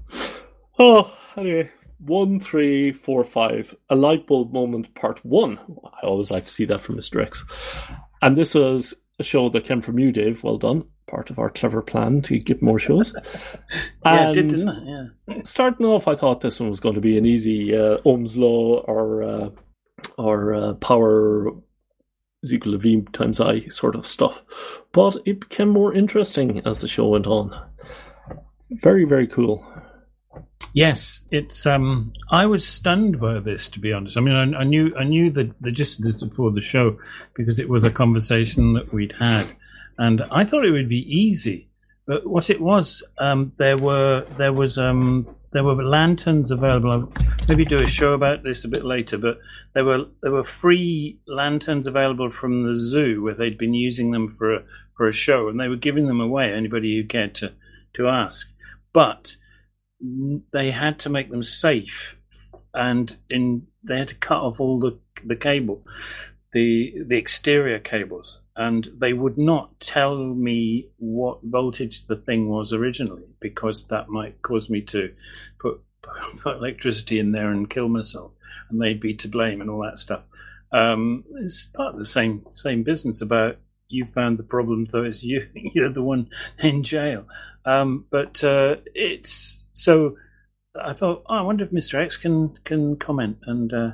Oh, 0.78 1.14
anyway, 1.36 1.70
one, 1.98 2.40
three, 2.40 2.92
four, 2.92 3.24
five. 3.24 3.74
A 3.90 3.96
light 3.96 4.26
bulb 4.26 4.52
moment, 4.52 4.94
part 4.94 5.24
one. 5.24 5.58
I 6.02 6.06
always 6.06 6.30
like 6.30 6.46
to 6.46 6.52
see 6.52 6.64
that 6.66 6.80
from 6.80 6.96
Mr. 6.96 7.22
X. 7.22 7.44
And 8.22 8.36
this 8.36 8.54
was 8.54 8.94
a 9.18 9.22
show 9.22 9.48
that 9.50 9.64
came 9.64 9.82
from 9.82 9.98
you, 9.98 10.12
Dave. 10.12 10.42
Well 10.42 10.58
done. 10.58 10.84
Part 11.10 11.30
of 11.30 11.40
our 11.40 11.50
clever 11.50 11.82
plan 11.82 12.22
to 12.22 12.38
get 12.38 12.62
more 12.62 12.78
shows. 12.78 13.12
yeah, 14.04 14.30
it 14.30 14.34
did, 14.34 14.48
didn't 14.48 14.68
it? 14.68 15.10
Yeah. 15.26 15.42
Starting 15.42 15.86
off, 15.86 16.06
I 16.06 16.14
thought 16.14 16.40
this 16.40 16.60
one 16.60 16.68
was 16.68 16.78
going 16.78 16.94
to 16.94 17.00
be 17.00 17.18
an 17.18 17.26
easy 17.26 17.74
uh, 17.76 17.98
Ohm's 18.04 18.36
law 18.36 18.80
or 18.86 19.22
uh, 19.24 19.50
or 20.16 20.54
uh, 20.54 20.74
power 20.74 21.50
is 22.42 22.54
equal 22.54 22.72
to 22.72 22.78
V 22.78 23.02
times 23.12 23.40
I 23.40 23.66
sort 23.68 23.96
of 23.96 24.06
stuff. 24.06 24.42
But 24.92 25.16
it 25.26 25.40
became 25.40 25.68
more 25.68 25.92
interesting 25.92 26.62
as 26.66 26.80
the 26.80 26.88
show 26.88 27.08
went 27.08 27.26
on. 27.26 27.60
Very, 28.70 29.04
very 29.04 29.26
cool. 29.26 29.66
Yes, 30.72 31.22
it's. 31.30 31.66
Um, 31.66 32.12
I 32.30 32.46
was 32.46 32.66
stunned 32.66 33.20
by 33.20 33.40
this, 33.40 33.68
to 33.70 33.80
be 33.80 33.92
honest. 33.92 34.16
I 34.16 34.20
mean, 34.20 34.54
I, 34.54 34.60
I 34.60 34.64
knew, 34.64 34.94
I 34.96 35.04
knew 35.04 35.30
the, 35.30 35.52
the 35.60 35.72
gist 35.72 35.98
of 35.98 36.04
this 36.04 36.22
before 36.22 36.52
the 36.52 36.60
show 36.60 36.96
because 37.34 37.58
it 37.58 37.68
was 37.68 37.82
a 37.82 37.90
conversation 37.90 38.74
that 38.74 38.92
we'd 38.92 39.12
had, 39.12 39.46
and 40.00 40.22
I 40.30 40.46
thought 40.46 40.64
it 40.64 40.70
would 40.70 40.88
be 40.88 41.06
easy. 41.06 41.68
But 42.06 42.26
what 42.26 42.48
it 42.48 42.60
was, 42.60 43.02
um, 43.18 43.52
there 43.58 43.76
were 43.76 44.24
there 44.38 44.52
was 44.52 44.78
um, 44.78 45.36
there 45.52 45.62
were 45.62 45.84
lanterns 45.84 46.50
available. 46.50 46.90
I'll 46.90 47.12
maybe 47.46 47.66
do 47.66 47.82
a 47.82 47.86
show 47.86 48.14
about 48.14 48.42
this 48.42 48.64
a 48.64 48.68
bit 48.68 48.82
later, 48.82 49.18
but 49.18 49.38
there 49.74 49.84
were 49.84 50.06
there 50.22 50.32
were 50.32 50.42
free 50.42 51.20
lanterns 51.26 51.86
available 51.86 52.30
from 52.30 52.62
the 52.62 52.78
zoo 52.78 53.22
where 53.22 53.34
they'd 53.34 53.58
been 53.58 53.74
using 53.74 54.10
them 54.10 54.30
for 54.30 54.54
a 54.54 54.64
for 54.96 55.06
a 55.06 55.12
show, 55.12 55.48
and 55.48 55.60
they 55.60 55.68
were 55.68 55.76
giving 55.76 56.06
them 56.06 56.20
away 56.20 56.50
anybody 56.50 56.96
who 56.96 57.06
cared 57.06 57.34
to 57.34 57.52
to 57.96 58.08
ask. 58.08 58.50
But 58.94 59.36
they 60.52 60.70
had 60.70 60.98
to 61.00 61.10
make 61.10 61.30
them 61.30 61.44
safe, 61.44 62.16
and 62.72 63.14
in 63.28 63.66
they 63.84 63.98
had 63.98 64.08
to 64.08 64.14
cut 64.14 64.40
off 64.40 64.60
all 64.60 64.80
the 64.80 64.98
the 65.26 65.36
cable, 65.36 65.84
the 66.54 66.94
the 67.06 67.18
exterior 67.18 67.78
cables, 67.78 68.40
and 68.56 68.88
they 68.96 69.12
would 69.12 69.38
not 69.38 69.78
tell 69.80 70.16
me 70.16 70.88
what 70.98 71.40
voltage 71.42 72.06
the 72.06 72.16
thing 72.16 72.48
was 72.48 72.72
originally 72.72 73.24
because 73.40 73.86
that 73.86 74.08
might 74.08 74.42
cause 74.42 74.68
me 74.68 74.80
to 74.82 75.12
put 75.58 75.80
put 76.38 76.56
electricity 76.56 77.18
in 77.18 77.32
there 77.32 77.50
and 77.50 77.70
kill 77.70 77.88
myself, 77.88 78.32
and 78.68 78.80
they'd 78.80 79.00
be 79.00 79.14
to 79.14 79.28
blame 79.28 79.60
and 79.60 79.70
all 79.70 79.82
that 79.82 79.98
stuff. 79.98 80.22
Um, 80.72 81.24
it's 81.36 81.64
part 81.64 81.94
of 81.94 81.98
the 81.98 82.06
same 82.06 82.46
same 82.54 82.82
business 82.82 83.20
about 83.20 83.58
you 83.88 84.04
found 84.04 84.38
the 84.38 84.44
problem, 84.44 84.86
so 84.86 85.02
it's 85.02 85.22
you 85.22 85.48
you're 85.54 85.92
the 85.92 86.02
one 86.02 86.28
in 86.58 86.82
jail. 86.82 87.26
Um, 87.64 88.06
but 88.10 88.42
uh, 88.44 88.76
it's 88.94 89.62
so. 89.72 90.16
I 90.80 90.92
thought, 90.92 91.24
oh, 91.28 91.34
I 91.34 91.42
wonder 91.42 91.64
if 91.64 91.72
Mr. 91.72 92.02
X 92.02 92.16
can 92.16 92.56
can 92.64 92.96
comment, 92.96 93.38
and 93.44 93.72
uh, 93.72 93.90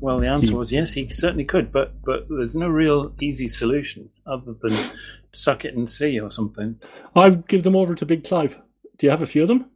well, 0.00 0.18
the 0.20 0.26
answer 0.28 0.52
He- 0.52 0.56
was 0.56 0.72
yes, 0.72 0.92
he 0.94 1.08
certainly 1.08 1.44
could, 1.44 1.72
but 1.72 2.02
but 2.04 2.26
there's 2.28 2.56
no 2.56 2.68
real 2.68 3.12
easy 3.20 3.48
solution 3.48 4.10
other 4.26 4.54
than 4.62 4.74
suck 5.34 5.64
it 5.64 5.74
and 5.74 5.88
see 5.88 6.18
or 6.20 6.30
something. 6.30 6.78
I'll 7.14 7.36
give 7.36 7.62
them 7.62 7.76
over 7.76 7.94
to 7.94 8.06
Big 8.06 8.24
Clive. 8.24 8.58
Do 8.98 9.06
you 9.06 9.10
have 9.10 9.22
a 9.22 9.26
few 9.26 9.42
of 9.42 9.48
them? 9.48 9.66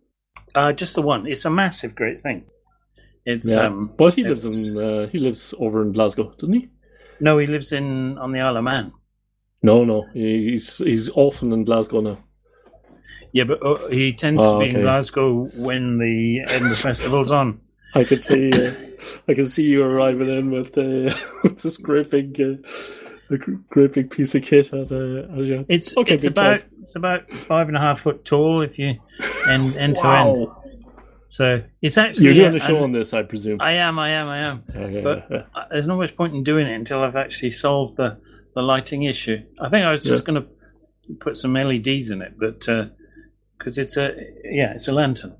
Uh, 0.54 0.72
just 0.72 0.94
the 0.94 1.02
one. 1.02 1.26
It's 1.26 1.44
a 1.44 1.50
massive, 1.50 1.94
great 1.94 2.22
thing. 2.22 2.44
It's 3.26 3.52
um, 3.54 3.92
but 3.96 4.14
he 4.14 4.24
lives 4.24 4.44
in 4.44 4.78
uh, 4.78 5.06
he 5.08 5.18
lives 5.18 5.54
over 5.58 5.82
in 5.82 5.92
Glasgow, 5.92 6.32
doesn't 6.38 6.52
he? 6.54 6.68
no, 7.20 7.36
he 7.38 7.46
lives 7.46 7.70
in 7.72 8.16
on 8.18 8.32
the 8.32 8.40
Isle 8.40 8.56
of 8.56 8.64
Man. 8.64 8.92
No, 9.62 9.84
no, 9.84 10.06
he's 10.14 10.78
he's 10.78 11.10
often 11.10 11.52
in 11.52 11.64
Glasgow 11.64 12.00
now. 12.00 12.18
Yeah, 13.32 13.44
but 13.44 13.62
uh, 13.64 13.88
he 13.88 14.12
tends 14.14 14.42
Oh, 14.42 14.54
to 14.54 14.64
be 14.64 14.70
okay. 14.70 14.78
in 14.78 14.82
Glasgow 14.82 15.50
when 15.54 15.98
the 15.98 16.40
Edinburgh 16.48 16.74
Festival's 16.90 17.30
on. 17.30 17.60
I 17.94 18.04
could 18.04 18.22
see, 18.22 18.50
uh, 18.52 18.72
I 19.28 19.34
can 19.34 19.46
see 19.46 19.64
you 19.64 19.82
arriving 19.82 20.28
in 20.28 20.50
with, 20.50 20.76
uh, 20.78 21.14
with 21.42 21.60
this 21.62 21.76
great 21.76 22.10
big, 22.10 22.40
uh, 22.40 22.54
a 23.32 23.36
great 23.38 23.92
big 23.94 24.10
piece 24.10 24.34
of 24.34 24.42
kit 24.42 24.72
at, 24.72 24.90
uh, 24.92 25.32
at 25.32 25.38
your- 25.44 25.64
It's 25.68 25.96
Okay, 25.96 26.14
it's 26.14 26.24
about 26.24 26.60
Clive. 26.60 26.70
it's 26.82 26.96
about 26.96 27.30
five 27.32 27.68
and 27.68 27.76
a 27.76 27.80
half 27.80 28.00
foot 28.00 28.24
tall 28.24 28.62
if 28.62 28.78
you 28.78 28.94
end 29.48 29.76
end 29.76 29.96
to 30.02 30.06
end. 30.08 30.48
So 31.28 31.62
it's 31.80 31.96
actually 31.96 32.24
You're 32.26 32.34
doing 32.34 32.54
uh, 32.54 32.56
a 32.56 32.60
show 32.60 32.74
and 32.76 32.84
on 32.86 32.92
this, 32.92 33.14
I 33.14 33.22
presume. 33.22 33.58
I 33.60 33.72
am, 33.74 34.00
I 34.00 34.10
am, 34.10 34.26
I 34.28 34.38
am. 34.38 34.64
Yeah, 34.74 34.86
yeah, 34.88 35.00
but- 35.02 35.26
yeah. 35.30 35.42
Uh, 35.54 35.64
There's 35.70 35.86
not 35.86 35.96
much 35.96 36.16
point 36.16 36.34
in 36.34 36.42
doing 36.42 36.66
it 36.66 36.74
until 36.74 37.02
I've 37.02 37.16
actually 37.16 37.52
solved 37.52 37.96
the 37.96 38.18
the 38.54 38.62
lighting 38.62 39.04
issue. 39.04 39.38
I 39.60 39.68
think 39.68 39.84
I 39.84 39.92
was 39.92 40.02
just 40.04 40.22
Yeah. 40.26 40.32
going 40.32 40.42
to 40.42 40.48
put 41.20 41.36
some 41.36 41.54
LEDs 41.54 42.10
in 42.10 42.20
it, 42.20 42.34
but 42.36 42.66
because 43.58 43.78
it's 43.78 43.96
a 43.96 44.12
yeah, 44.44 44.74
it's 44.74 44.88
a 44.88 44.92
lantern. 44.92 45.36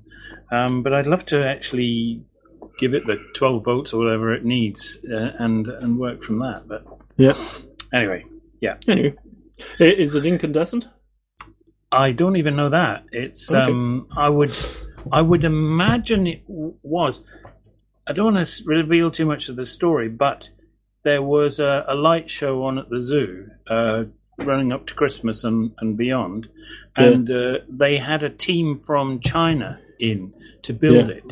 Um, 0.49 0.81
but 0.81 0.93
I'd 0.93 1.07
love 1.07 1.25
to 1.27 1.45
actually 1.45 2.23
give 2.77 2.93
it 2.93 3.05
the 3.05 3.17
12 3.35 3.63
volts 3.63 3.93
or 3.93 4.03
whatever 4.03 4.33
it 4.33 4.45
needs 4.45 4.97
uh, 5.11 5.31
and 5.39 5.67
and 5.67 5.99
work 5.99 6.23
from 6.23 6.39
that. 6.39 6.67
But 6.67 6.85
yeah. 7.17 7.35
anyway, 7.93 8.25
yeah. 8.59 8.77
Anyway, 8.87 9.15
is 9.79 10.15
it 10.15 10.25
incandescent? 10.25 10.87
I 11.91 12.11
don't 12.13 12.37
even 12.37 12.55
know 12.55 12.69
that. 12.69 13.03
It's 13.11 13.51
Okay. 13.51 13.61
um 13.71 14.07
I 14.15 14.29
would 14.29 14.53
I 15.11 15.21
would 15.21 15.43
imagine 15.43 16.27
it 16.27 16.47
w- 16.47 16.75
was. 16.83 17.23
I 18.07 18.13
don't 18.13 18.33
want 18.33 18.45
to 18.47 18.63
reveal 18.65 19.11
too 19.11 19.25
much 19.25 19.49
of 19.49 19.55
the 19.55 19.65
story, 19.65 20.09
but 20.09 20.49
there 21.03 21.21
was 21.21 21.59
a, 21.59 21.85
a 21.87 21.95
light 21.95 22.29
show 22.29 22.63
on 22.63 22.77
at 22.77 22.89
the 22.89 23.01
zoo 23.01 23.47
uh, 23.67 24.03
running 24.37 24.71
up 24.71 24.85
to 24.87 24.93
Christmas 24.93 25.43
and, 25.43 25.71
and 25.79 25.97
beyond, 25.97 26.47
Yeah. 26.97 27.03
and 27.05 27.29
uh, 27.31 27.57
they 27.69 27.97
had 27.97 28.23
a 28.23 28.29
team 28.29 28.79
from 28.79 29.19
China 29.19 29.79
in 29.99 30.33
to 30.63 30.73
build 30.73 31.07
Yeah. 31.09 31.15
it. 31.15 31.23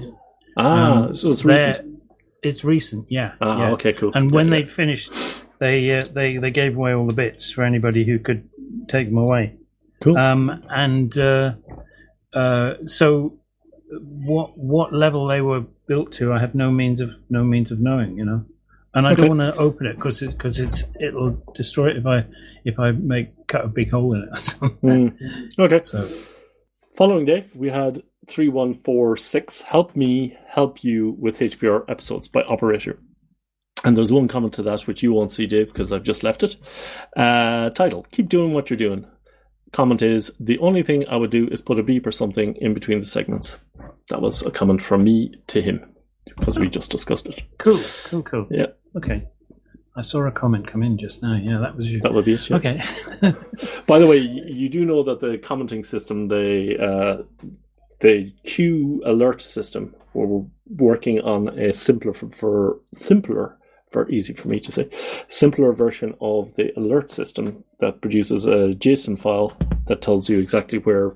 Ah, 0.59 1.05
Um, 1.07 1.15
so 1.15 1.31
it's 1.31 1.45
recent. 1.45 1.99
It's 2.41 2.63
recent, 2.63 3.05
yeah. 3.09 3.33
Ah, 3.41 3.59
yeah. 3.59 3.71
okay, 3.71 3.93
cool. 3.93 4.11
And 4.15 4.29
Yeah, 4.29 4.35
when 4.35 4.47
yeah. 4.47 4.51
they'd 4.55 4.69
finished, 4.69 5.11
they 5.59 5.97
uh, 5.97 6.03
they 6.13 6.37
they 6.37 6.51
gave 6.51 6.75
away 6.77 6.93
all 6.93 7.07
the 7.07 7.13
bits 7.13 7.51
for 7.51 7.63
anybody 7.63 8.03
who 8.05 8.17
could 8.19 8.47
take 8.87 9.09
them 9.09 9.17
away. 9.17 9.55
cool. 10.01 10.17
Um, 10.17 10.63
and 10.69 11.17
uh, 11.17 11.53
uh, 12.33 12.73
so, 12.85 13.37
what 13.89 14.57
what 14.57 14.93
level 14.93 15.27
they 15.27 15.41
were 15.41 15.61
built 15.87 16.11
to, 16.13 16.31
I 16.31 16.39
have 16.39 16.55
no 16.55 16.71
means 16.71 17.01
of 17.01 17.09
no 17.29 17.43
means 17.43 17.71
of 17.71 17.79
knowing. 17.79 18.17
You 18.17 18.25
know, 18.25 18.45
and 18.93 19.05
I 19.07 19.11
Okay. 19.11 19.21
don't 19.27 19.37
want 19.37 19.53
to 19.55 19.59
open 19.59 19.87
it 19.87 19.95
because 19.95 20.21
it, 20.21 20.29
because 20.31 20.59
it's 20.59 20.83
it'll 20.99 21.41
destroy 21.55 21.89
it 21.89 21.97
if 21.97 22.05
I 22.05 22.25
if 22.63 22.79
I 22.79 22.91
make 22.91 23.47
cut 23.47 23.65
a 23.65 23.67
big 23.67 23.91
hole 23.91 24.13
in 24.13 24.21
it. 24.23 24.29
Or 24.31 24.37
something. 24.51 25.11
Mm. 25.11 25.59
Okay. 25.59 25.81
So 25.83 26.07
Following 26.99 27.23
day, 27.23 27.45
we 27.55 27.69
had 27.69 28.03
3146 28.27 29.61
Help 29.61 29.95
Me 29.95 30.37
Help 30.45 30.83
You 30.83 31.15
with 31.17 31.39
HPR 31.39 31.85
episodes 31.87 32.27
by 32.27 32.41
operat0r. 32.41 32.97
And 33.85 33.95
there's 33.95 34.11
one 34.11 34.27
comment 34.27 34.55
to 34.55 34.63
that 34.63 34.81
which 34.81 35.01
you 35.01 35.13
won't 35.13 35.31
see, 35.31 35.47
Dave, 35.47 35.67
because 35.67 35.93
I've 35.93 36.03
just 36.03 36.23
left 36.23 36.43
it. 36.43 36.57
Uh, 37.15 37.69
title 37.69 38.05
Keep 38.11 38.27
doing 38.27 38.51
what 38.51 38.69
you're 38.69 38.75
doing. 38.75 39.05
Comment 39.71 40.01
is 40.01 40.29
The 40.41 40.59
only 40.59 40.83
thing 40.83 41.07
I 41.07 41.15
would 41.15 41.31
do 41.31 41.47
is 41.47 41.61
put 41.61 41.79
a 41.79 41.83
beep 41.83 42.05
or 42.05 42.11
something 42.11 42.53
in 42.57 42.73
between 42.73 42.99
the 42.99 43.05
segments. 43.05 43.57
That 44.09 44.21
was 44.21 44.41
a 44.41 44.51
comment 44.51 44.83
from 44.83 45.05
me 45.05 45.35
to 45.47 45.61
him 45.61 45.95
because 46.25 46.59
we 46.59 46.67
just 46.67 46.91
discussed 46.91 47.27
it. 47.27 47.43
cool, 47.59 47.79
cool, 48.07 48.23
cool. 48.23 48.47
Yeah. 48.51 48.65
Okay. 48.97 49.25
I 49.95 50.01
saw 50.01 50.25
a 50.25 50.31
comment 50.31 50.67
come 50.67 50.83
in 50.83 50.97
just 50.97 51.21
now. 51.21 51.35
Yeah, 51.35 51.57
that 51.59 51.75
was 51.75 51.91
you. 51.91 51.99
That 52.01 52.13
would 52.13 52.25
be 52.25 52.33
it. 52.33 52.49
yeah. 52.49 52.55
Okay. 52.57 52.81
By 53.87 53.99
the 53.99 54.07
way, 54.07 54.17
you 54.17 54.69
do 54.69 54.85
know 54.85 55.03
that 55.03 55.19
the 55.19 55.37
commenting 55.37 55.83
system, 55.83 56.27
the 56.27 56.77
uh, 56.79 57.47
the 57.99 58.31
Q 58.43 59.01
alert 59.05 59.41
system, 59.41 59.95
we're 60.13 60.45
working 60.77 61.19
on 61.21 61.49
a 61.59 61.73
simpler 61.73 62.13
for, 62.13 62.29
for 62.29 62.79
simpler, 62.93 63.57
very 63.91 64.15
easy 64.15 64.33
for 64.33 64.47
me 64.47 64.59
to 64.59 64.71
say, 64.71 64.89
simpler 65.27 65.73
version 65.73 66.15
of 66.21 66.55
the 66.55 66.77
alert 66.77 67.11
system 67.11 67.63
that 67.79 68.01
produces 68.01 68.45
a 68.45 68.73
JSON 68.75 69.19
file 69.19 69.57
that 69.87 70.01
tells 70.01 70.29
you 70.29 70.39
exactly 70.39 70.79
where 70.79 71.15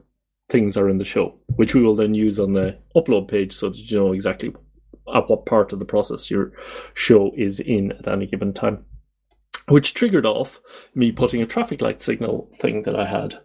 things 0.50 0.76
are 0.76 0.90
in 0.90 0.98
the 0.98 1.06
show, 1.06 1.36
which 1.56 1.74
we 1.74 1.82
will 1.82 1.96
then 1.96 2.14
use 2.14 2.40
on 2.40 2.54
the 2.54 2.78
upload 2.96 3.28
page 3.28 3.54
so 3.54 3.70
that 3.70 3.78
you 3.78 3.98
know 3.98 4.14
exactly 4.14 4.54
at 5.14 5.30
what 5.30 5.46
part 5.46 5.74
of 5.74 5.80
the 5.80 5.86
process 5.86 6.30
your 6.30 6.52
show 6.94 7.32
is 7.36 7.60
in 7.60 7.92
at 7.94 8.08
any 8.08 8.26
given 8.26 8.54
time. 8.54 8.86
Which 9.68 9.94
triggered 9.94 10.26
off 10.26 10.60
me 10.94 11.12
putting 11.12 11.42
a 11.42 11.46
traffic 11.46 11.82
light 11.82 12.02
signal 12.02 12.52
thing 12.60 12.84
that 12.84 12.96
I 12.96 13.06
had 13.06 13.40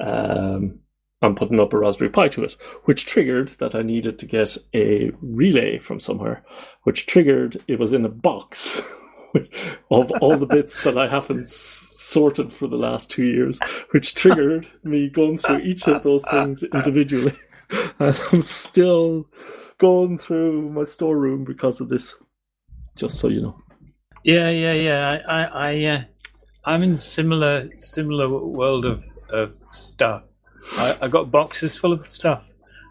um, 0.00 0.80
and 1.22 1.36
putting 1.36 1.58
up 1.58 1.72
a 1.72 1.78
Raspberry 1.78 2.10
Pi 2.10 2.28
to 2.28 2.44
it, 2.44 2.56
which 2.84 3.06
triggered 3.06 3.48
that 3.58 3.74
I 3.74 3.82
needed 3.82 4.18
to 4.18 4.26
get 4.26 4.56
a 4.74 5.10
relay 5.20 5.78
from 5.78 6.00
somewhere, 6.00 6.44
which 6.84 7.06
triggered 7.06 7.62
it 7.66 7.78
was 7.78 7.92
in 7.92 8.04
a 8.04 8.10
box 8.10 8.80
of 9.90 10.10
all 10.20 10.36
the 10.36 10.46
bits 10.46 10.82
that 10.84 10.96
I 10.96 11.08
haven't 11.08 11.48
sorted 11.50 12.54
for 12.54 12.68
the 12.68 12.76
last 12.76 13.10
two 13.10 13.24
years, 13.24 13.58
which 13.90 14.14
triggered 14.14 14.66
me 14.84 15.08
going 15.08 15.38
through 15.38 15.58
each 15.58 15.86
of 15.88 16.02
those 16.02 16.24
things 16.24 16.62
individually. 16.62 17.36
And 17.98 18.18
I'm 18.32 18.40
still 18.40 19.28
going 19.78 20.18
through 20.18 20.70
my 20.70 20.84
storeroom 20.84 21.44
because 21.44 21.80
of 21.80 21.88
this, 21.88 22.14
just 22.96 23.18
so 23.18 23.28
you 23.28 23.42
know. 23.42 23.62
Yeah, 24.24 24.50
yeah, 24.50 24.72
yeah. 24.72 25.20
I, 25.26 25.42
I, 25.42 25.70
I 25.70 25.84
uh, 25.84 26.02
I'm 26.64 26.82
in 26.82 26.98
similar 26.98 27.70
similar 27.78 28.28
world 28.28 28.84
of, 28.84 29.04
of 29.30 29.56
stuff. 29.70 30.24
I, 30.72 30.96
I 31.02 31.08
got 31.08 31.30
boxes 31.30 31.76
full 31.76 31.92
of 31.92 32.06
stuff, 32.06 32.42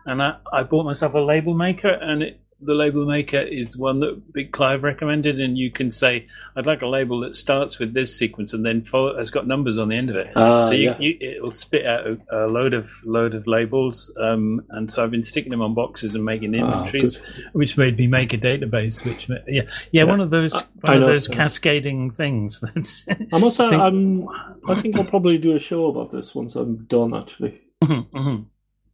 and 0.05 0.21
I, 0.21 0.37
I 0.51 0.63
bought 0.63 0.85
myself 0.85 1.13
a 1.13 1.19
label 1.19 1.53
maker, 1.53 1.89
and 1.89 2.23
it, 2.23 2.41
the 2.59 2.73
label 2.73 3.05
maker 3.05 3.37
is 3.39 3.77
one 3.77 3.99
that 3.99 4.33
Big 4.33 4.51
Clive 4.51 4.81
recommended, 4.83 5.39
and 5.39 5.57
you 5.57 5.69
can 5.71 5.91
say, 5.91 6.27
"I'd 6.55 6.65
like 6.65 6.81
a 6.81 6.87
label 6.87 7.19
that 7.21 7.35
starts 7.35 7.77
with 7.79 7.93
this 7.93 8.15
sequence 8.17 8.53
and 8.53 8.65
then 8.65 8.83
follow, 8.83 9.15
has 9.17 9.29
got 9.29 9.45
numbers 9.47 9.77
on 9.77 9.89
the 9.89 9.95
end 9.95 10.09
of 10.09 10.15
it." 10.15 10.31
Ah, 10.35 10.61
so 10.61 10.71
you, 10.71 10.85
yeah. 10.89 10.97
you, 10.99 11.17
it'll 11.21 11.51
spit 11.51 11.85
out 11.85 12.07
a, 12.07 12.17
a 12.31 12.47
load 12.47 12.73
of 12.73 12.89
load 13.05 13.35
of 13.35 13.45
labels, 13.47 14.11
um, 14.19 14.61
and 14.71 14.91
so 14.91 15.03
I've 15.03 15.11
been 15.11 15.23
sticking 15.23 15.51
them 15.51 15.61
on 15.61 15.73
boxes 15.75 16.15
and 16.15 16.25
making 16.25 16.55
Ah, 16.59 16.79
inventories, 16.79 17.17
which 17.53 17.77
made 17.77 17.97
me 17.97 18.07
make 18.07 18.33
a 18.33 18.37
database. 18.37 19.05
Which 19.05 19.29
ma- 19.29 19.35
yeah, 19.47 19.63
yeah, 19.91 20.03
one 20.03 20.19
of 20.19 20.29
those 20.31 20.53
I- 20.53 20.63
one 20.81 20.91
I 20.91 20.93
of 20.95 21.01
know. 21.01 21.07
those 21.07 21.27
cascading 21.27 22.11
things. 22.11 22.59
That's 22.75 23.05
I 23.31 23.37
must 23.37 23.57
have, 23.59 23.69
think- 23.69 23.81
I'm, 23.81 24.27
I 24.67 24.81
think 24.81 24.97
I'll 24.97 25.05
probably 25.05 25.37
do 25.37 25.55
a 25.55 25.59
show 25.59 25.87
about 25.87 26.11
this 26.11 26.33
once 26.33 26.55
I'm 26.55 26.85
done, 26.85 27.13
actually. 27.13 27.61
Mhm, 27.83 28.07
mhm. 28.09 28.45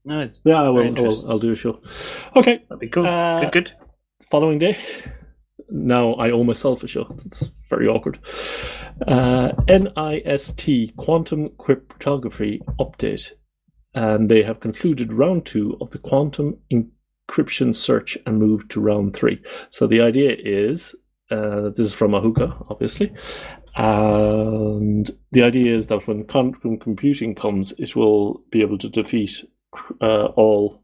No, 0.06 0.22
it's, 0.22 0.40
Yeah, 0.44 0.64
I 0.64 0.70
will, 0.70 0.98
I 0.98 1.02
will. 1.02 1.32
I'll 1.32 1.40
do 1.40 1.52
a 1.52 1.56
show. 1.56 1.82
Okay, 2.36 2.62
that'd 2.70 2.80
be 2.80 2.90
cool. 2.90 3.06
Uh, 3.06 3.42
good, 3.42 3.52
good. 3.52 3.72
following 4.22 4.60
day. 4.60 4.78
Now 5.70 6.14
I 6.14 6.32
owe 6.32 6.44
myself 6.44 6.84
a 6.84 6.88
show. 6.88 7.06
That's 7.10 7.50
very 7.70 7.88
awkward. 7.88 8.20
Uh, 9.08 9.54
NIST 9.68 10.96
Quantum 10.96 11.50
Cryptography 11.58 12.62
Update. 12.80 13.32
And 13.96 14.30
they 14.30 14.42
have 14.44 14.60
concluded 14.60 15.14
round 15.14 15.46
two 15.46 15.78
of 15.80 15.92
the 15.92 16.00
quantum 16.00 16.58
encryption 16.72 17.76
search 17.76 18.18
and 18.26 18.40
moved 18.40 18.72
to 18.72 18.82
round 18.82 19.16
three. 19.16 19.40
So 19.70 19.86
the 19.86 20.02
idea 20.02 20.36
is 20.38 20.96
uh, 21.32 21.70
this 21.76 21.88
is 21.88 21.94
from 21.94 22.12
Ahuka, 22.12 22.66
obviously. 22.70 23.12
And 23.76 25.10
the 25.32 25.44
idea 25.44 25.76
is 25.76 25.88
that 25.88 26.08
when 26.08 26.26
quantum 26.26 26.78
computing 26.78 27.34
comes, 27.34 27.72
it 27.80 27.96
will 27.96 28.44
be 28.52 28.62
able 28.62 28.78
to 28.80 28.90
defeat 28.90 29.44
uh, 30.02 30.26
all 30.36 30.82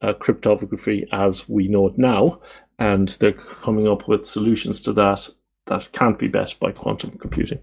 uh, 0.00 0.12
cryptography 0.14 1.06
as 1.12 1.48
we 1.48 1.68
know 1.68 1.86
it 1.86 1.98
now, 1.98 2.40
and 2.78 3.08
they're 3.08 3.32
coming 3.62 3.88
up 3.88 4.08
with 4.08 4.26
solutions 4.26 4.82
to 4.82 4.92
that 4.92 5.28
that 5.66 5.92
can't 5.92 6.18
be 6.18 6.28
bet 6.28 6.54
by 6.60 6.72
quantum 6.72 7.16
computing. 7.18 7.60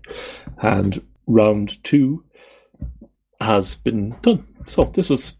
And 0.61 1.01
round 1.27 1.83
two 1.83 2.23
has 3.41 3.75
been 3.75 4.15
done. 4.21 4.45
So 4.65 4.85
this 4.85 5.09
was, 5.09 5.33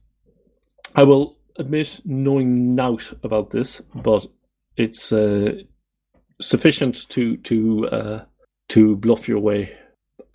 I 0.95 1.03
will 1.03 1.37
admit, 1.57 2.01
knowing 2.05 2.75
nought 2.75 3.13
about 3.23 3.51
this, 3.51 3.81
but 3.95 4.25
it's 4.77 5.11
uh, 5.11 5.53
sufficient 6.41 7.09
to 7.09 7.37
to 7.37 7.87
uh, 7.89 8.25
to 8.69 8.95
bluff 8.97 9.27
your 9.27 9.39
way 9.39 9.77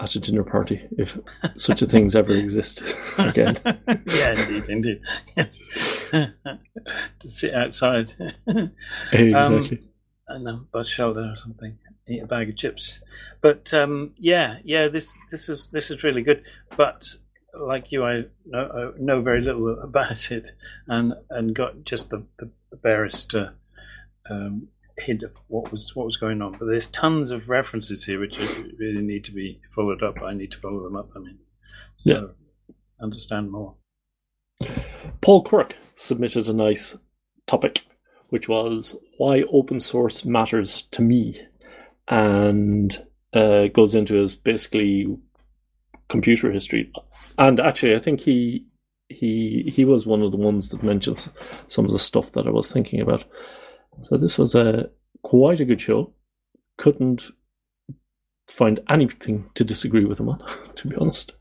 at 0.05 0.17
a 0.17 0.21
dinner 0.21 0.45
party 0.45 0.87
if 0.97 1.19
such 1.57 1.83
a 1.83 1.87
things 1.87 2.15
ever 2.15 2.33
exist 2.33 2.83
again. 3.19 3.57
yeah, 4.07 4.41
indeed, 4.41 4.69
indeed. 4.69 5.01
Yes. 5.37 5.63
to 6.11 7.31
sit 7.31 7.55
outside. 7.55 8.15
exactly. 9.13 9.35
Um, 9.35 9.79
and 10.29 10.49
a 10.49 10.53
bus 10.73 10.89
shelter 10.89 11.21
or 11.33 11.37
something, 11.37 11.79
eat 12.09 12.23
a 12.23 12.27
bag 12.27 12.49
of 12.49 12.57
chips. 12.57 13.01
But 13.41 13.73
um, 13.75 14.15
yeah, 14.17 14.59
yeah, 14.65 14.89
this 14.89 15.19
this 15.31 15.49
is 15.49 15.69
this 15.69 15.91
is 15.91 16.03
really 16.03 16.23
good. 16.23 16.43
But 16.77 17.07
like 17.59 17.93
you, 17.93 18.05
I 18.05 18.25
know, 18.47 18.93
I 18.97 19.01
know 19.01 19.21
very 19.21 19.41
little 19.41 19.79
about 19.81 20.31
it, 20.31 20.53
and 20.87 21.15
and 21.31 21.55
got 21.55 21.85
just 21.85 22.11
the, 22.11 22.25
the, 22.39 22.51
the 22.71 22.77
barest 22.77 23.35
uh, 23.35 23.51
um, 24.31 24.69
hint 24.99 25.23
of 25.23 25.33
what 25.49 25.73
was 25.73 25.95
what 25.97 26.07
was 26.07 26.17
going 26.17 26.41
on. 26.43 26.53
But 26.53 26.67
there's 26.67 26.87
tons 26.87 27.31
of 27.31 27.49
references 27.49 28.05
here 28.05 28.21
which 28.21 28.39
really 28.79 29.03
need 29.03 29.25
to 29.25 29.33
be 29.33 29.61
followed 29.75 30.03
up. 30.03 30.23
I 30.23 30.35
need 30.35 30.53
to 30.53 30.59
follow 30.59 30.83
them 30.83 30.97
up. 30.97 31.11
I 31.17 31.19
mean, 31.21 31.39
so 31.97 32.13
Yeah. 32.69 32.75
understand 33.01 33.51
more. 33.51 33.75
Paul 35.21 35.43
Quirk 35.43 35.77
submitted 35.97 36.49
a 36.49 36.53
nice 36.53 36.97
topic, 37.47 37.81
which 38.29 38.49
was 38.49 38.97
why 39.19 39.43
open 39.51 39.81
source 39.81 40.25
matters 40.25 40.83
to 40.93 41.03
me, 41.03 41.41
and 42.09 43.05
uh, 43.33 43.67
goes 43.69 43.95
into 43.95 44.15
his 44.15 44.35
basically 44.37 45.07
computer 46.09 46.53
history. 46.53 46.93
And 47.39 47.59
actually, 47.59 47.97
I 47.97 47.99
think 47.99 48.21
he 48.21 48.67
he 49.09 49.71
he 49.75 49.85
was 49.85 50.07
one 50.07 50.23
of 50.23 50.31
the 50.31 50.37
ones 50.39 50.69
that 50.71 50.83
mentions 50.83 51.29
some 51.67 51.85
of 51.85 51.91
the 51.93 51.99
stuff 51.99 52.33
that 52.33 52.47
I 52.47 52.51
was 52.51 52.71
thinking 52.71 53.01
about. 53.01 53.25
So 54.03 54.17
this 54.17 54.39
was 54.39 54.55
a 54.55 54.91
quite 55.23 55.61
a 55.61 55.65
good 55.65 55.81
show. 55.81 56.13
Couldn't 56.77 57.31
find 58.49 58.81
anything 58.89 59.49
to 59.55 59.65
disagree 59.65 60.05
with 60.05 60.21
him 60.21 60.29
on, 60.29 60.43
to 60.75 60.89
be 60.89 60.97
honest. 60.97 61.33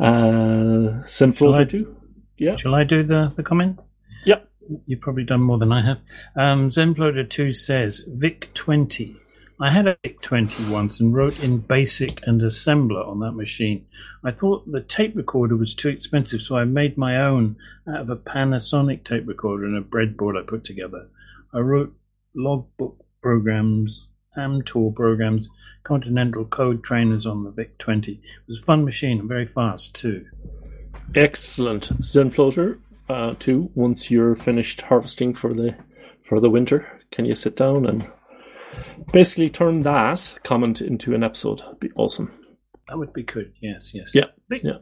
Uh, 0.00 1.06
Shall 1.06 1.54
I- 1.54 1.64
too. 1.64 1.96
Yeah. 2.36 2.56
Shall 2.56 2.74
I 2.74 2.84
do 2.84 3.02
the, 3.04 3.32
the 3.36 3.42
comment? 3.42 3.78
Yep. 4.26 4.48
You've 4.86 5.00
probably 5.00 5.24
done 5.24 5.40
more 5.40 5.58
than 5.58 5.72
I 5.72 5.82
have. 5.82 5.98
Um, 6.36 6.70
Zenfloater2 6.70 7.54
says 7.54 8.04
VIC 8.08 8.52
20. 8.54 9.16
I 9.60 9.70
had 9.70 9.86
a 9.86 9.96
VIC 10.02 10.20
20 10.20 10.70
once 10.70 10.98
and 10.98 11.14
wrote 11.14 11.40
in 11.42 11.58
BASIC 11.58 12.26
and 12.26 12.40
assembler 12.40 13.06
on 13.06 13.20
that 13.20 13.32
machine. 13.32 13.86
I 14.24 14.32
thought 14.32 14.70
the 14.70 14.80
tape 14.80 15.14
recorder 15.14 15.56
was 15.56 15.74
too 15.74 15.88
expensive, 15.88 16.42
so 16.42 16.56
I 16.56 16.64
made 16.64 16.98
my 16.98 17.16
own 17.20 17.56
out 17.88 18.00
of 18.00 18.10
a 18.10 18.16
Panasonic 18.16 19.04
tape 19.04 19.28
recorder 19.28 19.64
and 19.64 19.76
a 19.76 19.80
breadboard 19.80 20.36
I 20.36 20.44
put 20.44 20.64
together. 20.64 21.06
I 21.54 21.58
wrote 21.60 21.94
logbook 22.34 23.04
programs, 23.22 24.08
Amtor 24.36 24.94
programs, 24.94 25.48
Continental 25.84 26.46
code 26.46 26.82
trainers 26.82 27.26
on 27.26 27.44
the 27.44 27.50
VIC 27.50 27.78
20. 27.78 28.12
It 28.12 28.20
was 28.48 28.58
a 28.58 28.62
fun 28.62 28.84
machine 28.84 29.20
and 29.20 29.28
very 29.28 29.46
fast 29.46 29.94
too. 29.94 30.24
Excellent. 31.14 31.90
Zenfloater 32.00 32.78
uh, 33.08 33.34
too. 33.38 33.70
Once 33.74 34.10
you're 34.10 34.34
finished 34.34 34.80
harvesting 34.80 35.34
for 35.34 35.52
the 35.52 35.76
for 36.26 36.40
the 36.40 36.48
winter, 36.48 37.00
can 37.12 37.26
you 37.26 37.34
sit 37.34 37.54
down 37.54 37.84
and 37.84 38.10
basically 39.12 39.50
turn 39.50 39.82
that 39.82 40.38
comment 40.42 40.80
into 40.80 41.14
an 41.14 41.22
episode? 41.22 41.60
That'd 41.60 41.80
be 41.80 41.90
awesome. 41.96 42.32
That 42.88 42.98
would 42.98 43.12
be 43.12 43.22
good. 43.22 43.52
Yes, 43.60 43.92
yes. 43.92 44.12
Yeah, 44.14 44.26
Vic, 44.48 44.62
yeah. 44.64 44.78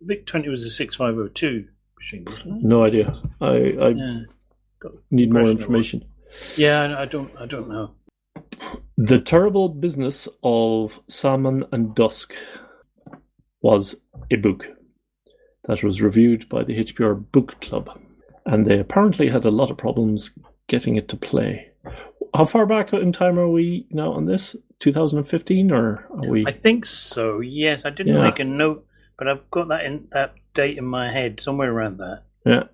Vic 0.00 0.26
20 0.26 0.48
was 0.48 0.64
a 0.64 0.70
6502 0.70 1.68
machine, 1.98 2.24
wasn't 2.24 2.64
it? 2.64 2.66
No 2.66 2.84
idea. 2.84 3.20
I, 3.40 3.46
I 3.46 3.88
Yeah. 3.88 4.20
Need 5.10 5.32
more 5.32 5.42
impression 5.42 5.42
it 5.42 5.42
was. 5.42 5.60
information. 5.62 6.04
Yeah, 6.56 6.96
I- 6.98 7.04
don't. 7.06 7.30
I 7.38 7.46
don't 7.46 7.68
know. 7.68 7.90
The 8.96 9.20
Terrible 9.20 9.68
Business 9.68 10.28
of 10.42 11.00
Salmon 11.08 11.64
and 11.72 11.94
Dusk 11.94 12.34
was 13.62 14.00
a 14.30 14.36
book 14.36 14.68
that 15.66 15.82
was 15.82 16.00
reviewed 16.02 16.48
by 16.48 16.64
the 16.64 16.76
HPR 16.84 17.14
Book 17.32 17.60
Club, 17.60 17.90
and 18.46 18.66
they 18.66 18.78
apparently 18.78 19.28
had 19.28 19.44
a 19.44 19.50
lot 19.50 19.70
of 19.70 19.76
problems 19.76 20.30
getting 20.68 20.96
it 20.96 21.08
to 21.08 21.16
play. 21.16 21.70
How 22.34 22.44
far 22.44 22.66
back 22.66 22.92
in 22.92 23.12
time 23.12 23.38
are 23.38 23.48
we 23.48 23.86
now 23.90 24.12
on 24.12 24.26
this? 24.26 24.54
2015, 24.80 25.70
or 25.72 26.06
are 26.10 26.28
we? 26.28 26.46
I 26.46 26.52
think 26.52 26.86
so. 26.86 27.40
Yes, 27.40 27.84
I 27.84 27.90
didn't 27.90 28.14
Yeah. 28.14 28.22
make 28.24 28.38
a 28.38 28.44
note, 28.44 28.86
but 29.18 29.28
I've 29.28 29.50
got 29.50 29.68
that 29.68 29.84
in 29.84 30.08
that 30.12 30.34
date 30.54 30.78
in 30.78 30.84
my 30.84 31.10
head 31.10 31.40
somewhere 31.42 31.72
around 31.72 31.98
that. 31.98 32.22
Yeah. 32.46 32.64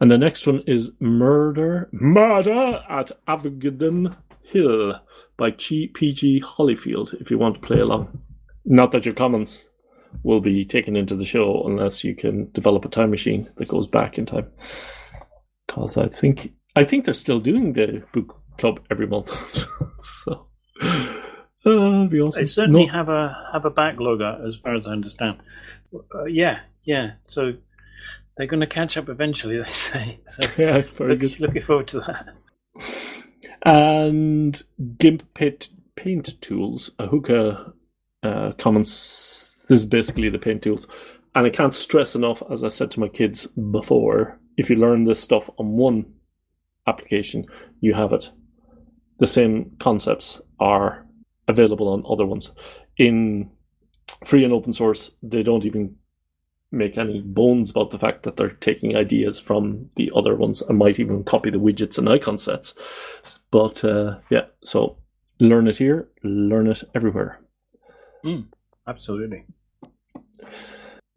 And 0.00 0.10
the 0.10 0.18
next 0.18 0.46
one 0.46 0.62
is 0.66 0.90
Murder 1.00 1.88
Murder 1.92 2.84
at 2.88 3.10
Avedon 3.26 4.14
Hill 4.42 4.94
by 5.36 5.50
G- 5.52 5.88
PG 5.88 6.42
Holyfield 6.42 7.14
if 7.20 7.30
you 7.30 7.38
want 7.38 7.54
to 7.56 7.60
play 7.66 7.80
along. 7.80 8.20
Not 8.64 8.92
that 8.92 9.04
your 9.04 9.14
comments 9.14 9.68
will 10.22 10.40
be 10.40 10.64
taken 10.64 10.96
into 10.96 11.16
the 11.16 11.24
show 11.24 11.64
unless 11.66 12.04
you 12.04 12.14
can 12.14 12.50
develop 12.52 12.84
a 12.84 12.88
time 12.88 13.10
machine 13.10 13.50
that 13.56 13.68
goes 13.68 13.86
back 13.86 14.18
in 14.18 14.26
time. 14.26 14.46
Cause 15.68 15.96
I 15.96 16.06
think 16.08 16.52
I 16.76 16.84
think 16.84 17.04
they're 17.04 17.14
still 17.14 17.40
doing 17.40 17.72
the 17.72 18.02
book 18.12 18.40
club 18.56 18.80
every 18.90 19.06
month. 19.06 19.30
so 20.02 20.46
uh, 21.66 22.04
be 22.06 22.20
awesome. 22.20 22.40
They 22.42 22.46
certainly 22.46 22.86
No- 22.86 22.92
have 22.92 23.08
a 23.08 23.36
have 23.52 23.64
a 23.64 23.70
backlog, 23.70 24.20
uh, 24.22 24.38
as 24.46 24.56
far 24.56 24.76
as 24.76 24.86
I 24.86 24.92
understand. 24.92 25.38
Uh, 26.14 26.24
yeah, 26.24 26.60
yeah. 26.84 27.12
So 27.26 27.54
they're 28.38 28.46
going 28.46 28.60
to 28.60 28.66
catch 28.66 28.96
up 28.96 29.08
eventually. 29.10 29.58
They 29.58 29.68
say. 29.70 30.20
So 30.30 30.48
yeah, 30.56 30.82
very 30.96 31.10
look- 31.10 31.20
good. 31.20 31.40
looking 31.40 31.62
forward 31.62 31.88
to 31.88 32.00
that. 32.00 32.28
and 33.62 34.62
GIMP 34.98 35.34
paint, 35.34 35.68
paint 35.96 36.40
tools. 36.40 36.90
Ahuka 36.98 37.72
uh, 38.22 38.52
comments. 38.52 39.66
This 39.68 39.80
is 39.80 39.84
basically 39.86 40.30
the 40.30 40.38
paint 40.38 40.62
tools, 40.62 40.86
and 41.34 41.46
I 41.46 41.50
can't 41.50 41.74
stress 41.74 42.14
enough, 42.14 42.42
as 42.50 42.64
I 42.64 42.68
said 42.68 42.90
to 42.92 43.00
my 43.00 43.08
kids 43.08 43.46
before, 43.46 44.38
if 44.56 44.70
you 44.70 44.76
learn 44.76 45.04
this 45.04 45.20
stuff 45.20 45.50
on 45.58 45.72
one 45.76 46.06
application, 46.86 47.44
you 47.80 47.92
have 47.92 48.12
it. 48.14 48.30
The 49.18 49.26
same 49.26 49.72
concepts 49.78 50.40
are 50.58 51.04
available 51.48 51.88
on 51.88 52.02
other 52.08 52.24
ones. 52.24 52.52
In 52.96 53.50
free 54.24 54.42
and 54.44 54.52
open 54.54 54.72
source, 54.72 55.10
they 55.22 55.42
don't 55.42 55.66
even 55.66 55.96
make 56.70 56.98
any 56.98 57.20
bones 57.20 57.70
about 57.70 57.90
the 57.90 57.98
fact 57.98 58.22
that 58.22 58.36
they're 58.36 58.50
taking 58.50 58.96
ideas 58.96 59.38
from 59.38 59.88
the 59.96 60.10
other 60.14 60.34
ones 60.34 60.60
and 60.62 60.78
might 60.78 61.00
even 61.00 61.24
copy 61.24 61.50
the 61.50 61.60
widgets 61.60 61.98
and 61.98 62.08
icon 62.08 62.38
sets. 62.38 62.74
But 63.50 63.84
uh, 63.84 64.18
yeah, 64.30 64.46
so 64.62 64.98
learn 65.40 65.68
it 65.68 65.78
here, 65.78 66.08
learn 66.22 66.66
it 66.66 66.84
everywhere. 66.94 67.40
Absolutely. 68.86 69.44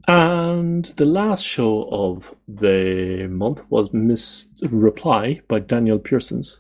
And 0.08 0.86
the 0.86 1.06
last 1.06 1.46
show 1.46 1.88
of 1.92 2.34
the 2.48 3.28
month 3.30 3.64
was 3.70 3.94
Miss 3.94 4.48
Reply 4.64 5.42
by 5.48 5.60
Daniel 5.60 6.00
Persson's 6.00 6.60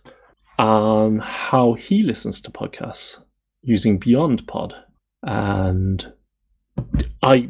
on 0.60 1.20
how 1.20 1.74
he 1.74 2.04
listens 2.04 2.39
to 2.42 2.52
podcasts 2.52 3.18
using 3.64 3.98
Beyond 3.98 4.48
Pod. 4.48 4.76
And 5.24 6.14
I 7.24 7.50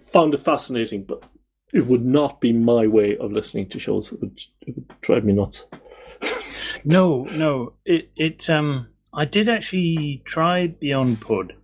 found 0.00 0.34
it 0.34 0.40
fascinating, 0.40 1.04
but 1.04 1.26
it 1.72 1.86
would 1.86 2.04
not 2.04 2.40
be 2.40 2.52
my 2.52 2.86
way 2.86 3.16
of 3.16 3.32
listening 3.32 3.68
to 3.70 3.80
shows. 3.80 4.12
It 4.12 4.20
would, 4.20 4.40
it 4.62 4.74
would 4.76 5.00
drive 5.00 5.24
me 5.24 5.32
nuts. 5.32 5.66
No, 6.84 7.24
no. 7.24 7.72
It 7.86 8.10
it 8.16 8.50
um. 8.50 8.88
I 9.12 9.24
did 9.24 9.48
actually 9.48 10.22
try 10.26 10.66
Beyond 10.66 11.20
Pod. 11.22 11.54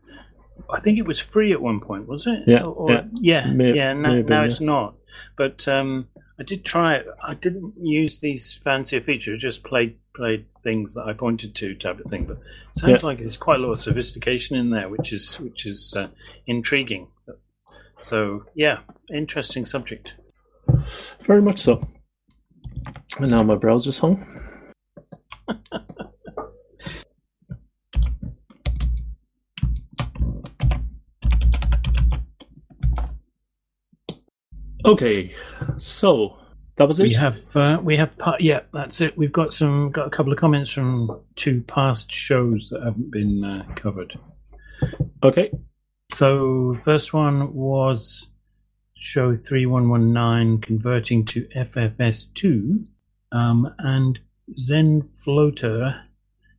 I 0.72 0.80
think 0.80 0.98
it 0.98 1.06
was 1.06 1.18
free 1.20 1.52
at 1.52 1.60
one 1.60 1.80
point, 1.80 2.06
was 2.06 2.26
it? 2.26 2.44
Yeah, 2.46 2.62
Or, 2.62 2.90
yeah. 2.92 3.02
yeah, 3.14 3.46
May- 3.52 3.74
yeah. 3.74 3.92
Now, 3.92 4.14
now 4.22 4.44
it's 4.44 4.60
not. 4.60 4.94
But 5.36 5.66
um, 5.66 6.06
I 6.38 6.44
did 6.44 6.64
try 6.64 6.94
it. 6.96 7.06
I 7.22 7.34
didn't 7.34 7.74
use 7.82 8.20
these 8.20 8.54
fancier 8.54 9.00
features. 9.00 9.42
Just 9.42 9.62
played 9.64 9.96
played 10.14 10.46
things 10.62 10.94
that 10.94 11.06
I 11.06 11.12
pointed 11.12 11.54
to, 11.56 11.74
type 11.74 11.98
of 12.00 12.10
thing. 12.10 12.24
But 12.26 12.38
it 12.38 12.78
sounds 12.78 12.92
Yeah. 13.02 13.06
like 13.06 13.18
there's 13.18 13.36
quite 13.36 13.58
a 13.58 13.62
lot 13.62 13.72
of 13.72 13.80
sophistication 13.80 14.56
in 14.56 14.70
there, 14.70 14.88
which 14.88 15.12
is 15.12 15.38
which 15.40 15.66
is 15.66 15.94
uh, 15.96 16.08
intriguing. 16.46 17.08
So 18.02 18.44
yeah, 18.54 18.80
interesting 19.14 19.66
subject. 19.66 20.12
Very 21.22 21.42
much 21.42 21.58
so. 21.60 21.86
And 23.18 23.30
now 23.30 23.42
my 23.42 23.56
browser's 23.56 23.98
hung. 23.98 24.24
okay, 34.84 35.34
so 35.78 36.38
that 36.76 36.88
was 36.88 37.00
it. 37.00 37.08
We 37.08 37.14
have 37.14 37.56
uh, 37.56 37.80
we 37.82 37.96
have 37.96 38.16
pa- 38.16 38.36
yeah, 38.40 38.60
that's 38.72 39.00
it. 39.00 39.16
We've 39.18 39.32
got 39.32 39.52
some 39.52 39.90
got 39.90 40.06
a 40.06 40.10
couple 40.10 40.32
of 40.32 40.38
comments 40.38 40.70
from 40.70 41.20
two 41.36 41.62
past 41.62 42.10
shows 42.10 42.70
that 42.70 42.82
haven't 42.82 43.10
been 43.10 43.44
uh, 43.44 43.64
covered. 43.76 44.18
Okay, 45.22 45.50
So 46.14 46.76
first 46.84 47.12
one 47.12 47.54
was 47.54 48.28
show 48.94 49.36
three 49.36 49.64
one 49.64 49.88
one 49.88 50.12
nine 50.12 50.60
converting 50.60 51.24
to 51.26 51.46
FFS 51.56 52.32
two, 52.34 52.84
um, 53.32 53.74
and 53.78 54.18
Zen 54.58 55.02
Floater 55.02 56.02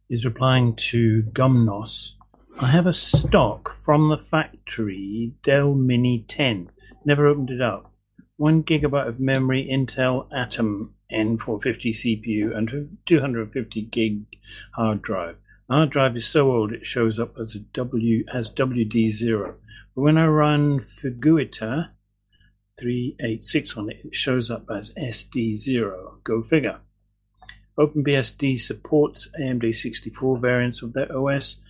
is 0.10 0.26
replying 0.26 0.76
to 0.76 1.24
Gumnos. 1.24 2.16
I 2.60 2.68
have 2.68 2.88
a 2.88 2.93
stock 2.93 3.76
from 3.78 4.10
the 4.10 4.18
factory 4.18 5.34
Dell 5.43 5.74
Mini 5.74 6.26
10. 6.28 6.70
Never 7.06 7.28
opened 7.28 7.49
it 7.49 7.62
up. 7.62 7.91
One 8.38 8.64
gigabyte 8.64 9.08
of 9.08 9.20
memory, 9.20 9.68
Intel 9.72 10.28
Atom 10.36 10.95
N450 11.12 12.22
CPU, 12.24 12.56
and 12.56 12.97
250 13.06 13.82
gig 13.84 14.26
hard 14.74 15.02
drive. 15.02 15.38
Hard 15.72 15.90
drive 15.92 16.18
is 16.18 16.28
so 16.28 16.52
old 16.52 16.74
it 16.74 16.86
shows 16.86 17.18
up 17.18 17.38
as 17.40 17.56
a 17.56 17.60
W 17.60 18.26
as 18.34 18.54
WD0. 18.54 19.54
But 19.96 20.02
when 20.02 20.18
I 20.18 20.26
run 20.26 20.82
Figuita 20.82 21.92
386 22.78 23.78
on 23.78 23.90
it, 23.90 24.02
it 24.04 24.14
shows 24.14 24.52
up 24.52 24.66
as 24.70 24.92
SD0. 24.96 26.24
Go 26.26 26.44
figure. 26.44 26.82
OpenBSD 27.80 28.60
supports 28.60 29.30
AMD 29.42 29.74
64 29.74 30.40
variants 30.40 30.82
of 30.82 30.92
their 30.92 31.10
OS 31.18 31.62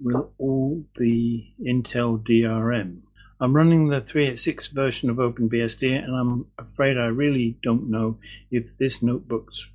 will 0.00 0.32
all 0.38 0.86
the 0.96 1.52
Intel 1.62 2.18
DRM. 2.18 3.02
I'm 3.38 3.54
running 3.54 3.90
the 3.90 4.00
386 4.00 4.68
version 4.68 5.10
of 5.10 5.16
OpenBSD 5.16 6.02
and 6.02 6.16
I'm 6.16 6.46
afraid 6.56 6.96
I 6.96 7.08
really 7.08 7.58
don't 7.62 7.90
know 7.90 8.16
if 8.50 8.78
this 8.78 9.02
notebook's 9.02 9.68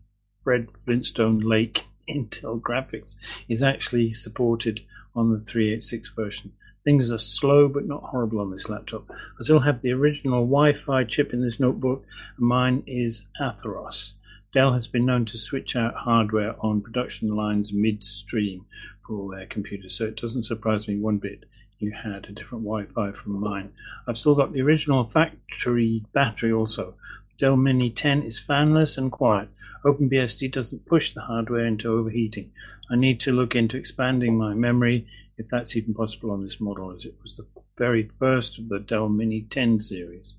Fred 0.44 0.70
Flintstone 0.84 1.38
Lake 1.38 1.84
Intel 2.14 2.60
graphics 2.60 3.16
is 3.48 3.64
actually 3.64 4.12
supported 4.12 4.82
on 5.16 5.32
the 5.32 5.40
386 5.40 6.10
version. 6.10 6.54
Things 6.84 7.12
are 7.12 7.18
slow 7.18 7.68
but 7.68 7.86
not 7.86 8.04
horrible 8.04 8.40
on 8.40 8.52
this 8.52 8.70
laptop. 8.70 9.10
I 9.10 9.44
still 9.44 9.60
have 9.60 9.82
the 9.82 9.94
original 9.94 10.46
Wi 10.46 10.74
Fi 10.74 11.04
chip 11.04 11.34
in 11.34 11.42
this 11.42 11.60
notebook, 11.60 12.04
mine 12.38 12.84
is 12.88 13.26
Atheros. 13.40 14.14
Dell 14.54 14.74
has 14.74 14.88
been 14.88 15.06
known 15.06 15.26
to 15.26 15.38
switch 15.38 15.76
out 15.76 15.96
hardware 15.96 16.56
on 16.60 16.82
production 16.82 17.36
lines 17.36 17.72
midstream 17.72 18.66
for 19.06 19.16
all 19.16 19.28
their 19.30 19.46
computers, 19.46 19.96
so 19.96 20.06
it 20.06 20.18
doesn't 20.18 20.42
surprise 20.42 20.88
me 20.88 20.98
one 20.98 21.18
bit 21.18 21.46
you 21.82 21.92
had 21.92 22.26
a 22.26 22.32
different 22.32 22.64
Wi-Fi 22.64 23.12
from 23.12 23.40
mine. 23.40 23.72
I've 24.08 24.18
still 24.18 24.36
got 24.36 24.54
the 24.54 24.62
original 24.62 25.06
factory 25.06 26.04
battery 26.14 26.52
also. 26.52 26.94
Dell 27.40 27.58
Mini 27.58 27.90
10 27.90 28.22
is 28.24 28.42
fanless 28.42 28.98
and 28.98 29.12
quiet. 29.12 29.50
OpenBSD 29.84 30.52
doesn't 30.52 30.86
push 30.86 31.14
the 31.14 31.22
hardware 31.22 31.66
into 31.66 31.92
overheating. 31.92 32.52
I 32.90 32.96
need 32.96 33.20
to 33.22 33.32
look 33.32 33.56
into 33.56 33.78
expanding 33.78 34.38
my 34.38 34.54
memory 34.54 35.08
if 35.38 35.48
that's 35.50 35.76
even 35.76 35.94
possible 35.94 36.32
on 36.32 36.44
this 36.44 36.60
model, 36.60 36.94
as 36.94 37.06
it 37.06 37.16
was 37.24 37.38
the 37.38 37.48
very 37.78 38.10
first 38.20 38.60
of 38.60 38.70
the 38.70 38.80
Dell 38.80 39.10
Mini 39.10 39.42
10 39.42 39.80
series. 39.80 40.36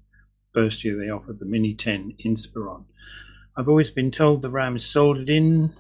First 0.55 0.85
year 0.85 0.97
they 0.97 1.11
offered 1.11 1.41
the 1.41 1.47
Mini 1.47 1.75
10 1.75 2.15
Inspiron. 2.25 2.85
I've 3.57 3.69
always 3.69 3.91
been 3.91 4.11
told 4.11 4.43
the 4.43 4.51
RAM 4.51 4.77
is 4.77 4.87
soldered 4.87 5.29
in 5.29 5.75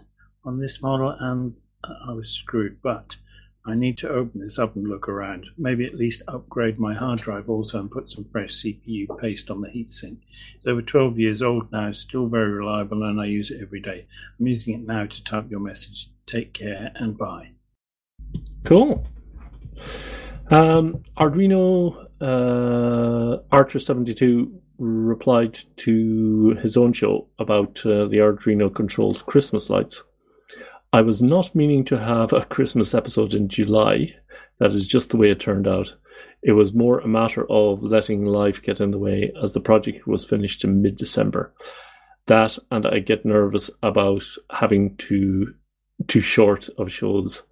on 0.45 0.59
this 0.59 0.83
model 0.83 1.15
and 1.19 1.55
I 1.85 2.13
was 2.13 2.31
screwed, 2.31 2.83
but 2.83 3.17
I 3.65 3.77
need 3.77 3.97
to 3.99 4.09
open 4.09 4.41
this 4.41 4.59
up 4.59 4.75
and 4.75 4.89
look 4.89 5.09
around. 5.09 5.47
Maybe 5.57 5.87
at 5.87 5.95
least 5.95 6.23
upgrade 6.27 6.81
my 6.81 6.95
hard 6.95 7.21
drive 7.21 7.49
also 7.49 7.79
and 7.79 7.91
put 7.91 8.11
some 8.11 8.25
fresh 8.25 8.51
CPU 8.51 9.07
paste 9.21 9.51
on 9.51 9.61
the 9.61 9.69
heatsink. 9.69 10.19
It's 10.57 10.67
over 10.67 10.83
12 10.83 11.19
years 11.19 11.43
old 11.43 11.71
now, 11.71 11.93
still 11.93 12.27
very 12.27 12.51
reliable, 12.51 13.05
and 13.05 13.21
I 13.21 13.27
use 13.27 13.53
it 13.53 13.61
every 13.63 13.81
day. 13.81 14.09
I'm 14.39 14.49
using 14.49 14.75
it 14.75 14.87
now 14.87 15.07
to 15.07 15.25
type 15.25 15.49
your 15.49 15.61
message. 15.61 16.11
Take 16.27 16.55
care 16.55 16.91
and 16.97 17.17
bye. 17.17 17.53
Cool. 18.65 19.07
Um, 20.51 21.05
Arduino 21.17 22.09
uh, 22.21 23.39
Archer72 23.53 24.51
replied 24.79 25.59
to 25.77 26.59
his 26.63 26.77
own 26.77 26.93
show 26.93 27.29
about 27.39 27.85
uh, 27.87 28.07
the 28.07 28.19
Arduino 28.19 28.75
controlled 28.75 29.25
Christmas 29.27 29.71
lights. 29.71 30.03
I 30.93 31.01
was 31.01 31.23
not 31.23 31.55
meaning 31.55 31.85
to 31.87 31.99
have 31.99 32.33
a 32.33 32.45
Christmas 32.45 32.95
episode 32.95 33.35
in 33.35 33.49
July. 33.49 34.15
That 34.59 34.73
is 34.73 34.87
just 34.87 35.11
the 35.11 35.17
way 35.17 35.31
it 35.31 35.41
turned 35.41 35.67
out. 35.67 35.95
It 36.43 36.53
was 36.53 36.75
more 36.75 36.99
a 36.99 37.09
matter 37.09 37.47
of 37.51 37.83
letting 37.83 38.25
life 38.27 38.63
get 38.63 38.81
in 38.81 38.91
the 38.91 38.99
way 38.99 39.33
as 39.43 39.53
the 39.55 39.61
project 39.61 40.07
was 40.07 40.25
finished 40.25 40.65
in 40.65 40.83
mid 40.83 40.97
December. 40.97 41.53
That 42.27 42.59
and 42.71 42.87
I 42.87 42.99
get 42.99 43.25
nervous 43.25 43.71
about 43.83 44.23
having 44.51 44.97
to 44.99 45.55
too 46.09 46.21
short 46.21 46.69
of 46.79 46.93
shows 46.93 47.43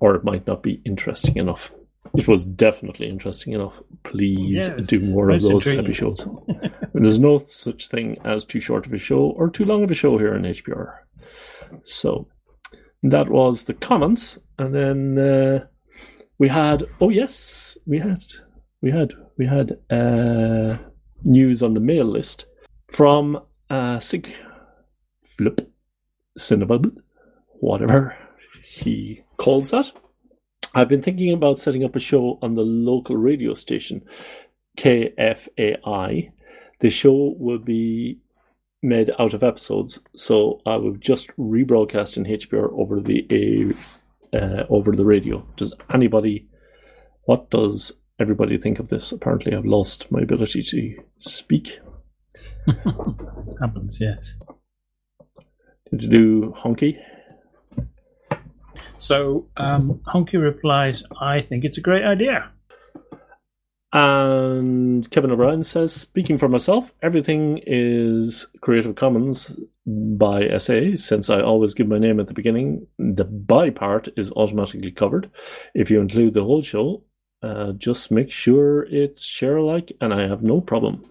or 0.00 0.14
it 0.14 0.24
might 0.24 0.46
not 0.46 0.62
be 0.62 0.80
interesting 0.84 1.36
enough. 1.36 1.70
It 2.16 2.26
was 2.26 2.44
definitely 2.44 3.08
interesting 3.08 3.52
enough. 3.52 3.80
Please 4.02 4.68
Yeah, 4.68 4.76
do 4.84 5.00
more 5.00 5.30
of 5.30 5.40
those 5.42 5.66
intriguing. 5.66 5.84
type 5.84 5.90
of 5.90 5.96
shows. 5.96 6.26
There's 6.94 7.18
no 7.18 7.38
such 7.48 7.88
thing 7.88 8.18
as 8.24 8.44
too 8.44 8.60
short 8.60 8.86
of 8.86 8.92
a 8.92 8.98
show 8.98 9.20
or 9.36 9.48
too 9.48 9.64
long 9.64 9.84
of 9.84 9.90
a 9.90 9.94
show 9.94 10.18
here 10.18 10.34
in 10.34 10.42
HPR. 10.42 10.94
So 11.84 12.26
that 13.02 13.28
was 13.28 13.64
the 13.64 13.74
comments, 13.74 14.38
and 14.58 14.74
then 14.74 15.18
uh, 15.18 15.64
we 16.38 16.48
had 16.48 16.84
oh 17.00 17.08
yes, 17.08 17.76
we 17.86 17.98
had 17.98 18.22
we 18.80 18.90
had 18.90 19.12
we 19.36 19.46
had 19.46 19.78
uh, 19.90 20.76
news 21.24 21.62
on 21.62 21.74
the 21.74 21.80
mail 21.80 22.04
list 22.04 22.46
from 22.88 23.40
uh, 23.70 23.98
Sig 24.00 24.32
Flip 25.24 25.72
Cinnabub, 26.38 26.96
whatever 27.60 28.16
he 28.74 29.22
calls 29.36 29.70
that. 29.70 29.90
I've 30.74 30.88
been 30.88 31.02
thinking 31.02 31.32
about 31.32 31.58
setting 31.58 31.84
up 31.84 31.96
a 31.96 32.00
show 32.00 32.38
on 32.40 32.54
the 32.54 32.62
local 32.62 33.16
radio 33.16 33.54
station, 33.54 34.02
KFAI. 34.78 36.32
The 36.80 36.90
show 36.90 37.34
will 37.38 37.58
be 37.58 38.18
made 38.82 39.10
out 39.18 39.34
of 39.34 39.42
episodes, 39.42 40.00
so 40.16 40.60
I 40.66 40.76
will 40.76 40.96
just 40.96 41.28
rebroadcast 41.36 42.16
in 42.16 42.24
HPR 42.24 42.72
over 42.72 43.00
the 43.00 43.74
uh, 44.32 44.64
over 44.68 44.92
the 44.92 45.04
radio. 45.04 45.46
Does 45.56 45.72
anybody? 45.92 46.48
What 47.24 47.50
does 47.50 47.92
everybody 48.18 48.58
think 48.58 48.78
of 48.78 48.88
this? 48.88 49.12
Apparently, 49.12 49.54
I've 49.54 49.64
lost 49.64 50.10
my 50.10 50.20
ability 50.20 50.62
to 50.64 50.96
speak. 51.20 51.78
Happens, 53.60 53.98
yes. 54.00 54.34
Did 55.90 56.04
you 56.04 56.08
do 56.08 56.54
honky? 56.56 56.98
So 59.02 59.48
um, 59.56 60.00
Honky 60.06 60.40
replies, 60.40 61.02
I 61.20 61.40
think 61.40 61.64
it's 61.64 61.76
a 61.76 61.80
great 61.80 62.04
idea. 62.04 62.50
And 63.92 65.10
Kevin 65.10 65.32
O'Brien 65.32 65.62
says, 65.62 65.92
speaking 65.92 66.38
for 66.38 66.48
myself, 66.48 66.92
everything 67.02 67.60
is 67.66 68.46
Creative 68.62 68.94
Commons 68.94 69.54
by 69.86 70.48
SA. 70.58 70.96
Since 70.96 71.28
I 71.28 71.42
always 71.42 71.74
give 71.74 71.88
my 71.88 71.98
name 71.98 72.18
at 72.18 72.26
the 72.26 72.32
beginning, 72.32 72.86
the 72.98 73.24
by 73.24 73.68
part 73.68 74.08
is 74.16 74.32
automatically 74.32 74.92
covered. 74.92 75.30
If 75.74 75.90
you 75.90 76.00
include 76.00 76.32
the 76.32 76.44
whole 76.44 76.62
show, 76.62 77.04
uh, 77.42 77.72
just 77.72 78.10
make 78.10 78.30
sure 78.30 78.84
it's 78.84 79.24
share 79.24 79.56
alike, 79.56 79.92
and 80.00 80.14
I 80.14 80.26
have 80.26 80.42
no 80.42 80.60
problem. 80.60 81.04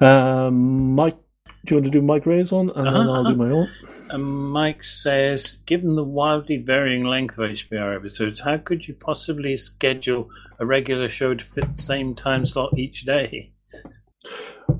Um, 0.00 0.94
Mike, 0.94 1.18
do 1.66 1.74
you 1.74 1.76
want 1.76 1.84
to 1.84 1.90
do 1.90 2.02
Mike 2.02 2.26
Ray's 2.26 2.50
on, 2.50 2.70
and 2.70 2.86
then 2.86 2.96
Uh-huh, 2.96 3.12
I'll 3.12 3.24
do 3.24 3.36
my 3.36 3.50
own? 3.50 3.68
And 4.10 4.24
Mike 4.24 4.82
says, 4.82 5.58
given 5.66 5.94
the 5.94 6.04
wildly 6.04 6.56
varying 6.56 7.04
length 7.04 7.38
of 7.38 7.48
HPR 7.50 7.94
episodes, 7.94 8.40
how 8.40 8.56
could 8.56 8.88
you 8.88 8.94
possibly 8.94 9.56
schedule 9.56 10.30
a 10.58 10.66
regular 10.66 11.08
show 11.08 11.34
to 11.34 11.44
fit 11.44 11.74
the 11.74 11.82
same 11.82 12.14
time 12.14 12.46
slot 12.46 12.76
each 12.76 13.02
day? 13.02 13.52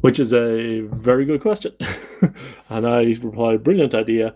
Which 0.01 0.19
is 0.19 0.33
a 0.33 0.81
very 0.81 1.25
good 1.25 1.41
question. 1.41 1.73
and 2.69 2.87
I 2.87 3.03
reply, 3.23 3.57
brilliant 3.57 3.95
idea. 3.95 4.35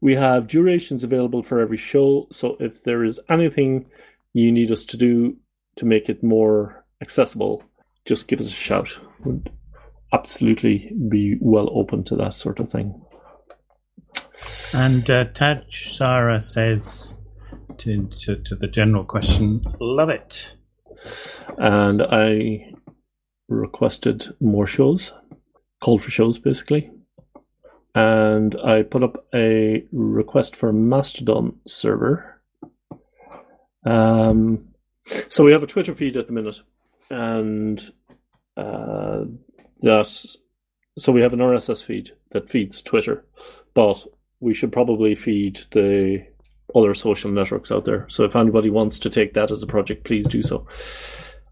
We 0.00 0.14
have 0.14 0.46
durations 0.46 1.04
available 1.04 1.42
for 1.42 1.60
every 1.60 1.76
show, 1.76 2.26
so 2.30 2.56
if 2.58 2.82
there 2.82 3.04
is 3.04 3.20
anything 3.28 3.86
you 4.32 4.50
need 4.50 4.72
us 4.72 4.84
to 4.86 4.96
do 4.96 5.36
to 5.76 5.84
make 5.84 6.08
it 6.08 6.22
more 6.22 6.84
accessible, 7.02 7.62
just 8.06 8.28
give 8.28 8.40
us 8.40 8.46
a 8.46 8.50
shout. 8.50 8.98
We'd 9.24 9.50
absolutely 10.12 10.92
be 11.08 11.36
well 11.40 11.68
open 11.72 12.04
to 12.04 12.16
that 12.16 12.34
sort 12.34 12.60
of 12.60 12.70
thing. 12.70 13.00
And 14.74 15.08
uh, 15.10 15.24
Taj 15.24 15.96
Sara 15.96 16.40
says 16.40 17.16
to, 17.78 18.08
to, 18.20 18.36
to 18.36 18.54
the 18.54 18.68
general 18.68 19.04
question, 19.04 19.62
love 19.80 20.08
it. 20.08 20.54
And 21.58 22.02
I 22.02 22.72
requested 23.48 24.34
more 24.40 24.66
shows, 24.66 25.12
called 25.82 26.02
for 26.02 26.10
shows 26.10 26.38
basically. 26.38 26.90
And 27.94 28.54
I 28.64 28.82
put 28.82 29.02
up 29.02 29.26
a 29.34 29.84
request 29.92 30.54
for 30.54 30.72
Mastodon 30.72 31.58
server. 31.66 32.40
Um, 33.84 34.68
so 35.28 35.44
we 35.44 35.52
have 35.52 35.62
a 35.62 35.66
Twitter 35.66 35.94
feed 35.94 36.16
at 36.16 36.26
the 36.26 36.32
minute, 36.32 36.60
and 37.10 37.80
uh, 38.56 39.24
that 39.82 40.36
so 40.98 41.12
we 41.12 41.22
have 41.22 41.32
an 41.32 41.40
RSS 41.40 41.82
feed 41.82 42.12
that 42.30 42.50
feeds 42.50 42.82
Twitter, 42.82 43.24
but 43.74 44.04
we 44.40 44.54
should 44.54 44.72
probably 44.72 45.14
feed 45.14 45.60
the 45.70 46.26
other 46.74 46.94
social 46.94 47.30
networks 47.30 47.72
out 47.72 47.84
there. 47.84 48.06
So 48.08 48.24
if 48.24 48.36
anybody 48.36 48.70
wants 48.70 48.98
to 49.00 49.10
take 49.10 49.34
that 49.34 49.50
as 49.50 49.62
a 49.62 49.66
project, 49.66 50.04
please 50.04 50.26
do 50.26 50.42
so. 50.42 50.66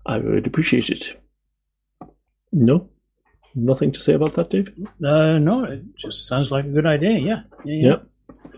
I 0.07 0.19
would 0.19 0.47
appreciate 0.47 0.91
it. 0.91 1.21
No, 2.53 2.89
nothing 3.55 3.93
to 3.93 4.01
say 4.01 4.15
about 4.15 4.35
that, 4.35 4.51
Dave. 4.51 4.73
Uh, 5.05 5.39
no, 5.39 5.65
it 5.65 5.83
just 5.97 6.27
sounds 6.27 6.51
like 6.51 6.65
a 6.65 6.71
good 6.71 6.87
idea. 6.87 7.19
Yeah. 7.19 7.43
Yeah. 7.65 7.75
yeah. 7.75 7.89
Yep. 7.89 8.07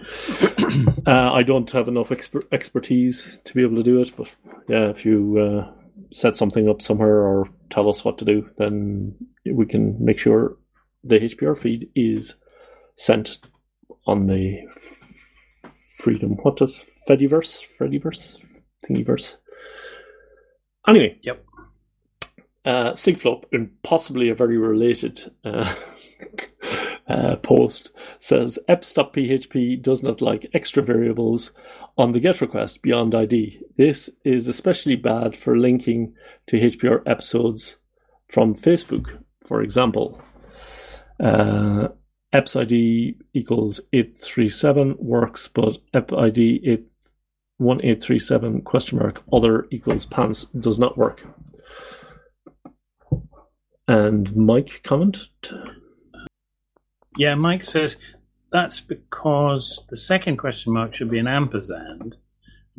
uh, 1.06 1.32
I 1.32 1.42
don't 1.42 1.70
have 1.72 1.88
enough 1.88 2.10
exper- 2.10 2.46
expertise 2.52 3.26
to 3.44 3.54
be 3.54 3.62
able 3.62 3.76
to 3.76 3.82
do 3.82 4.00
it, 4.00 4.12
but 4.16 4.28
yeah, 4.68 4.88
if 4.88 5.04
you 5.04 5.38
uh, 5.38 5.72
set 6.12 6.36
something 6.36 6.68
up 6.68 6.80
somewhere 6.82 7.20
or 7.20 7.48
tell 7.68 7.88
us 7.88 8.04
what 8.04 8.18
to 8.18 8.24
do, 8.24 8.48
then 8.58 9.14
we 9.44 9.66
can 9.66 10.02
make 10.02 10.18
sure 10.18 10.56
the 11.04 11.18
HPR 11.18 11.58
feed 11.58 11.90
is 11.94 12.36
sent 12.96 13.38
on 14.06 14.26
the 14.26 14.66
Freedom. 16.00 16.36
What 16.42 16.56
does 16.56 16.80
Fediverse? 17.08 17.60
Fediverse? 17.78 18.38
Thingiverse? 18.88 19.36
Anyway. 20.88 21.18
Yep. 21.22 21.44
Uh, 22.64 22.90
Sigflop, 22.92 23.44
in 23.52 23.70
possibly 23.82 24.28
a 24.28 24.34
very 24.34 24.56
related 24.56 25.30
uh, 25.44 25.74
uh, 27.08 27.36
post, 27.36 27.90
says 28.18 28.58
eps.php 28.68 29.82
does 29.82 30.02
not 30.02 30.20
like 30.20 30.50
extra 30.54 30.82
variables 30.82 31.52
on 31.98 32.12
the 32.12 32.20
GET 32.20 32.40
request 32.40 32.82
beyond 32.82 33.14
ID. 33.14 33.60
This 33.76 34.08
is 34.24 34.48
especially 34.48 34.96
bad 34.96 35.36
for 35.36 35.58
linking 35.58 36.14
to 36.46 36.58
HPR 36.58 37.02
episodes 37.06 37.76
from 38.28 38.54
Facebook, 38.54 39.22
for 39.46 39.62
example. 39.62 40.20
Uh, 41.18 41.88
epsid 42.32 43.16
equals 43.34 43.80
837 43.92 44.96
works, 44.98 45.48
but 45.48 45.78
epid 45.94 46.38
8, 46.38 46.86
1837 47.58 48.62
question 48.62 48.98
mark 48.98 49.22
other 49.32 49.66
equals 49.70 50.06
pants 50.06 50.44
does 50.46 50.78
not 50.78 50.96
work. 50.96 51.22
And 53.86 54.34
Mike 54.36 54.80
comment? 54.84 55.28
Yeah, 57.16 57.34
Mike 57.34 57.64
says 57.64 57.96
that's 58.52 58.80
because 58.80 59.84
the 59.90 59.96
second 59.96 60.36
question 60.36 60.72
mark 60.72 60.94
should 60.94 61.10
be 61.10 61.18
an 61.18 61.26
ampersand. 61.26 62.16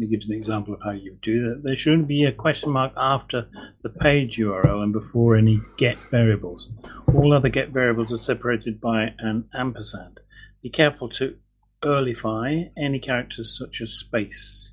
He 0.01 0.07
gives 0.07 0.27
an 0.27 0.35
example 0.35 0.73
of 0.73 0.81
how 0.83 0.91
you 0.91 1.17
do 1.21 1.49
that. 1.49 1.63
There 1.63 1.75
shouldn't 1.75 2.07
be 2.07 2.23
a 2.23 2.31
question 2.31 2.71
mark 2.71 2.93
after 2.97 3.47
the 3.83 3.89
page 3.89 4.37
URL 4.37 4.81
and 4.81 4.91
before 4.91 5.35
any 5.35 5.61
get 5.77 5.97
variables. 6.09 6.69
All 7.13 7.33
other 7.33 7.49
get 7.49 7.69
variables 7.69 8.11
are 8.11 8.17
separated 8.17 8.81
by 8.81 9.13
an 9.19 9.47
ampersand. 9.53 10.19
Be 10.63 10.69
careful 10.69 11.09
to 11.09 11.37
earlyfy 11.83 12.71
any 12.77 12.99
characters 12.99 13.55
such 13.57 13.81
as 13.81 13.93
space. 13.93 14.71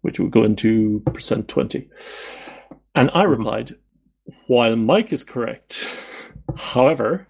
Which 0.00 0.18
will 0.18 0.28
go 0.28 0.42
into 0.42 1.00
percent 1.06 1.48
20. 1.48 1.88
And 2.94 3.10
I 3.14 3.22
replied, 3.22 3.76
while 4.46 4.74
Mike 4.74 5.12
is 5.12 5.22
correct, 5.22 5.88
however, 6.56 7.28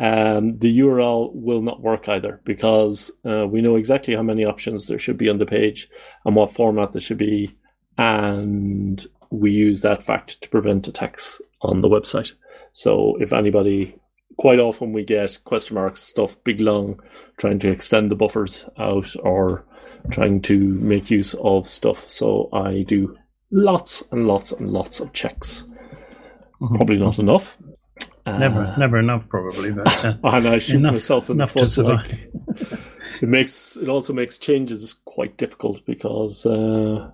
um, 0.00 0.56
the 0.56 0.78
URL 0.78 1.30
will 1.34 1.60
not 1.60 1.82
work 1.82 2.08
either 2.08 2.40
because 2.44 3.10
uh, 3.26 3.46
we 3.46 3.60
know 3.60 3.76
exactly 3.76 4.14
how 4.14 4.22
many 4.22 4.46
options 4.46 4.86
there 4.86 4.98
should 4.98 5.18
be 5.18 5.28
on 5.28 5.36
the 5.36 5.44
page 5.44 5.90
and 6.24 6.34
what 6.34 6.54
format 6.54 6.92
there 6.92 7.02
should 7.02 7.18
be, 7.18 7.54
and 7.98 9.06
we 9.28 9.50
use 9.50 9.82
that 9.82 10.02
fact 10.02 10.40
to 10.40 10.48
prevent 10.48 10.88
attacks 10.88 11.42
on 11.60 11.82
the 11.82 11.88
website. 11.88 12.32
So 12.72 13.16
if 13.20 13.34
anybody, 13.34 13.94
quite 14.38 14.58
often 14.58 14.94
we 14.94 15.04
get 15.04 15.38
question 15.44 15.74
marks 15.74 16.02
stuff 16.02 16.34
big 16.44 16.60
long, 16.60 16.98
trying 17.36 17.58
to 17.58 17.70
extend 17.70 18.10
the 18.10 18.16
buffers 18.16 18.64
out 18.78 19.14
or 19.22 19.66
trying 20.10 20.40
to 20.42 20.58
make 20.58 21.10
use 21.10 21.34
of 21.42 21.68
stuff. 21.68 22.08
So 22.08 22.48
I 22.54 22.86
do 22.88 23.18
lots 23.50 24.02
and 24.12 24.26
lots 24.26 24.52
and 24.52 24.70
lots 24.70 25.00
of 25.00 25.12
checks. 25.12 25.64
Mm-hmm. 26.62 26.76
Probably 26.76 26.96
not 26.96 27.18
enough, 27.18 27.58
never, 28.26 28.62
uh, 28.62 28.76
never 28.76 28.98
enough, 28.98 29.28
probably. 29.28 29.72
But 29.72 30.04
uh, 30.04 30.16
and 30.24 30.48
I 30.48 30.58
shoot 30.58 30.76
enough, 30.76 30.94
myself 30.94 31.30
in 31.30 31.38
the 31.38 31.46
foot. 31.46 31.76
Like, 31.78 32.10
it 33.22 33.28
makes 33.28 33.76
it 33.76 33.88
also 33.88 34.12
makes 34.12 34.38
changes 34.38 34.94
quite 35.04 35.36
difficult 35.36 35.84
because, 35.86 36.44
uh, 36.46 37.10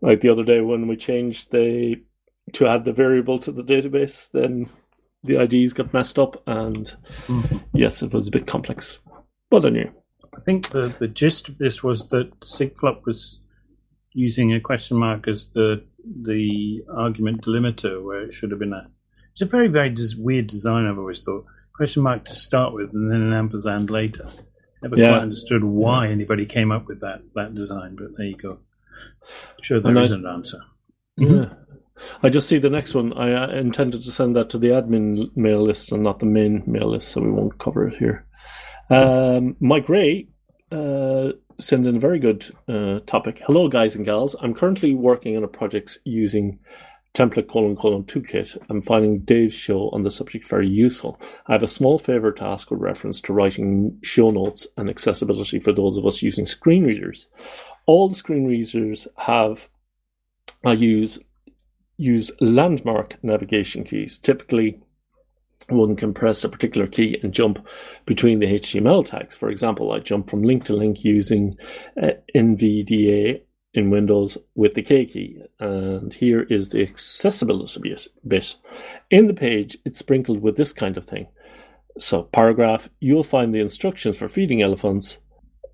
like 0.00 0.20
the 0.20 0.28
other 0.28 0.44
day 0.44 0.60
when 0.60 0.88
we 0.88 0.96
changed 0.96 1.50
the 1.52 1.96
to 2.54 2.66
add 2.66 2.84
the 2.84 2.92
variable 2.92 3.38
to 3.40 3.52
the 3.52 3.62
database, 3.62 4.30
then 4.30 4.68
the 5.24 5.40
IDs 5.42 5.72
got 5.72 5.92
messed 5.92 6.18
up, 6.18 6.42
and 6.46 6.94
mm-hmm. 7.26 7.58
yes, 7.72 8.02
it 8.02 8.12
was 8.12 8.28
a 8.28 8.32
bit 8.32 8.46
complex. 8.46 8.98
But 9.50 9.64
anyway, 9.64 9.90
I 10.36 10.40
think 10.40 10.70
the 10.70 10.94
the 10.98 11.08
gist 11.08 11.48
of 11.48 11.58
this 11.58 11.82
was 11.82 12.08
that 12.10 12.38
Sigflop 12.40 13.04
was 13.04 13.40
using 14.12 14.52
a 14.52 14.60
question 14.60 14.96
mark 14.96 15.28
as 15.28 15.48
the 15.48 15.84
the 16.22 16.82
argument 16.94 17.42
delimiter, 17.42 18.02
where 18.02 18.22
it 18.22 18.34
should 18.34 18.50
have 18.50 18.60
been 18.60 18.72
a 18.72 18.90
it's 19.38 19.42
a 19.42 19.46
very, 19.46 19.68
very 19.68 19.94
weird 20.16 20.48
design, 20.48 20.86
I've 20.86 20.98
always 20.98 21.22
thought. 21.22 21.44
Question 21.72 22.02
mark 22.02 22.24
to 22.24 22.34
start 22.34 22.74
with 22.74 22.92
and 22.92 23.08
then 23.08 23.22
an 23.22 23.32
ampersand 23.32 23.88
later. 23.88 24.28
Never 24.82 24.98
yeah. 24.98 25.10
quite 25.10 25.22
understood 25.22 25.62
why 25.62 26.06
yeah. 26.06 26.12
anybody 26.12 26.44
came 26.44 26.72
up 26.72 26.86
with 26.86 27.00
that, 27.02 27.22
that 27.36 27.54
design, 27.54 27.94
but 27.94 28.08
there 28.16 28.26
you 28.26 28.36
go. 28.36 28.50
I'm 28.50 29.62
sure 29.62 29.78
there 29.78 29.96
is 29.98 30.10
an 30.10 30.26
answer. 30.26 30.58
Yeah. 31.16 31.28
Mm-hmm. 31.28 32.26
I 32.26 32.30
just 32.30 32.48
see 32.48 32.58
the 32.58 32.68
next 32.68 32.94
one. 32.94 33.12
I 33.12 33.32
uh, 33.32 33.50
intended 33.50 34.02
to 34.02 34.10
send 34.10 34.34
that 34.34 34.50
to 34.50 34.58
the 34.58 34.70
admin 34.70 35.30
mail 35.36 35.62
list 35.62 35.92
and 35.92 36.02
not 36.02 36.18
the 36.18 36.26
main 36.26 36.64
mail 36.66 36.90
list, 36.90 37.10
so 37.10 37.20
we 37.20 37.30
won't 37.30 37.60
cover 37.60 37.86
it 37.86 37.96
here. 37.96 38.26
Um, 38.90 39.54
Mike 39.60 39.88
Ray 39.88 40.26
uh, 40.72 41.28
sent 41.60 41.86
in 41.86 41.94
a 41.94 42.00
very 42.00 42.18
good 42.18 42.44
uh, 42.68 42.98
topic. 43.06 43.40
Hello, 43.46 43.68
guys 43.68 43.94
and 43.94 44.04
gals. 44.04 44.34
I'm 44.40 44.54
currently 44.54 44.94
working 44.94 45.36
on 45.36 45.44
a 45.44 45.48
project 45.48 45.98
using 46.02 46.58
template 47.18 47.48
colon 47.48 47.74
colon 47.74 48.04
toolkit, 48.04 48.56
I'm 48.70 48.80
finding 48.80 49.20
Dave's 49.20 49.54
show 49.54 49.90
on 49.90 50.04
the 50.04 50.10
subject 50.10 50.46
very 50.46 50.68
useful. 50.68 51.20
I 51.48 51.52
have 51.52 51.64
a 51.64 51.68
small 51.68 51.98
favor 51.98 52.30
to 52.30 52.44
ask 52.44 52.70
with 52.70 52.80
reference 52.80 53.20
to 53.22 53.32
writing 53.32 53.98
show 54.02 54.30
notes 54.30 54.68
and 54.76 54.88
accessibility 54.88 55.58
for 55.58 55.72
those 55.72 55.96
of 55.96 56.06
us 56.06 56.22
using 56.22 56.46
screen 56.46 56.84
readers. 56.84 57.26
All 57.86 58.08
the 58.08 58.14
screen 58.14 58.46
readers 58.46 59.08
have, 59.16 59.68
I 60.64 60.74
use, 60.74 61.18
use 61.96 62.30
landmark 62.40 63.16
navigation 63.24 63.82
keys. 63.82 64.18
Typically, 64.18 64.80
one 65.68 65.96
can 65.96 66.14
press 66.14 66.44
a 66.44 66.48
particular 66.48 66.86
key 66.86 67.18
and 67.22 67.34
jump 67.34 67.66
between 68.06 68.38
the 68.38 68.46
HTML 68.46 69.04
tags. 69.04 69.34
For 69.34 69.50
example, 69.50 69.90
I 69.90 69.98
jump 69.98 70.30
from 70.30 70.42
link 70.42 70.64
to 70.66 70.74
link 70.74 71.04
using 71.04 71.56
uh, 72.00 72.10
NVDA 72.34 73.42
in 73.74 73.90
Windows 73.90 74.38
with 74.54 74.74
the 74.74 74.82
K 74.82 75.04
key. 75.06 75.42
And 75.60 76.12
here 76.12 76.42
is 76.42 76.70
the 76.70 76.82
accessibility 76.82 77.96
bit. 78.26 78.56
In 79.10 79.26
the 79.26 79.34
page, 79.34 79.78
it's 79.84 79.98
sprinkled 79.98 80.42
with 80.42 80.56
this 80.56 80.72
kind 80.72 80.96
of 80.96 81.04
thing. 81.04 81.28
So, 81.98 82.22
paragraph, 82.22 82.88
you'll 83.00 83.24
find 83.24 83.52
the 83.52 83.60
instructions 83.60 84.16
for 84.16 84.28
feeding 84.28 84.62
elephants 84.62 85.18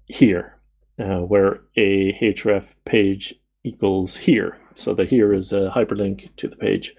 here, 0.07 0.59
uh, 0.99 1.19
where 1.19 1.61
a 1.77 2.13
href 2.15 2.75
page 2.85 3.35
equals 3.63 4.17
here. 4.17 4.59
So, 4.75 4.95
the 4.95 5.05
here 5.05 5.35
is 5.35 5.53
a 5.53 5.71
hyperlink 5.75 6.35
to 6.37 6.49
the 6.49 6.57
page. 6.57 6.95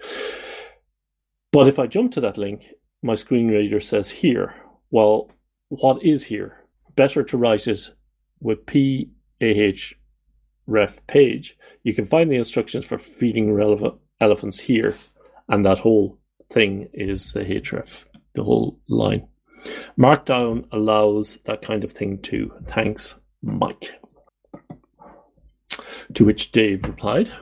But 1.52 1.68
if 1.68 1.78
I 1.78 1.86
jump 1.86 2.12
to 2.12 2.20
that 2.20 2.38
link, 2.38 2.66
my 3.02 3.14
screen 3.14 3.48
reader 3.48 3.80
says 3.80 4.10
here. 4.10 4.54
Well, 4.90 5.30
what 5.68 6.02
is 6.02 6.24
here? 6.24 6.64
Better 6.94 7.22
to 7.24 7.36
write 7.36 7.66
it 7.66 7.90
with 8.40 8.66
P 8.66 9.10
A 9.40 9.46
H 9.46 9.94
ref 10.66 11.04
page, 11.06 11.56
you 11.82 11.94
can 11.94 12.06
find 12.06 12.30
the 12.30 12.36
instructions 12.36 12.84
for 12.84 12.98
feeding 12.98 13.52
relevant 13.52 13.94
elephants 14.20 14.58
here, 14.58 14.96
and 15.48 15.64
that 15.64 15.78
whole 15.78 16.18
thing 16.50 16.88
is 16.92 17.32
the 17.32 17.40
href, 17.40 18.04
the 18.34 18.44
whole 18.44 18.78
line. 18.88 19.26
Markdown 19.98 20.66
allows 20.72 21.38
that 21.44 21.62
kind 21.62 21.84
of 21.84 21.92
thing 21.92 22.18
too. 22.18 22.52
Thanks, 22.64 23.16
Mike. 23.42 23.94
To 26.14 26.24
which 26.24 26.52
Dave 26.52 26.84
replied. 26.86 27.32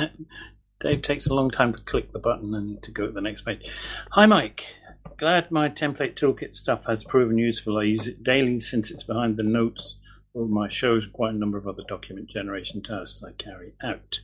Dave 0.80 1.02
takes 1.02 1.26
a 1.26 1.34
long 1.34 1.50
time 1.50 1.72
to 1.72 1.82
click 1.82 2.12
the 2.12 2.20
button 2.20 2.54
and 2.54 2.80
to 2.84 2.92
go 2.92 3.06
to 3.06 3.12
the 3.12 3.20
next 3.20 3.44
page. 3.44 3.68
Hi, 4.12 4.26
Mike. 4.26 4.76
Glad 5.16 5.50
my 5.50 5.68
template 5.68 6.14
toolkit 6.14 6.54
stuff 6.54 6.84
has 6.84 7.02
proven 7.02 7.38
useful. 7.38 7.78
I 7.78 7.82
use 7.82 8.06
it 8.06 8.22
daily 8.22 8.60
since 8.60 8.92
it's 8.92 9.02
behind 9.02 9.36
the 9.36 9.42
notes 9.42 9.98
my 10.46 10.68
shows 10.68 11.06
quite 11.06 11.34
a 11.34 11.38
number 11.38 11.58
of 11.58 11.66
other 11.66 11.82
document 11.88 12.28
generation 12.28 12.82
tasks 12.82 13.22
I 13.22 13.32
carry 13.32 13.74
out. 13.82 14.20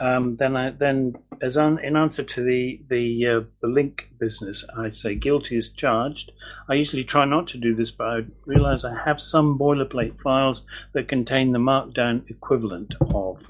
Um, 0.00 0.36
then, 0.36 0.56
I, 0.56 0.70
then 0.70 1.14
as 1.40 1.56
in 1.56 1.96
answer 1.96 2.22
to 2.22 2.42
the 2.42 2.80
the 2.88 3.26
uh, 3.26 3.40
the 3.60 3.68
link 3.68 4.10
business, 4.18 4.64
I 4.76 4.90
say 4.90 5.14
guilty 5.16 5.56
as 5.56 5.70
charged. 5.70 6.30
I 6.68 6.74
usually 6.74 7.04
try 7.04 7.24
not 7.24 7.48
to 7.48 7.58
do 7.58 7.74
this, 7.74 7.90
but 7.90 8.06
I 8.06 8.20
realise 8.46 8.84
I 8.84 8.96
have 9.04 9.20
some 9.20 9.58
boilerplate 9.58 10.20
files 10.20 10.62
that 10.92 11.08
contain 11.08 11.52
the 11.52 11.58
markdown 11.58 12.28
equivalent 12.30 12.94
of 13.00 13.42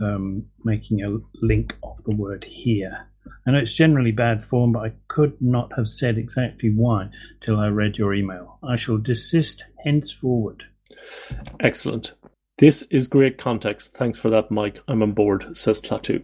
um, 0.00 0.46
making 0.64 1.02
a 1.02 1.18
link 1.44 1.76
of 1.82 2.02
the 2.04 2.14
word 2.14 2.44
here. 2.44 3.08
I 3.46 3.52
know 3.52 3.58
it's 3.58 3.72
generally 3.72 4.12
bad 4.12 4.44
form, 4.44 4.72
but 4.72 4.84
I 4.84 4.92
could 5.08 5.40
not 5.40 5.72
have 5.76 5.88
said 5.88 6.18
exactly 6.18 6.70
why 6.70 7.10
till 7.40 7.58
I 7.58 7.68
read 7.68 7.96
your 7.96 8.14
email. 8.14 8.58
I 8.62 8.76
shall 8.76 8.98
desist 8.98 9.64
henceforward. 9.84 10.64
Excellent. 11.60 12.14
This 12.58 12.82
is 12.90 13.08
great 13.08 13.38
context. 13.38 13.96
Thanks 13.96 14.18
for 14.18 14.30
that, 14.30 14.50
Mike. 14.50 14.80
I'm 14.86 15.02
on 15.02 15.12
board, 15.12 15.56
says 15.56 15.80
Klaatu. 15.80 16.22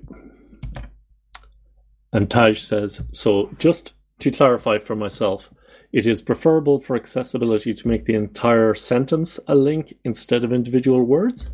And 2.12 2.30
Taj 2.30 2.60
says, 2.60 3.02
so 3.12 3.50
just 3.58 3.92
to 4.20 4.30
clarify 4.30 4.78
for 4.78 4.96
myself, 4.96 5.50
It 5.92 6.06
is 6.06 6.22
preferable 6.22 6.80
for 6.80 6.94
accessibility 6.94 7.74
to 7.74 7.88
make 7.88 8.04
the 8.04 8.14
entire 8.14 8.74
sentence 8.74 9.40
a 9.48 9.54
link 9.54 9.94
instead 10.04 10.44
of 10.44 10.52
individual 10.52 11.02
words. 11.02 11.50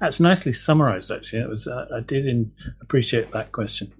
That's 0.00 0.20
nicely 0.20 0.52
summarized, 0.52 1.10
actually. 1.10 1.42
It 1.42 1.48
was, 1.48 1.66
uh, 1.66 1.86
I 1.94 2.00
did 2.00 2.26
in, 2.26 2.52
appreciate 2.80 3.32
that 3.32 3.52
question. 3.52 3.92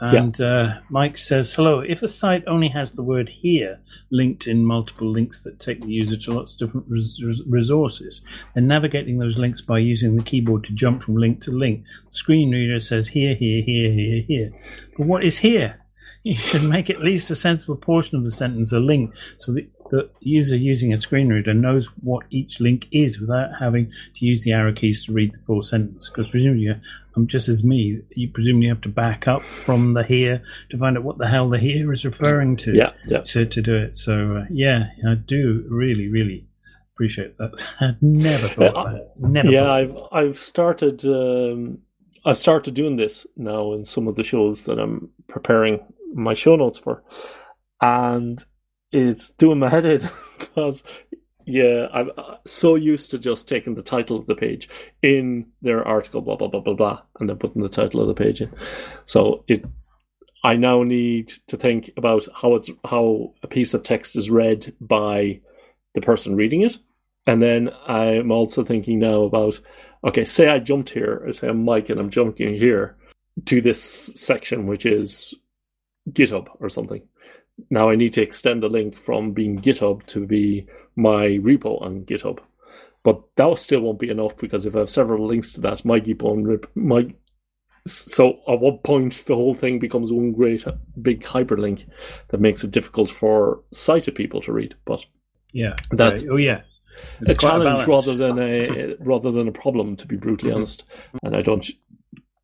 And 0.00 0.40
uh, 0.40 0.78
Mike 0.90 1.18
says, 1.18 1.52
hello. 1.52 1.80
If 1.80 2.02
a 2.02 2.08
site 2.08 2.44
only 2.46 2.68
has 2.68 2.92
the 2.92 3.02
word 3.02 3.28
here 3.28 3.80
linked 4.10 4.46
in 4.46 4.64
multiple 4.64 5.10
links 5.10 5.42
that 5.42 5.58
take 5.58 5.80
the 5.80 5.92
user 5.92 6.16
to 6.16 6.32
lots 6.32 6.52
of 6.52 6.58
different 6.58 6.86
res- 6.88 7.42
resources, 7.46 8.20
then 8.54 8.68
navigating 8.68 9.18
those 9.18 9.36
links 9.36 9.60
by 9.60 9.78
using 9.78 10.16
the 10.16 10.22
keyboard 10.22 10.64
to 10.64 10.72
jump 10.72 11.02
from 11.02 11.16
link 11.16 11.42
to 11.42 11.50
link, 11.50 11.84
the 12.10 12.16
screen 12.16 12.50
reader 12.50 12.80
says 12.80 13.08
here, 13.08 13.34
here, 13.34 13.62
here, 13.62 13.92
here, 13.92 14.22
here. 14.26 14.52
But 14.96 15.06
what 15.06 15.24
is 15.24 15.38
here? 15.38 15.82
You 16.22 16.36
should 16.36 16.64
make 16.64 16.90
at 16.90 17.00
least 17.00 17.30
a 17.30 17.36
sensible 17.36 17.76
portion 17.76 18.18
of 18.18 18.24
the 18.24 18.30
sentence 18.30 18.72
a 18.72 18.80
link 18.80 19.14
so 19.38 19.52
that 19.52 19.68
the 19.90 20.10
user 20.20 20.56
using 20.56 20.92
a 20.92 20.98
screen 20.98 21.28
reader 21.28 21.54
knows 21.54 21.86
what 22.02 22.26
each 22.30 22.60
link 22.60 22.86
is 22.90 23.20
without 23.20 23.50
having 23.58 23.86
to 23.86 24.26
use 24.26 24.42
the 24.44 24.52
arrow 24.52 24.72
keys 24.72 25.06
to 25.06 25.12
read 25.12 25.32
the 25.32 25.38
full 25.38 25.62
sentence. 25.62 26.08
Because 26.08 26.30
presumably, 26.30 26.80
um, 27.18 27.26
just 27.26 27.48
as 27.48 27.64
me, 27.64 28.00
you 28.14 28.30
presumably 28.30 28.68
have 28.68 28.80
to 28.82 28.88
back 28.88 29.26
up 29.28 29.42
from 29.42 29.94
the 29.94 30.02
here 30.04 30.42
to 30.70 30.78
find 30.78 30.96
out 30.96 31.04
what 31.04 31.18
the 31.18 31.28
hell 31.28 31.48
the 31.48 31.58
here 31.58 31.92
is 31.92 32.04
referring 32.04 32.56
to 32.58 32.74
Yeah, 32.74 32.92
yeah. 33.06 33.20
to, 33.22 33.44
to 33.46 33.62
do 33.62 33.74
it. 33.76 33.96
So, 33.96 34.36
uh, 34.36 34.46
yeah, 34.50 34.90
I 35.06 35.14
do 35.14 35.64
really, 35.68 36.08
really 36.08 36.46
appreciate 36.94 37.36
that. 37.38 37.52
I'd 37.80 38.02
never 38.02 38.48
thought 38.48 38.76
Uh, 38.76 38.80
about 38.80 38.94
it. 38.94 39.08
Never 39.18 39.50
yeah. 39.50 39.70
I've 39.72 39.96
I've 40.12 40.38
started 40.38 41.04
um, 41.04 41.78
I've 42.24 42.38
started 42.38 42.74
doing 42.74 42.96
this 42.96 43.26
now 43.36 43.72
in 43.72 43.84
some 43.84 44.08
of 44.08 44.16
the 44.16 44.24
shows 44.24 44.64
that 44.64 44.78
I'm 44.78 45.10
preparing 45.28 45.80
my 46.14 46.34
show 46.34 46.56
notes 46.56 46.78
for, 46.78 47.02
and 47.80 48.44
it's 48.92 49.30
doing 49.32 49.58
my 49.58 49.68
head 49.68 49.84
in 49.86 50.08
because 50.38 50.82
yeah, 51.48 51.88
I'm 51.94 52.10
uh, 52.18 52.36
so 52.44 52.74
used 52.74 53.10
to 53.10 53.18
just 53.18 53.48
taking 53.48 53.74
the 53.74 53.82
title 53.82 54.18
of 54.18 54.26
the 54.26 54.34
page 54.34 54.68
in 55.02 55.46
their 55.62 55.86
article, 55.86 56.20
blah 56.20 56.36
blah 56.36 56.48
blah 56.48 56.60
blah 56.60 56.74
blah, 56.74 57.02
and 57.18 57.28
then 57.28 57.38
putting 57.38 57.62
the 57.62 57.70
title 57.70 58.02
of 58.02 58.06
the 58.06 58.14
page 58.14 58.42
in. 58.42 58.52
So 59.06 59.44
it, 59.48 59.64
I 60.44 60.56
now 60.56 60.82
need 60.82 61.32
to 61.46 61.56
think 61.56 61.90
about 61.96 62.28
how 62.34 62.54
it's 62.54 62.68
how 62.84 63.32
a 63.42 63.46
piece 63.46 63.72
of 63.72 63.82
text 63.82 64.14
is 64.14 64.28
read 64.28 64.74
by 64.78 65.40
the 65.94 66.02
person 66.02 66.36
reading 66.36 66.60
it. 66.62 66.76
And 67.26 67.40
then 67.40 67.70
I'm 67.86 68.30
also 68.30 68.62
thinking 68.62 68.98
now 68.98 69.22
about 69.22 69.58
okay, 70.04 70.26
say 70.26 70.48
I 70.48 70.58
jumped 70.58 70.90
here, 70.90 71.24
I 71.26 71.30
say 71.30 71.48
I'm 71.48 71.64
Mike 71.64 71.88
and 71.88 71.98
I'm 71.98 72.10
jumping 72.10 72.54
here 72.54 72.94
to 73.46 73.62
this 73.62 73.82
section, 73.82 74.66
which 74.66 74.84
is 74.84 75.32
GitHub 76.10 76.48
or 76.60 76.68
something. 76.68 77.02
Now 77.70 77.88
I 77.88 77.96
need 77.96 78.12
to 78.14 78.22
extend 78.22 78.62
the 78.62 78.68
link 78.68 78.96
from 78.96 79.32
being 79.32 79.58
GitHub 79.58 80.04
to 80.08 80.26
be 80.26 80.66
my 80.98 81.26
repo 81.48 81.80
on 81.80 82.02
GitHub. 82.04 82.38
But 83.04 83.22
that 83.36 83.58
still 83.58 83.80
won't 83.80 84.00
be 84.00 84.10
enough 84.10 84.36
because 84.36 84.66
if 84.66 84.74
I 84.74 84.80
have 84.80 84.90
several 84.90 85.26
links 85.26 85.52
to 85.54 85.60
that, 85.62 85.84
my 85.84 86.00
GitHub, 86.00 86.64
my 86.74 87.14
so 87.86 88.40
at 88.48 88.60
what 88.60 88.82
point 88.82 89.14
the 89.26 89.34
whole 89.36 89.54
thing 89.54 89.78
becomes 89.78 90.12
one 90.12 90.32
great 90.32 90.64
big 91.00 91.24
hyperlink 91.24 91.86
that 92.28 92.40
makes 92.40 92.62
it 92.64 92.70
difficult 92.72 93.08
for 93.10 93.62
sighted 93.72 94.14
people 94.14 94.42
to 94.42 94.52
read. 94.52 94.74
But 94.84 95.04
yeah. 95.52 95.76
That's- 95.92 96.24
right. 96.24 96.32
Oh, 96.32 96.36
yeah. 96.36 96.62
a 97.26 97.30
It's 97.30 97.40
quite 97.40 97.50
challenge 97.52 97.86
balance. 97.86 98.06
rather 98.06 98.16
than 98.16 98.38
a 98.40 98.96
rather 98.98 99.30
than 99.30 99.46
a 99.48 99.52
problem, 99.52 99.94
to 99.96 100.06
be 100.08 100.16
brutally 100.16 100.50
Mhm. 100.52 100.56
honest. 100.56 100.84
And 101.22 101.36
I 101.36 101.42
don't 101.42 101.66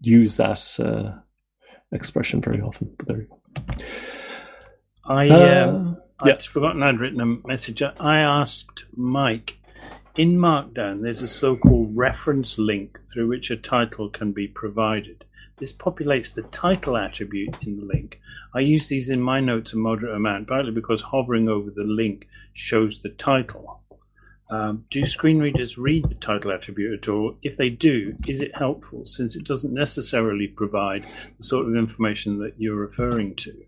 use 0.01 0.37
that 0.37 0.63
uh, 0.79 1.19
expression 1.93 2.41
very 2.41 2.61
often. 2.61 2.95
But 2.97 3.09
there 3.09 3.21
you 3.23 3.27
go. 3.27 3.41
I 5.07 5.29
Uh, 5.29 5.69
um, 5.69 5.97
I'd 6.21 6.43
forgotten 6.43 6.83
I'd 6.83 7.01
written 7.01 7.21
a 7.21 7.47
message. 7.47 7.83
I 7.83 8.19
asked 8.19 8.85
Mike 8.97 9.59
in 10.15 10.37
Markdown. 10.37 11.03
There's 11.03 11.23
a 11.23 11.29
so-called 11.29 11.97
reference 11.97 12.57
link 12.57 13.01
through 13.13 13.29
which 13.29 13.51
a 13.51 13.57
title 13.57 14.09
can 14.09 14.33
be 14.33 14.47
provided. 14.47 15.25
This 15.59 15.73
populates 15.73 16.35
the 16.35 16.43
title 16.43 16.97
attribute 16.97 17.57
in 17.67 17.79
the 17.79 17.85
link. 17.85 18.21
I 18.55 18.61
use 18.61 18.89
these 18.89 19.09
in 19.09 19.21
my 19.21 19.41
notes 19.41 19.73
a 19.73 19.77
moderate 19.77 20.15
amount, 20.15 20.49
partly 20.49 20.71
because 20.71 21.03
hovering 21.03 21.49
over 21.49 21.71
the 21.71 21.85
link 21.85 22.29
shows 22.53 23.03
the 23.03 23.11
title. 23.11 23.81
Um, 24.51 24.85
do 24.91 25.05
screen 25.07 25.41
readers 25.41 25.79
read 25.79 26.09
the 26.09 26.15
title 26.15 26.53
attribute 26.53 27.01
at 27.01 27.09
all? 27.09 27.37
If 27.43 27.57
they 27.57 27.71
do, 27.71 28.17
is 28.29 28.41
it 28.41 28.57
helpful 28.57 29.07
since 29.07 29.35
it 29.35 29.45
doesn't 29.45 29.75
necessarily 29.75 30.47
provide 30.47 31.05
the 31.37 31.43
sort 31.43 31.67
of 31.67 31.75
information 31.75 32.39
that 32.41 32.55
you're 32.59 32.77
referring 32.77 33.35
to? 33.37 33.65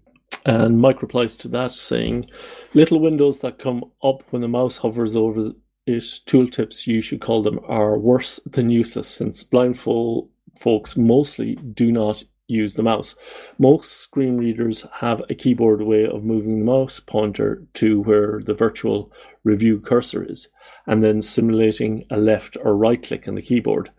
And 0.46 0.80
Mike 0.80 1.02
replies 1.02 1.34
to 1.36 1.48
that 1.48 1.72
saying, 1.72 2.30
"Little 2.72 3.00
windows 3.00 3.40
that 3.40 3.58
come 3.58 3.84
up 4.00 4.22
when 4.30 4.42
the 4.42 4.48
mouse 4.48 4.76
hovers 4.76 5.16
over 5.16 5.50
it, 5.86 6.02
tooltips 6.24 6.86
you 6.86 7.02
should 7.02 7.20
call 7.20 7.42
them, 7.42 7.58
are 7.64 7.98
worse 7.98 8.38
than 8.46 8.70
useless 8.70 9.08
since 9.08 9.42
blindfold 9.42 10.28
folks 10.58 10.96
mostly 10.96 11.56
do 11.56 11.90
not 11.90 12.22
use 12.46 12.74
the 12.74 12.82
mouse. 12.84 13.16
Most 13.58 13.90
screen 13.90 14.36
readers 14.36 14.86
have 15.00 15.20
a 15.28 15.34
keyboard 15.34 15.82
way 15.82 16.06
of 16.06 16.22
moving 16.22 16.60
the 16.60 16.64
mouse 16.64 17.00
pointer 17.00 17.64
to 17.74 18.02
where 18.02 18.40
the 18.40 18.54
virtual 18.54 19.10
review 19.42 19.80
cursor 19.80 20.22
is, 20.22 20.46
and 20.86 21.02
then 21.02 21.22
simulating 21.22 22.06
a 22.08 22.16
left 22.16 22.56
or 22.62 22.76
right 22.76 23.02
click 23.02 23.26
on 23.26 23.34
the 23.34 23.42
keyboard. 23.42 23.90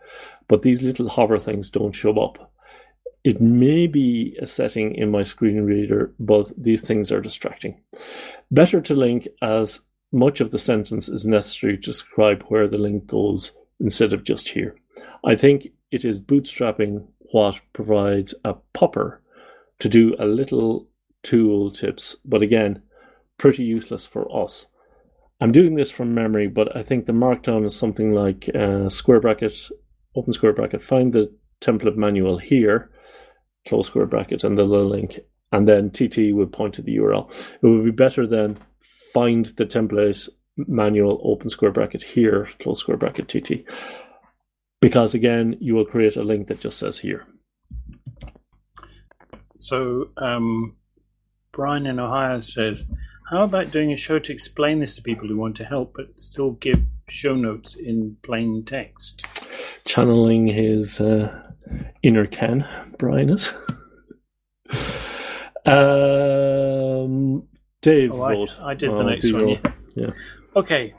But 0.48 0.62
these 0.62 0.82
little 0.82 1.10
hover 1.10 1.40
things 1.40 1.70
don't 1.70 1.92
show 1.92 2.18
up. 2.20 2.47
It 3.28 3.42
may 3.42 3.88
be 3.88 4.38
a 4.42 4.48
setting 4.48 4.96
in 4.96 5.12
my 5.12 5.24
screen 5.24 5.64
reader, 5.64 6.14
but 6.18 6.50
these 6.56 6.82
things 6.82 7.12
are 7.12 7.20
distracting. 7.20 7.82
Better 8.52 8.80
to 8.80 8.94
link 8.96 9.28
as 9.42 9.82
much 10.14 10.40
of 10.40 10.52
the 10.52 10.58
sentence 10.58 11.10
is 11.10 11.26
necessary 11.26 11.76
to 11.76 11.92
describe 11.92 12.44
where 12.44 12.70
the 12.70 12.78
link 12.78 13.06
goes 13.06 13.52
instead 13.82 14.14
of 14.14 14.24
just 14.24 14.48
here. 14.48 14.78
I 15.26 15.36
think 15.36 15.68
it 15.92 16.06
is 16.06 16.24
bootstrapping 16.24 17.06
what 17.34 17.60
provides 17.74 18.34
a 18.46 18.54
popper 18.72 19.22
to 19.80 19.90
do 19.90 20.16
a 20.18 20.26
little 20.26 20.88
tool 21.22 21.70
tips, 21.70 22.16
but 22.24 22.42
again, 22.42 22.82
pretty 23.38 23.66
useless 23.66 24.06
for 24.06 24.34
us. 24.34 24.68
I'm 25.42 25.52
doing 25.52 25.76
this 25.76 25.92
from 25.92 26.14
memory, 26.14 26.48
but 26.48 26.74
I 26.78 26.82
think 26.82 27.06
the 27.06 27.12
markdown 27.12 27.66
is 27.66 27.76
something 27.76 28.14
like 28.14 28.50
uh, 28.56 28.88
square 28.88 29.20
bracket, 29.20 29.70
open 30.16 30.32
square 30.32 30.54
bracket, 30.54 30.82
find 30.82 31.12
the 31.12 31.30
template 31.60 31.98
manual 31.98 32.38
here, 32.38 32.90
close 33.68 33.88
square 33.88 34.06
bracket, 34.06 34.44
and 34.44 34.58
the 34.58 34.64
little 34.64 34.88
link, 34.88 35.20
and 35.52 35.68
then 35.68 35.92
TT 35.92 36.34
would 36.34 36.52
point 36.52 36.74
to 36.76 36.82
the 36.82 36.98
URL. 36.98 37.30
It 37.62 37.68
would 37.68 37.86
be 37.86 37.92
better 37.92 38.26
than 38.26 38.58
find 39.14 39.46
the 39.46 39.66
template 39.66 40.30
manual, 40.58 41.22
open 41.24 41.50
square 41.50 41.72
bracket 41.72 42.04
here, 42.04 42.50
close 42.60 42.80
square 42.80 42.98
bracket 42.98 43.28
TT. 43.28 43.64
Because 44.82 45.14
again, 45.14 45.58
you 45.60 45.76
will 45.76 45.86
create 45.86 46.18
a 46.18 46.24
link 46.24 46.48
that 46.48 46.60
just 46.60 46.78
says 46.78 47.00
here. 47.00 47.26
So, 49.60 50.10
um, 50.18 50.76
Brian 51.52 51.88
in 51.88 52.00
Ohio 52.00 52.40
says, 52.40 52.86
How 53.32 53.44
about 53.44 53.72
doing 53.72 53.92
a 53.92 53.98
show 53.98 54.20
to 54.20 54.32
explain 54.32 54.80
this 54.80 54.96
to 54.96 55.02
people 55.02 55.28
who 55.28 55.38
want 55.38 55.58
to 55.58 55.66
help 55.66 55.94
but 55.96 56.10
still 56.18 56.52
give 56.52 56.80
show 57.10 57.36
notes 57.36 57.76
in 57.76 58.18
plain 58.22 58.64
text? 58.66 59.26
Channeling 59.86 60.48
his 60.48 61.02
uh, 61.02 61.47
inner 62.08 62.26
can 62.26 62.66
Brian 62.98 63.30
is. 63.30 63.54
um, 65.66 67.44
Dave, 67.82 68.12
Oh, 68.12 68.22
I. 68.24 68.72
I 68.72 68.74
did 68.74 68.90
Oh, 68.90 68.98
the 68.98 69.04
next 69.04 69.32
one, 69.34 69.50
yeah. 69.50 69.62
Yeah. 69.96 70.12
Okay. 70.56 70.94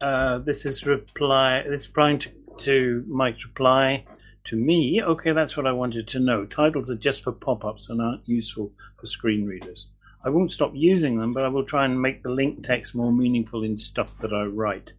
Uh, 0.00 0.38
this 0.38 0.66
is 0.66 0.86
reply. 0.86 1.62
This 1.62 1.84
is 1.84 1.86
Brian 1.86 2.18
to, 2.18 2.30
to 2.58 3.04
Mike's 3.08 3.44
reply 3.44 4.04
to 4.44 4.56
me. 4.56 5.02
Okay, 5.02 5.32
that's 5.32 5.56
what 5.56 5.66
I 5.66 5.72
wanted 5.72 6.08
to 6.08 6.20
know. 6.20 6.46
Titles 6.46 6.90
are 6.90 6.96
just 6.96 7.22
for 7.22 7.32
pop 7.32 7.64
ups 7.64 7.88
and 7.88 8.00
aren't 8.00 8.28
useful 8.28 8.72
for 8.98 9.06
screen 9.06 9.46
readers. 9.46 9.88
I 10.24 10.30
won't 10.30 10.52
stop 10.52 10.72
using 10.74 11.18
them, 11.18 11.32
but 11.32 11.44
I 11.44 11.48
will 11.48 11.64
try 11.64 11.84
and 11.84 12.00
make 12.00 12.22
the 12.22 12.30
link 12.30 12.64
text 12.64 12.94
more 12.94 13.12
meaningful 13.12 13.62
in 13.62 13.76
stuff 13.76 14.12
that 14.20 14.32
I 14.32 14.44
write. 14.44 14.92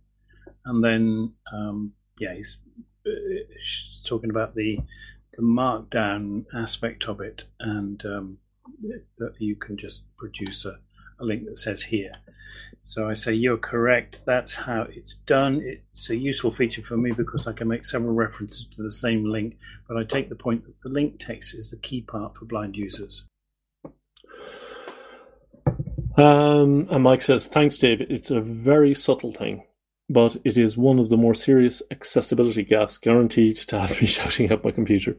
And 0.65 0.83
then, 0.83 1.33
um, 1.51 1.93
yeah, 2.19 2.33
he's, 2.35 2.57
uh, 3.05 3.09
he's 3.59 4.03
talking 4.05 4.29
about 4.29 4.55
the 4.55 4.79
the 5.41 5.47
markdown 5.47 6.45
aspect 6.53 7.05
of 7.05 7.19
it, 7.19 7.43
and 7.59 8.05
um, 8.05 8.37
that 9.17 9.33
you 9.39 9.55
can 9.55 9.75
just 9.75 10.03
produce 10.15 10.65
a, 10.65 10.77
a 11.19 11.25
link 11.25 11.45
that 11.45 11.57
says 11.57 11.83
here. 11.83 12.13
So 12.83 13.09
I 13.09 13.15
say 13.15 13.33
you're 13.33 13.57
correct. 13.57 14.21
That's 14.25 14.55
how 14.55 14.87
it's 14.89 15.15
done. 15.15 15.61
It's 15.63 16.09
a 16.09 16.15
useful 16.15 16.51
feature 16.51 16.83
for 16.83 16.97
me 16.97 17.11
because 17.11 17.47
I 17.47 17.53
can 17.53 17.67
make 17.67 17.85
several 17.85 18.13
references 18.13 18.67
to 18.75 18.83
the 18.83 18.91
same 18.91 19.25
link. 19.25 19.57
But 19.87 19.97
I 19.97 20.03
take 20.03 20.29
the 20.29 20.35
point 20.35 20.65
that 20.65 20.79
the 20.81 20.89
link 20.89 21.19
text 21.19 21.55
is 21.55 21.69
the 21.69 21.77
key 21.77 22.01
part 22.01 22.35
for 22.37 22.45
blind 22.45 22.75
users. 22.75 23.23
Um, 26.17 26.87
and 26.91 27.03
Mike 27.03 27.21
says, 27.21 27.47
Thanks, 27.47 27.77
Dave. 27.77 28.01
It's 28.01 28.31
a 28.31 28.41
very 28.41 28.93
subtle 28.93 29.33
thing, 29.33 29.63
but 30.11 30.37
it 30.43 30.57
is 30.57 30.77
one 30.77 30.99
of 30.99 31.09
the 31.09 31.17
more 31.17 31.33
serious 31.33 31.81
accessibility 31.91 32.63
gaps 32.63 32.97
guaranteed 32.97 33.57
to 33.57 33.79
have 33.79 33.89
me 34.01 34.07
shouting 34.07 34.51
at 34.51 34.63
my 34.63 34.71
computer. 34.71 35.15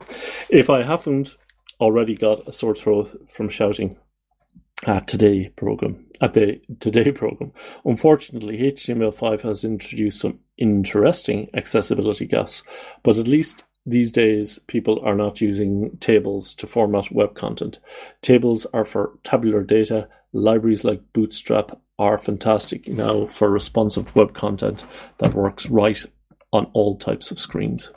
If 0.51 0.71
I 0.71 0.83
haven't 0.83 1.37
already 1.81 2.15
got 2.15 2.47
a 2.47 2.53
sore 2.53 2.75
throat 2.75 3.29
from 3.33 3.49
shouting, 3.49 3.97
at 4.87 5.07
today 5.07 5.49
program 5.51 6.05
at 6.21 6.35
the 6.35 6.61
today 6.81 7.13
program. 7.13 7.53
Unfortunately, 7.85 8.59
HTML5 8.59 9.43
has 9.43 9.65
introduced 9.65 10.21
some 10.21 10.39
interesting 10.59 11.49
accessibility 11.55 12.27
gaps, 12.27 12.63
but 13.03 13.19
at 13.19 13.29
least 13.29 13.65
these 13.85 14.13
days 14.13 14.59
people 14.69 15.01
are 15.05 15.17
not 15.17 15.41
using 15.41 15.97
tables 15.99 16.55
to 16.55 16.67
format 16.67 17.11
web 17.13 17.35
content. 17.35 17.81
Tables 18.23 18.67
are 18.73 18.85
for 18.85 19.19
tabular 19.25 19.63
data. 19.63 20.09
Libraries 20.33 20.85
like 20.85 21.03
Bootstrap 21.13 21.81
are 22.03 22.19
fantastic 22.19 22.89
now 22.89 23.27
for 23.29 23.49
responsive 23.49 24.15
web 24.17 24.35
content 24.35 24.85
that 25.19 25.35
works 25.35 25.67
right 25.67 26.05
on 26.53 26.67
all 26.73 26.97
types 26.99 27.31
of 27.31 27.39
screens. 27.39 27.91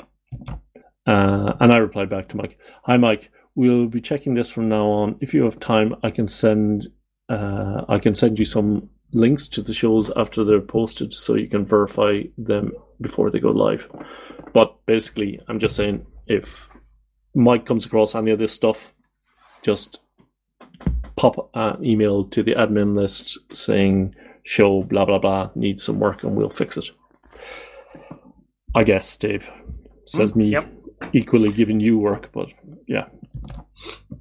Uh, 1.07 1.53
and 1.59 1.71
I 1.71 1.77
replied 1.77 2.09
back 2.09 2.29
to 2.29 2.37
Mike, 2.37 2.57
"Hi, 2.83 2.97
Mike. 2.97 3.31
We'll 3.55 3.87
be 3.87 4.01
checking 4.01 4.35
this 4.35 4.51
from 4.51 4.69
now 4.69 4.87
on. 4.87 5.15
If 5.21 5.33
you 5.33 5.43
have 5.43 5.59
time, 5.59 5.95
I 6.03 6.11
can 6.11 6.27
send 6.27 6.87
uh, 7.29 7.85
I 7.89 7.97
can 7.99 8.13
send 8.13 8.37
you 8.37 8.45
some 8.45 8.89
links 9.11 9.47
to 9.47 9.61
the 9.61 9.73
shows 9.73 10.11
after 10.15 10.43
they're 10.43 10.61
posted, 10.61 11.13
so 11.13 11.35
you 11.35 11.49
can 11.49 11.65
verify 11.65 12.21
them 12.37 12.71
before 13.01 13.31
they 13.31 13.39
go 13.39 13.51
live. 13.51 13.89
But 14.53 14.75
basically, 14.85 15.39
I'm 15.47 15.59
just 15.59 15.75
saying 15.75 16.05
if 16.27 16.69
Mike 17.33 17.65
comes 17.65 17.85
across 17.85 18.13
any 18.13 18.31
of 18.31 18.39
this 18.39 18.53
stuff, 18.53 18.93
just 19.63 19.99
pop 21.33 21.49
an 21.53 21.83
email 21.83 22.23
to 22.23 22.43
the 22.43 22.53
admin 22.53 22.95
list 22.95 23.37
saying 23.51 24.15
show 24.43 24.83
blah 24.83 25.05
blah 25.05 25.17
blah 25.17 25.49
needs 25.55 25.83
some 25.83 25.99
work 25.99 26.23
and 26.23 26.35
we'll 26.35 26.49
fix 26.49 26.77
it. 26.77 26.89
I 28.75 28.83
guess 28.83 29.17
Dave 29.17 29.49
says 30.05 30.33
Mm, 30.33 30.35
me 30.35 30.45
yep. 30.49 30.67
equally 31.13 31.51
giving 31.51 31.79
you 31.79 31.97
work, 31.97 32.29
but 32.31 32.49
yeah. 32.87 33.07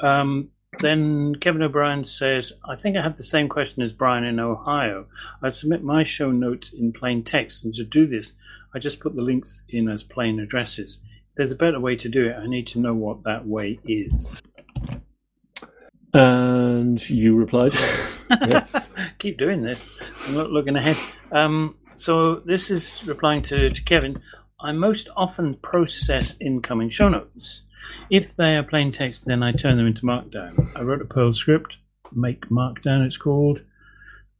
Um, 0.00 0.50
then 0.80 1.34
Kevin 1.36 1.62
O'Brien 1.62 2.04
says, 2.04 2.52
I 2.64 2.76
think 2.76 2.96
I 2.96 3.02
have 3.02 3.16
the 3.16 3.22
same 3.22 3.48
question 3.48 3.82
as 3.82 3.92
Brian 3.92 4.24
in 4.24 4.40
Ohio. 4.40 5.06
I 5.42 5.50
submit 5.50 5.82
my 5.82 6.04
show 6.04 6.30
notes 6.30 6.72
in 6.72 6.92
plain 6.92 7.22
text, 7.22 7.64
and 7.64 7.74
to 7.74 7.84
do 7.84 8.06
this, 8.06 8.32
I 8.74 8.78
just 8.78 9.00
put 9.00 9.14
the 9.14 9.22
links 9.22 9.64
in 9.68 9.88
as 9.88 10.02
plain 10.02 10.40
addresses. 10.40 10.98
If 11.02 11.36
there's 11.36 11.52
a 11.52 11.56
better 11.56 11.80
way 11.80 11.96
to 11.96 12.08
do 12.08 12.26
it. 12.26 12.36
I 12.36 12.46
need 12.46 12.66
to 12.68 12.80
know 12.80 12.94
what 12.94 13.24
that 13.24 13.46
way 13.46 13.78
is. 13.84 14.40
And 16.14 17.10
you 17.10 17.36
replied. 17.36 17.74
Yeah. 18.48 18.66
Keep 19.18 19.36
doing 19.38 19.60
this. 19.60 19.90
I'm 20.26 20.34
not 20.34 20.50
looking 20.50 20.76
ahead. 20.76 20.96
Um, 21.30 21.76
so 21.94 22.36
this 22.36 22.70
is 22.70 23.06
replying 23.06 23.42
to, 23.42 23.68
to 23.68 23.82
Kevin. 23.84 24.16
I 24.58 24.72
most 24.72 25.10
often 25.14 25.54
process 25.56 26.34
incoming 26.40 26.88
show 26.88 27.10
notes. 27.10 27.62
If 28.10 28.34
they 28.34 28.56
are 28.56 28.62
plain 28.62 28.92
text, 28.92 29.26
then 29.26 29.42
I 29.42 29.52
turn 29.52 29.76
them 29.76 29.86
into 29.86 30.06
Markdown. 30.06 30.72
I 30.74 30.80
wrote 30.80 31.02
a 31.02 31.04
Perl 31.04 31.34
script, 31.34 31.76
make 32.12 32.48
Markdown 32.48 33.04
it's 33.04 33.18
called, 33.18 33.60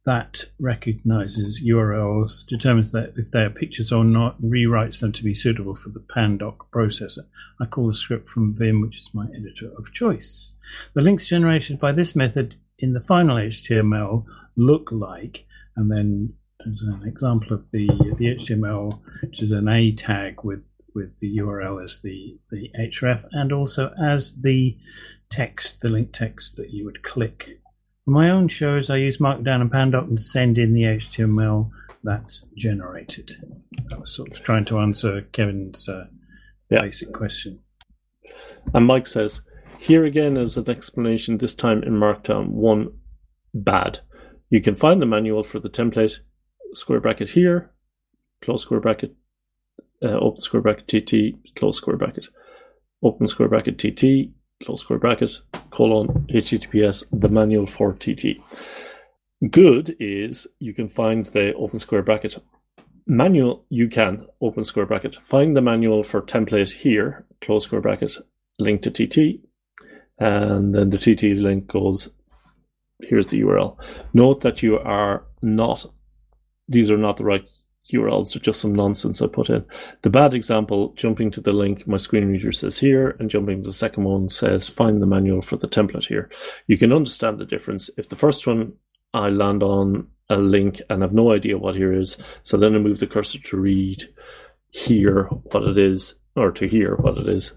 that 0.05 0.45
recognizes 0.59 1.63
URLs, 1.63 2.45
determines 2.47 2.91
that 2.91 3.13
if 3.17 3.31
they 3.31 3.39
are 3.39 3.49
pictures 3.49 3.91
or 3.91 4.03
not, 4.03 4.39
rewrites 4.41 4.99
them 4.99 5.11
to 5.13 5.23
be 5.23 5.33
suitable 5.33 5.75
for 5.75 5.89
the 5.89 5.99
Pandoc 5.99 6.57
processor. 6.71 7.25
I 7.59 7.65
call 7.65 7.87
the 7.87 7.95
script 7.95 8.29
from 8.29 8.55
Vim, 8.55 8.81
which 8.81 9.01
is 9.01 9.09
my 9.13 9.25
editor 9.35 9.71
of 9.77 9.93
choice. 9.93 10.53
The 10.93 11.01
links 11.01 11.27
generated 11.27 11.79
by 11.79 11.91
this 11.91 12.15
method 12.15 12.55
in 12.77 12.93
the 12.93 13.01
final 13.01 13.37
HTML 13.37 14.25
look 14.55 14.91
like, 14.91 15.45
and 15.75 15.91
then 15.91 16.33
as 16.67 16.81
an 16.81 17.03
example 17.05 17.53
of 17.53 17.65
the 17.71 17.87
the 18.17 18.35
HTML, 18.35 18.99
which 19.21 19.41
is 19.41 19.51
an 19.51 19.67
A 19.67 19.91
tag 19.91 20.43
with 20.43 20.63
with 20.93 21.19
the 21.19 21.37
URL 21.37 21.83
as 21.83 21.99
the 22.01 22.37
the 22.51 22.71
href, 22.77 23.25
and 23.31 23.51
also 23.51 23.93
as 24.01 24.33
the 24.41 24.77
text, 25.29 25.81
the 25.81 25.89
link 25.89 26.13
text 26.13 26.55
that 26.55 26.71
you 26.71 26.85
would 26.85 27.03
click. 27.03 27.59
For 28.05 28.11
my 28.11 28.29
own 28.29 28.47
shows, 28.47 28.89
I 28.91 28.97
use 28.97 29.17
Markdown 29.17 29.61
and 29.61 29.71
Pandoc 29.71 30.07
and 30.07 30.21
send 30.21 30.59
in 30.59 30.73
the 30.73 30.83
HTML 30.83 31.71
that's 32.03 32.45
generated. 32.55 33.31
I 33.91 33.97
was 33.97 34.13
sort 34.15 34.31
of 34.31 34.43
trying 34.43 34.65
to 34.65 34.79
answer 34.79 35.21
Kevin's 35.33 35.89
uh, 35.89 36.05
Yeah. 36.69 36.81
basic 36.81 37.11
question. 37.11 37.61
And 38.75 38.85
Mike 38.85 39.07
says, 39.07 39.41
here 39.79 40.05
again 40.05 40.37
is 40.37 40.55
an 40.55 40.69
explanation, 40.69 41.39
this 41.39 41.55
time 41.55 41.81
in 41.81 41.93
Markdown 41.93 42.49
1 42.49 42.89
bad. 43.55 43.99
You 44.51 44.61
can 44.61 44.75
find 44.75 45.01
the 45.01 45.05
manual 45.07 45.43
for 45.43 45.59
the 45.59 45.69
template, 45.69 46.19
square 46.73 46.99
bracket 47.01 47.29
here, 47.29 47.71
close 48.43 48.61
square 48.61 48.79
bracket, 48.81 49.15
uh, 50.03 50.09
open 50.19 50.41
square 50.41 50.61
bracket 50.61 50.87
TT, 50.87 51.55
close 51.55 51.77
square 51.77 51.97
bracket, 51.97 52.27
open 53.01 53.27
square 53.27 53.49
bracket 53.49 53.79
TT, 53.79 54.31
close 54.63 54.81
square 54.81 54.99
bracket, 54.99 55.31
colon, 55.75 56.07
HTTPS, 56.29 57.03
the 57.11 57.29
manual 57.29 57.67
for 57.67 57.93
TT. 57.93 58.41
Good 59.51 59.95
is 59.99 60.47
you 60.59 60.73
can 60.73 60.87
find 60.87 61.25
the 61.27 61.53
open 61.55 61.79
square 61.79 62.01
bracket 62.01 62.37
manual, 63.07 63.65
you 63.69 63.87
can 63.87 64.25
open 64.41 64.65
square 64.65 64.85
bracket, 64.85 65.15
find 65.23 65.55
the 65.55 65.61
manual 65.61 66.03
for 66.03 66.21
template 66.21 66.71
here, 66.71 67.25
close 67.41 67.65
square 67.65 67.81
bracket, 67.81 68.17
link 68.59 68.81
to 68.81 68.91
TT, 68.91 69.41
and 70.17 70.73
then 70.73 70.89
the 70.89 70.97
TT 70.97 71.37
link 71.37 71.67
goes, 71.67 72.09
here's 73.01 73.27
the 73.27 73.41
URL. 73.41 73.77
Note 74.13 74.41
that 74.41 74.63
you 74.63 74.79
are 74.79 75.25
not, 75.41 75.85
these 76.67 76.89
are 76.89 76.97
not 76.97 77.17
the 77.17 77.25
right 77.25 77.47
URLs, 77.93 78.33
they're 78.33 78.41
just 78.41 78.61
some 78.61 78.73
nonsense 78.73 79.21
I 79.21 79.27
put 79.27 79.49
in. 79.49 79.65
The 80.01 80.09
bad 80.09 80.33
example, 80.33 80.93
jumping 80.95 81.31
to 81.31 81.41
the 81.41 81.53
link, 81.53 81.87
my 81.87 81.97
screen 81.97 82.27
reader 82.27 82.51
says 82.51 82.77
here, 82.77 83.15
and 83.19 83.29
jumping 83.29 83.61
to 83.61 83.67
the 83.67 83.73
second 83.73 84.03
one 84.03 84.29
says 84.29 84.67
find 84.67 85.01
the 85.01 85.05
manual 85.05 85.41
for 85.41 85.57
the 85.57 85.67
template 85.67 86.07
here. 86.07 86.29
You 86.67 86.77
can 86.77 86.91
understand 86.91 87.39
the 87.39 87.45
difference. 87.45 87.89
If 87.97 88.09
the 88.09 88.15
first 88.15 88.47
one 88.47 88.73
I 89.13 89.29
land 89.29 89.63
on 89.63 90.07
a 90.29 90.37
link 90.37 90.81
and 90.89 91.01
have 91.01 91.13
no 91.13 91.31
idea 91.31 91.57
what 91.57 91.75
here 91.75 91.93
is, 91.93 92.17
so 92.43 92.57
then 92.57 92.75
I 92.75 92.79
move 92.79 92.99
the 92.99 93.07
cursor 93.07 93.39
to 93.39 93.57
read 93.57 94.03
here 94.69 95.23
what 95.25 95.63
it 95.63 95.77
is, 95.77 96.15
or 96.35 96.51
to 96.51 96.67
hear 96.67 96.95
what 96.95 97.17
it 97.17 97.29
is. 97.29 97.53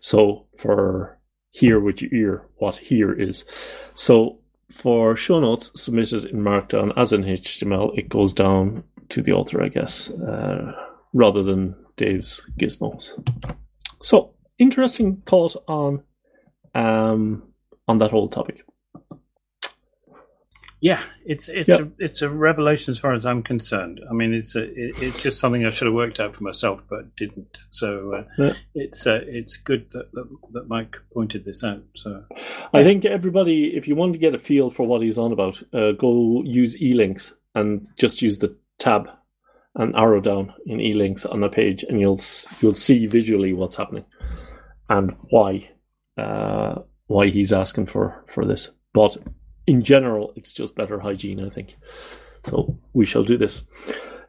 So 0.00 0.46
for 0.56 1.18
hear 1.50 1.80
with 1.80 2.02
your 2.02 2.14
ear 2.14 2.46
what 2.56 2.76
here 2.76 3.12
is. 3.12 3.44
So 3.94 4.40
for 4.70 5.16
show 5.16 5.40
notes 5.40 5.72
submitted 5.80 6.24
in 6.24 6.38
Markdown 6.38 6.92
as 6.96 7.12
in 7.12 7.22
HTML, 7.22 7.96
it 7.98 8.08
goes 8.08 8.32
down 8.32 8.84
to 9.10 9.22
the 9.22 9.32
author, 9.32 9.62
I 9.62 9.68
guess, 9.68 10.10
uh, 10.10 10.72
rather 11.12 11.42
than 11.42 11.74
Dave's 11.96 12.40
gizmos. 12.58 13.10
So 14.02 14.34
interesting 14.58 15.22
thought 15.26 15.56
on 15.68 16.02
um, 16.74 17.42
on 17.88 17.98
that 17.98 18.10
whole 18.10 18.28
topic. 18.28 18.64
Yeah, 20.82 21.02
it's 21.26 21.50
it's 21.50 21.68
Yep. 21.68 21.80
a 21.80 21.90
it's 21.98 22.22
a 22.22 22.30
revelation 22.30 22.90
as 22.92 22.98
far 22.98 23.12
as 23.12 23.26
I'm 23.26 23.42
concerned. 23.42 24.00
I 24.10 24.14
mean, 24.14 24.32
it's 24.32 24.56
a 24.56 24.62
it, 24.62 24.94
it's 25.02 25.22
just 25.22 25.38
something 25.38 25.66
I 25.66 25.70
should 25.70 25.84
have 25.86 25.94
worked 25.94 26.18
out 26.18 26.34
for 26.34 26.42
myself, 26.42 26.82
but 26.88 27.14
didn't. 27.16 27.58
So 27.70 28.14
uh, 28.14 28.24
Yeah. 28.38 28.52
it's 28.74 29.06
uh, 29.06 29.20
it's 29.26 29.58
good 29.58 29.88
that, 29.92 30.10
that 30.12 30.26
that 30.54 30.68
Mike 30.68 30.96
pointed 31.12 31.44
this 31.44 31.62
out. 31.62 31.82
So 31.96 32.24
I 32.72 32.82
think 32.82 33.04
everybody, 33.04 33.76
if 33.76 33.88
you 33.88 33.94
want 33.94 34.14
to 34.14 34.18
get 34.18 34.34
a 34.34 34.38
feel 34.38 34.70
for 34.70 34.86
what 34.86 35.02
he's 35.02 35.18
on 35.18 35.32
about, 35.32 35.62
uh, 35.74 35.92
go 35.92 36.42
use 36.46 36.78
elinks 36.80 37.32
and 37.54 37.86
just 37.98 38.22
use 38.22 38.38
the 38.38 38.56
tab 38.80 39.08
and 39.76 39.94
arrow 39.94 40.20
down 40.20 40.52
in 40.66 40.78
elinks 40.78 41.24
on 41.30 41.40
the 41.40 41.48
page, 41.48 41.84
and 41.84 42.00
you'll 42.00 42.20
you'll 42.60 42.74
see 42.74 43.06
visually 43.06 43.52
what's 43.52 43.76
happening 43.76 44.04
and 44.88 45.14
why 45.30 45.70
uh, 46.18 46.80
why 47.06 47.28
he's 47.28 47.52
asking 47.52 47.86
for 47.86 48.24
for 48.28 48.44
this. 48.44 48.70
But 48.92 49.16
in 49.66 49.82
general, 49.82 50.32
it's 50.34 50.52
just 50.52 50.74
better 50.74 50.98
hygiene, 50.98 51.44
I 51.44 51.48
think. 51.48 51.76
So 52.44 52.78
we 52.92 53.06
shall 53.06 53.22
do 53.22 53.36
this. 53.36 53.62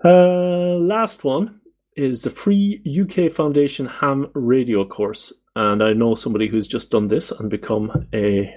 Uh, 0.04 0.78
last 0.78 1.24
one 1.24 1.62
is 1.96 2.22
the 2.22 2.30
free 2.30 2.82
UK 2.86 3.32
Foundation 3.32 3.86
Ham 3.86 4.30
radio 4.34 4.86
course, 4.86 5.34
and 5.56 5.84
I 5.84 5.94
know 5.94 6.16
somebody 6.16 6.48
who's 6.48 6.68
just 6.68 6.92
done 6.92 7.08
this 7.08 7.32
and 7.32 7.50
become 7.50 8.08
a 8.14 8.54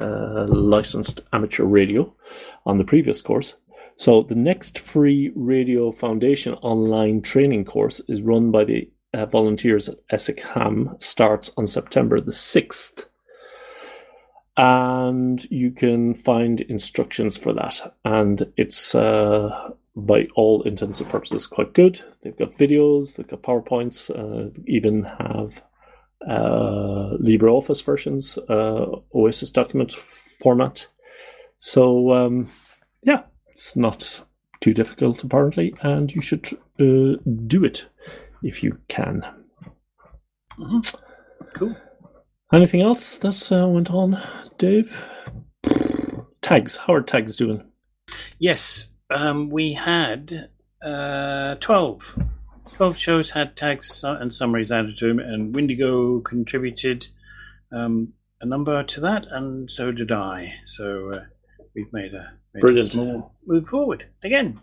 uh, 0.00 0.46
licensed 0.48 1.22
amateur 1.32 1.64
radio 1.64 2.14
on 2.66 2.78
the 2.78 2.84
previous 2.84 3.22
course. 3.22 3.56
So 3.96 4.22
the 4.22 4.34
next 4.34 4.78
free 4.78 5.32
Radio 5.34 5.90
Foundation 5.90 6.52
online 6.54 7.22
training 7.22 7.64
course 7.64 8.00
is 8.08 8.20
run 8.20 8.50
by 8.50 8.64
the 8.64 8.90
uh, 9.14 9.24
volunteers 9.26 9.88
at 9.88 9.98
Essex 10.10 10.42
Ham. 10.44 10.94
Starts 10.98 11.50
on 11.56 11.66
September 11.66 12.20
the 12.20 12.32
sixth, 12.32 13.06
and 14.56 15.50
you 15.50 15.70
can 15.70 16.14
find 16.14 16.60
instructions 16.60 17.38
for 17.38 17.54
that. 17.54 17.96
And 18.04 18.52
it's 18.58 18.94
uh, 18.94 19.70
by 19.96 20.28
all 20.36 20.62
intents 20.62 21.00
and 21.00 21.08
purposes 21.08 21.46
quite 21.46 21.72
good. 21.72 22.02
They've 22.22 22.36
got 22.36 22.58
videos, 22.58 23.16
they've 23.16 23.26
got 23.26 23.42
powerpoints, 23.42 24.10
uh, 24.10 24.50
even 24.66 25.04
have 25.04 25.62
uh, 26.28 27.16
LibreOffice 27.18 27.82
versions, 27.82 28.36
uh, 28.36 28.96
Oasis 29.14 29.50
document 29.50 29.94
format. 29.94 30.86
So 31.58 32.12
um, 32.12 32.50
yeah, 33.02 33.22
it's 33.56 33.74
not 33.74 34.22
too 34.60 34.74
difficult 34.74 35.24
apparently, 35.24 35.74
and 35.80 36.14
you 36.14 36.20
should 36.20 36.46
uh, 36.78 37.16
do 37.46 37.64
it 37.64 37.86
if 38.42 38.62
you 38.62 38.78
can. 38.88 39.26
cool. 41.54 41.74
Anything 42.52 42.82
else 42.82 43.16
that 43.16 43.50
uh, 43.50 43.66
went 43.66 43.90
on, 43.90 44.22
Dave? 44.58 44.94
tags. 46.42 46.76
How 46.76 46.92
are 46.92 47.02
tags 47.02 47.34
doing? 47.34 47.64
Yes, 48.38 48.90
um, 49.10 49.48
we 49.48 49.72
had 49.72 50.50
uh, 50.80 51.54
12. 51.56 52.22
12 52.74 52.98
shows 52.98 53.30
had 53.30 53.56
tags 53.56 54.04
and 54.04 54.32
summaries 54.32 54.70
added 54.70 54.98
to 54.98 55.08
them, 55.08 55.18
and 55.18 55.54
Windigo 55.54 56.20
contributed 56.20 57.08
um, 57.72 58.12
a 58.40 58.46
number 58.46 58.84
to 58.84 59.00
that, 59.00 59.26
and 59.30 59.70
so 59.70 59.90
did 59.90 60.12
I. 60.12 60.54
So 60.66 61.14
uh, 61.14 61.24
we've 61.74 61.92
made 61.92 62.12
a 62.12 62.34
Brilliant. 62.60 62.92
small 62.92 63.34
move 63.46 63.66
forward 63.68 64.06
again. 64.22 64.60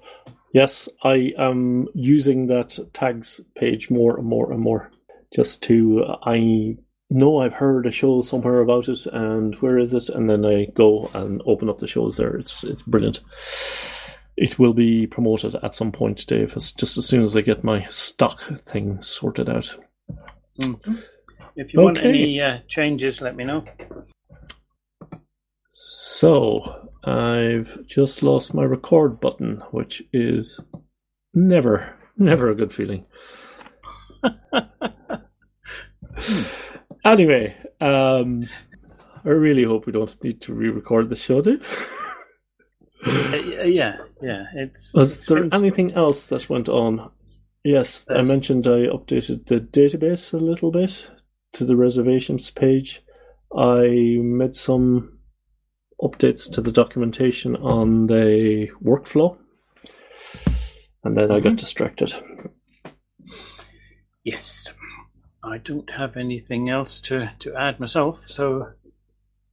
Yes, 0.54 0.88
I 1.04 1.34
am 1.38 1.88
using 1.96 2.48
that 2.48 2.78
tags 2.94 3.42
page 3.56 3.90
more 3.90 4.18
and 4.18 4.28
more 4.28 4.52
and 4.52 4.62
more. 4.62 4.92
Just 5.34 5.64
to, 5.64 6.06
I 6.24 6.78
know 7.10 7.40
I've 7.40 7.54
heard 7.54 7.88
a 7.88 7.92
show 7.92 8.22
somewhere 8.22 8.60
about 8.60 8.88
it, 8.88 9.06
and 9.08 9.56
where 9.56 9.80
is 9.80 9.96
it? 9.96 10.10
And 10.10 10.30
then 10.30 10.46
I 10.46 10.66
go 10.76 11.10
and 11.16 11.42
open 11.48 11.70
up 11.70 11.80
the 11.80 11.88
shows 11.88 12.18
there. 12.18 12.36
It's 12.36 12.64
it's 12.64 12.84
brilliant. 12.84 13.22
It 14.38 14.60
will 14.60 14.74
be 14.74 15.08
promoted 15.08 15.56
at 15.56 15.76
some 15.76 15.92
point, 15.92 16.26
Dave. 16.28 16.54
As, 16.56 16.72
just 16.72 16.98
as 16.98 17.06
soon 17.08 17.24
as 17.24 17.36
I 17.36 17.42
get 17.42 17.64
my 17.64 17.88
stock 17.90 18.42
thing 18.66 19.02
sorted 19.02 19.50
out. 19.50 19.76
If 21.56 21.74
you 21.74 21.82
want 21.82 22.04
any 22.04 22.42
uh, 22.42 22.60
changes, 22.68 23.22
let 23.22 23.36
me 23.36 23.44
know. 23.44 23.66
So 25.72 26.92
I've 27.06 27.86
just 27.86 28.24
lost 28.24 28.54
my 28.54 28.64
record 28.64 29.20
button, 29.20 29.62
which 29.72 30.02
is 30.14 30.60
never, 31.34 31.96
never 32.18 32.50
a 32.50 32.56
good 32.56 32.74
feeling. 32.74 33.06
anyway, 37.06 37.56
um, 37.82 38.48
I 39.26 39.30
really 39.30 39.64
hope 39.64 39.86
we 39.86 39.92
don't 39.92 40.24
need 40.24 40.42
to 40.42 40.54
re-record 40.54 41.10
the 41.10 41.16
show, 41.16 41.42
Dave. 41.42 41.68
Uh, 43.06 43.36
yeah, 43.66 43.98
yeah. 44.22 44.46
It's. 44.56 44.94
Was 44.94 45.18
it's 45.18 45.28
there 45.28 45.54
anything 45.54 45.94
else 45.94 46.28
that 46.28 46.50
went 46.50 46.70
on? 46.70 47.12
Yes, 47.64 48.06
I 48.10 48.22
mentioned 48.22 48.68
I 48.68 48.88
updated 48.88 49.48
the 49.48 49.60
database 49.60 50.34
a 50.34 50.38
little 50.38 50.72
bit 50.72 51.10
to 51.54 51.66
the 51.66 51.76
reservations 51.76 52.50
page. 52.50 53.02
I 53.56 54.18
made 54.22 54.56
some 54.56 55.20
updates 56.04 56.52
to 56.54 56.62
the 56.62 56.72
documentation 56.72 57.56
on 57.56 58.08
the 58.08 58.68
workflow, 58.84 59.38
and 61.04 61.16
then 61.18 61.32
I 61.32 61.40
got 61.40 61.54
Mhm. 61.54 61.58
distracted. 61.60 62.14
Yes, 64.24 64.74
I 65.44 65.58
don't 65.58 65.90
have 65.92 66.16
anything 66.18 66.70
else 66.70 67.00
to, 67.02 67.32
to 67.40 67.56
add 67.56 67.80
myself, 67.80 68.24
so 68.28 68.70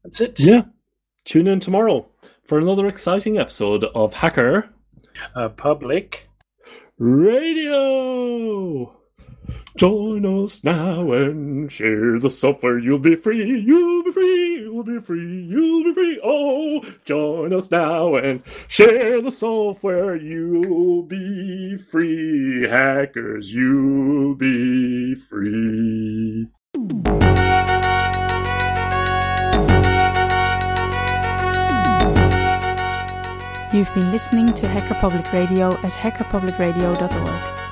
that's 0.04 0.20
it. 0.20 0.38
Yeah, 0.40 0.62
tune 1.24 1.46
in 1.46 1.60
tomorrow 1.60 2.06
for 2.44 2.58
another 2.58 2.86
exciting 2.86 3.38
episode 3.38 3.84
of 3.94 4.14
Hacker 4.14 4.68
Uh, 5.34 5.48
public. 5.50 6.28
Radio. 6.98 8.96
Join 9.76 10.26
us 10.26 10.64
now 10.64 11.12
and 11.12 11.70
share 11.70 12.18
the 12.18 12.30
software. 12.30 12.78
You'll 12.78 12.98
be 12.98 13.16
free. 13.16 13.60
You'll 13.60 14.02
be 14.04 14.12
free. 14.12 14.60
You'll 14.60 14.84
be 14.84 15.00
free. 15.00 15.44
You'll 15.44 15.84
be 15.84 15.94
free. 15.94 16.20
Oh, 16.22 16.82
join 17.04 17.52
us 17.52 17.70
now 17.70 18.16
and 18.16 18.42
share 18.68 19.20
the 19.20 19.30
software. 19.30 20.16
You'll 20.16 21.02
be 21.02 21.76
free. 21.76 22.68
Hackers, 22.68 23.52
you'll 23.52 24.34
be 24.34 25.14
free. 25.14 26.48
You've 33.72 33.94
been 33.94 34.10
listening 34.10 34.52
to 34.54 34.66
Hacker 34.66 34.94
Public 34.94 35.32
Radio 35.32 35.68
at 35.68 35.92
hackerpublicradio.org. 35.92 37.59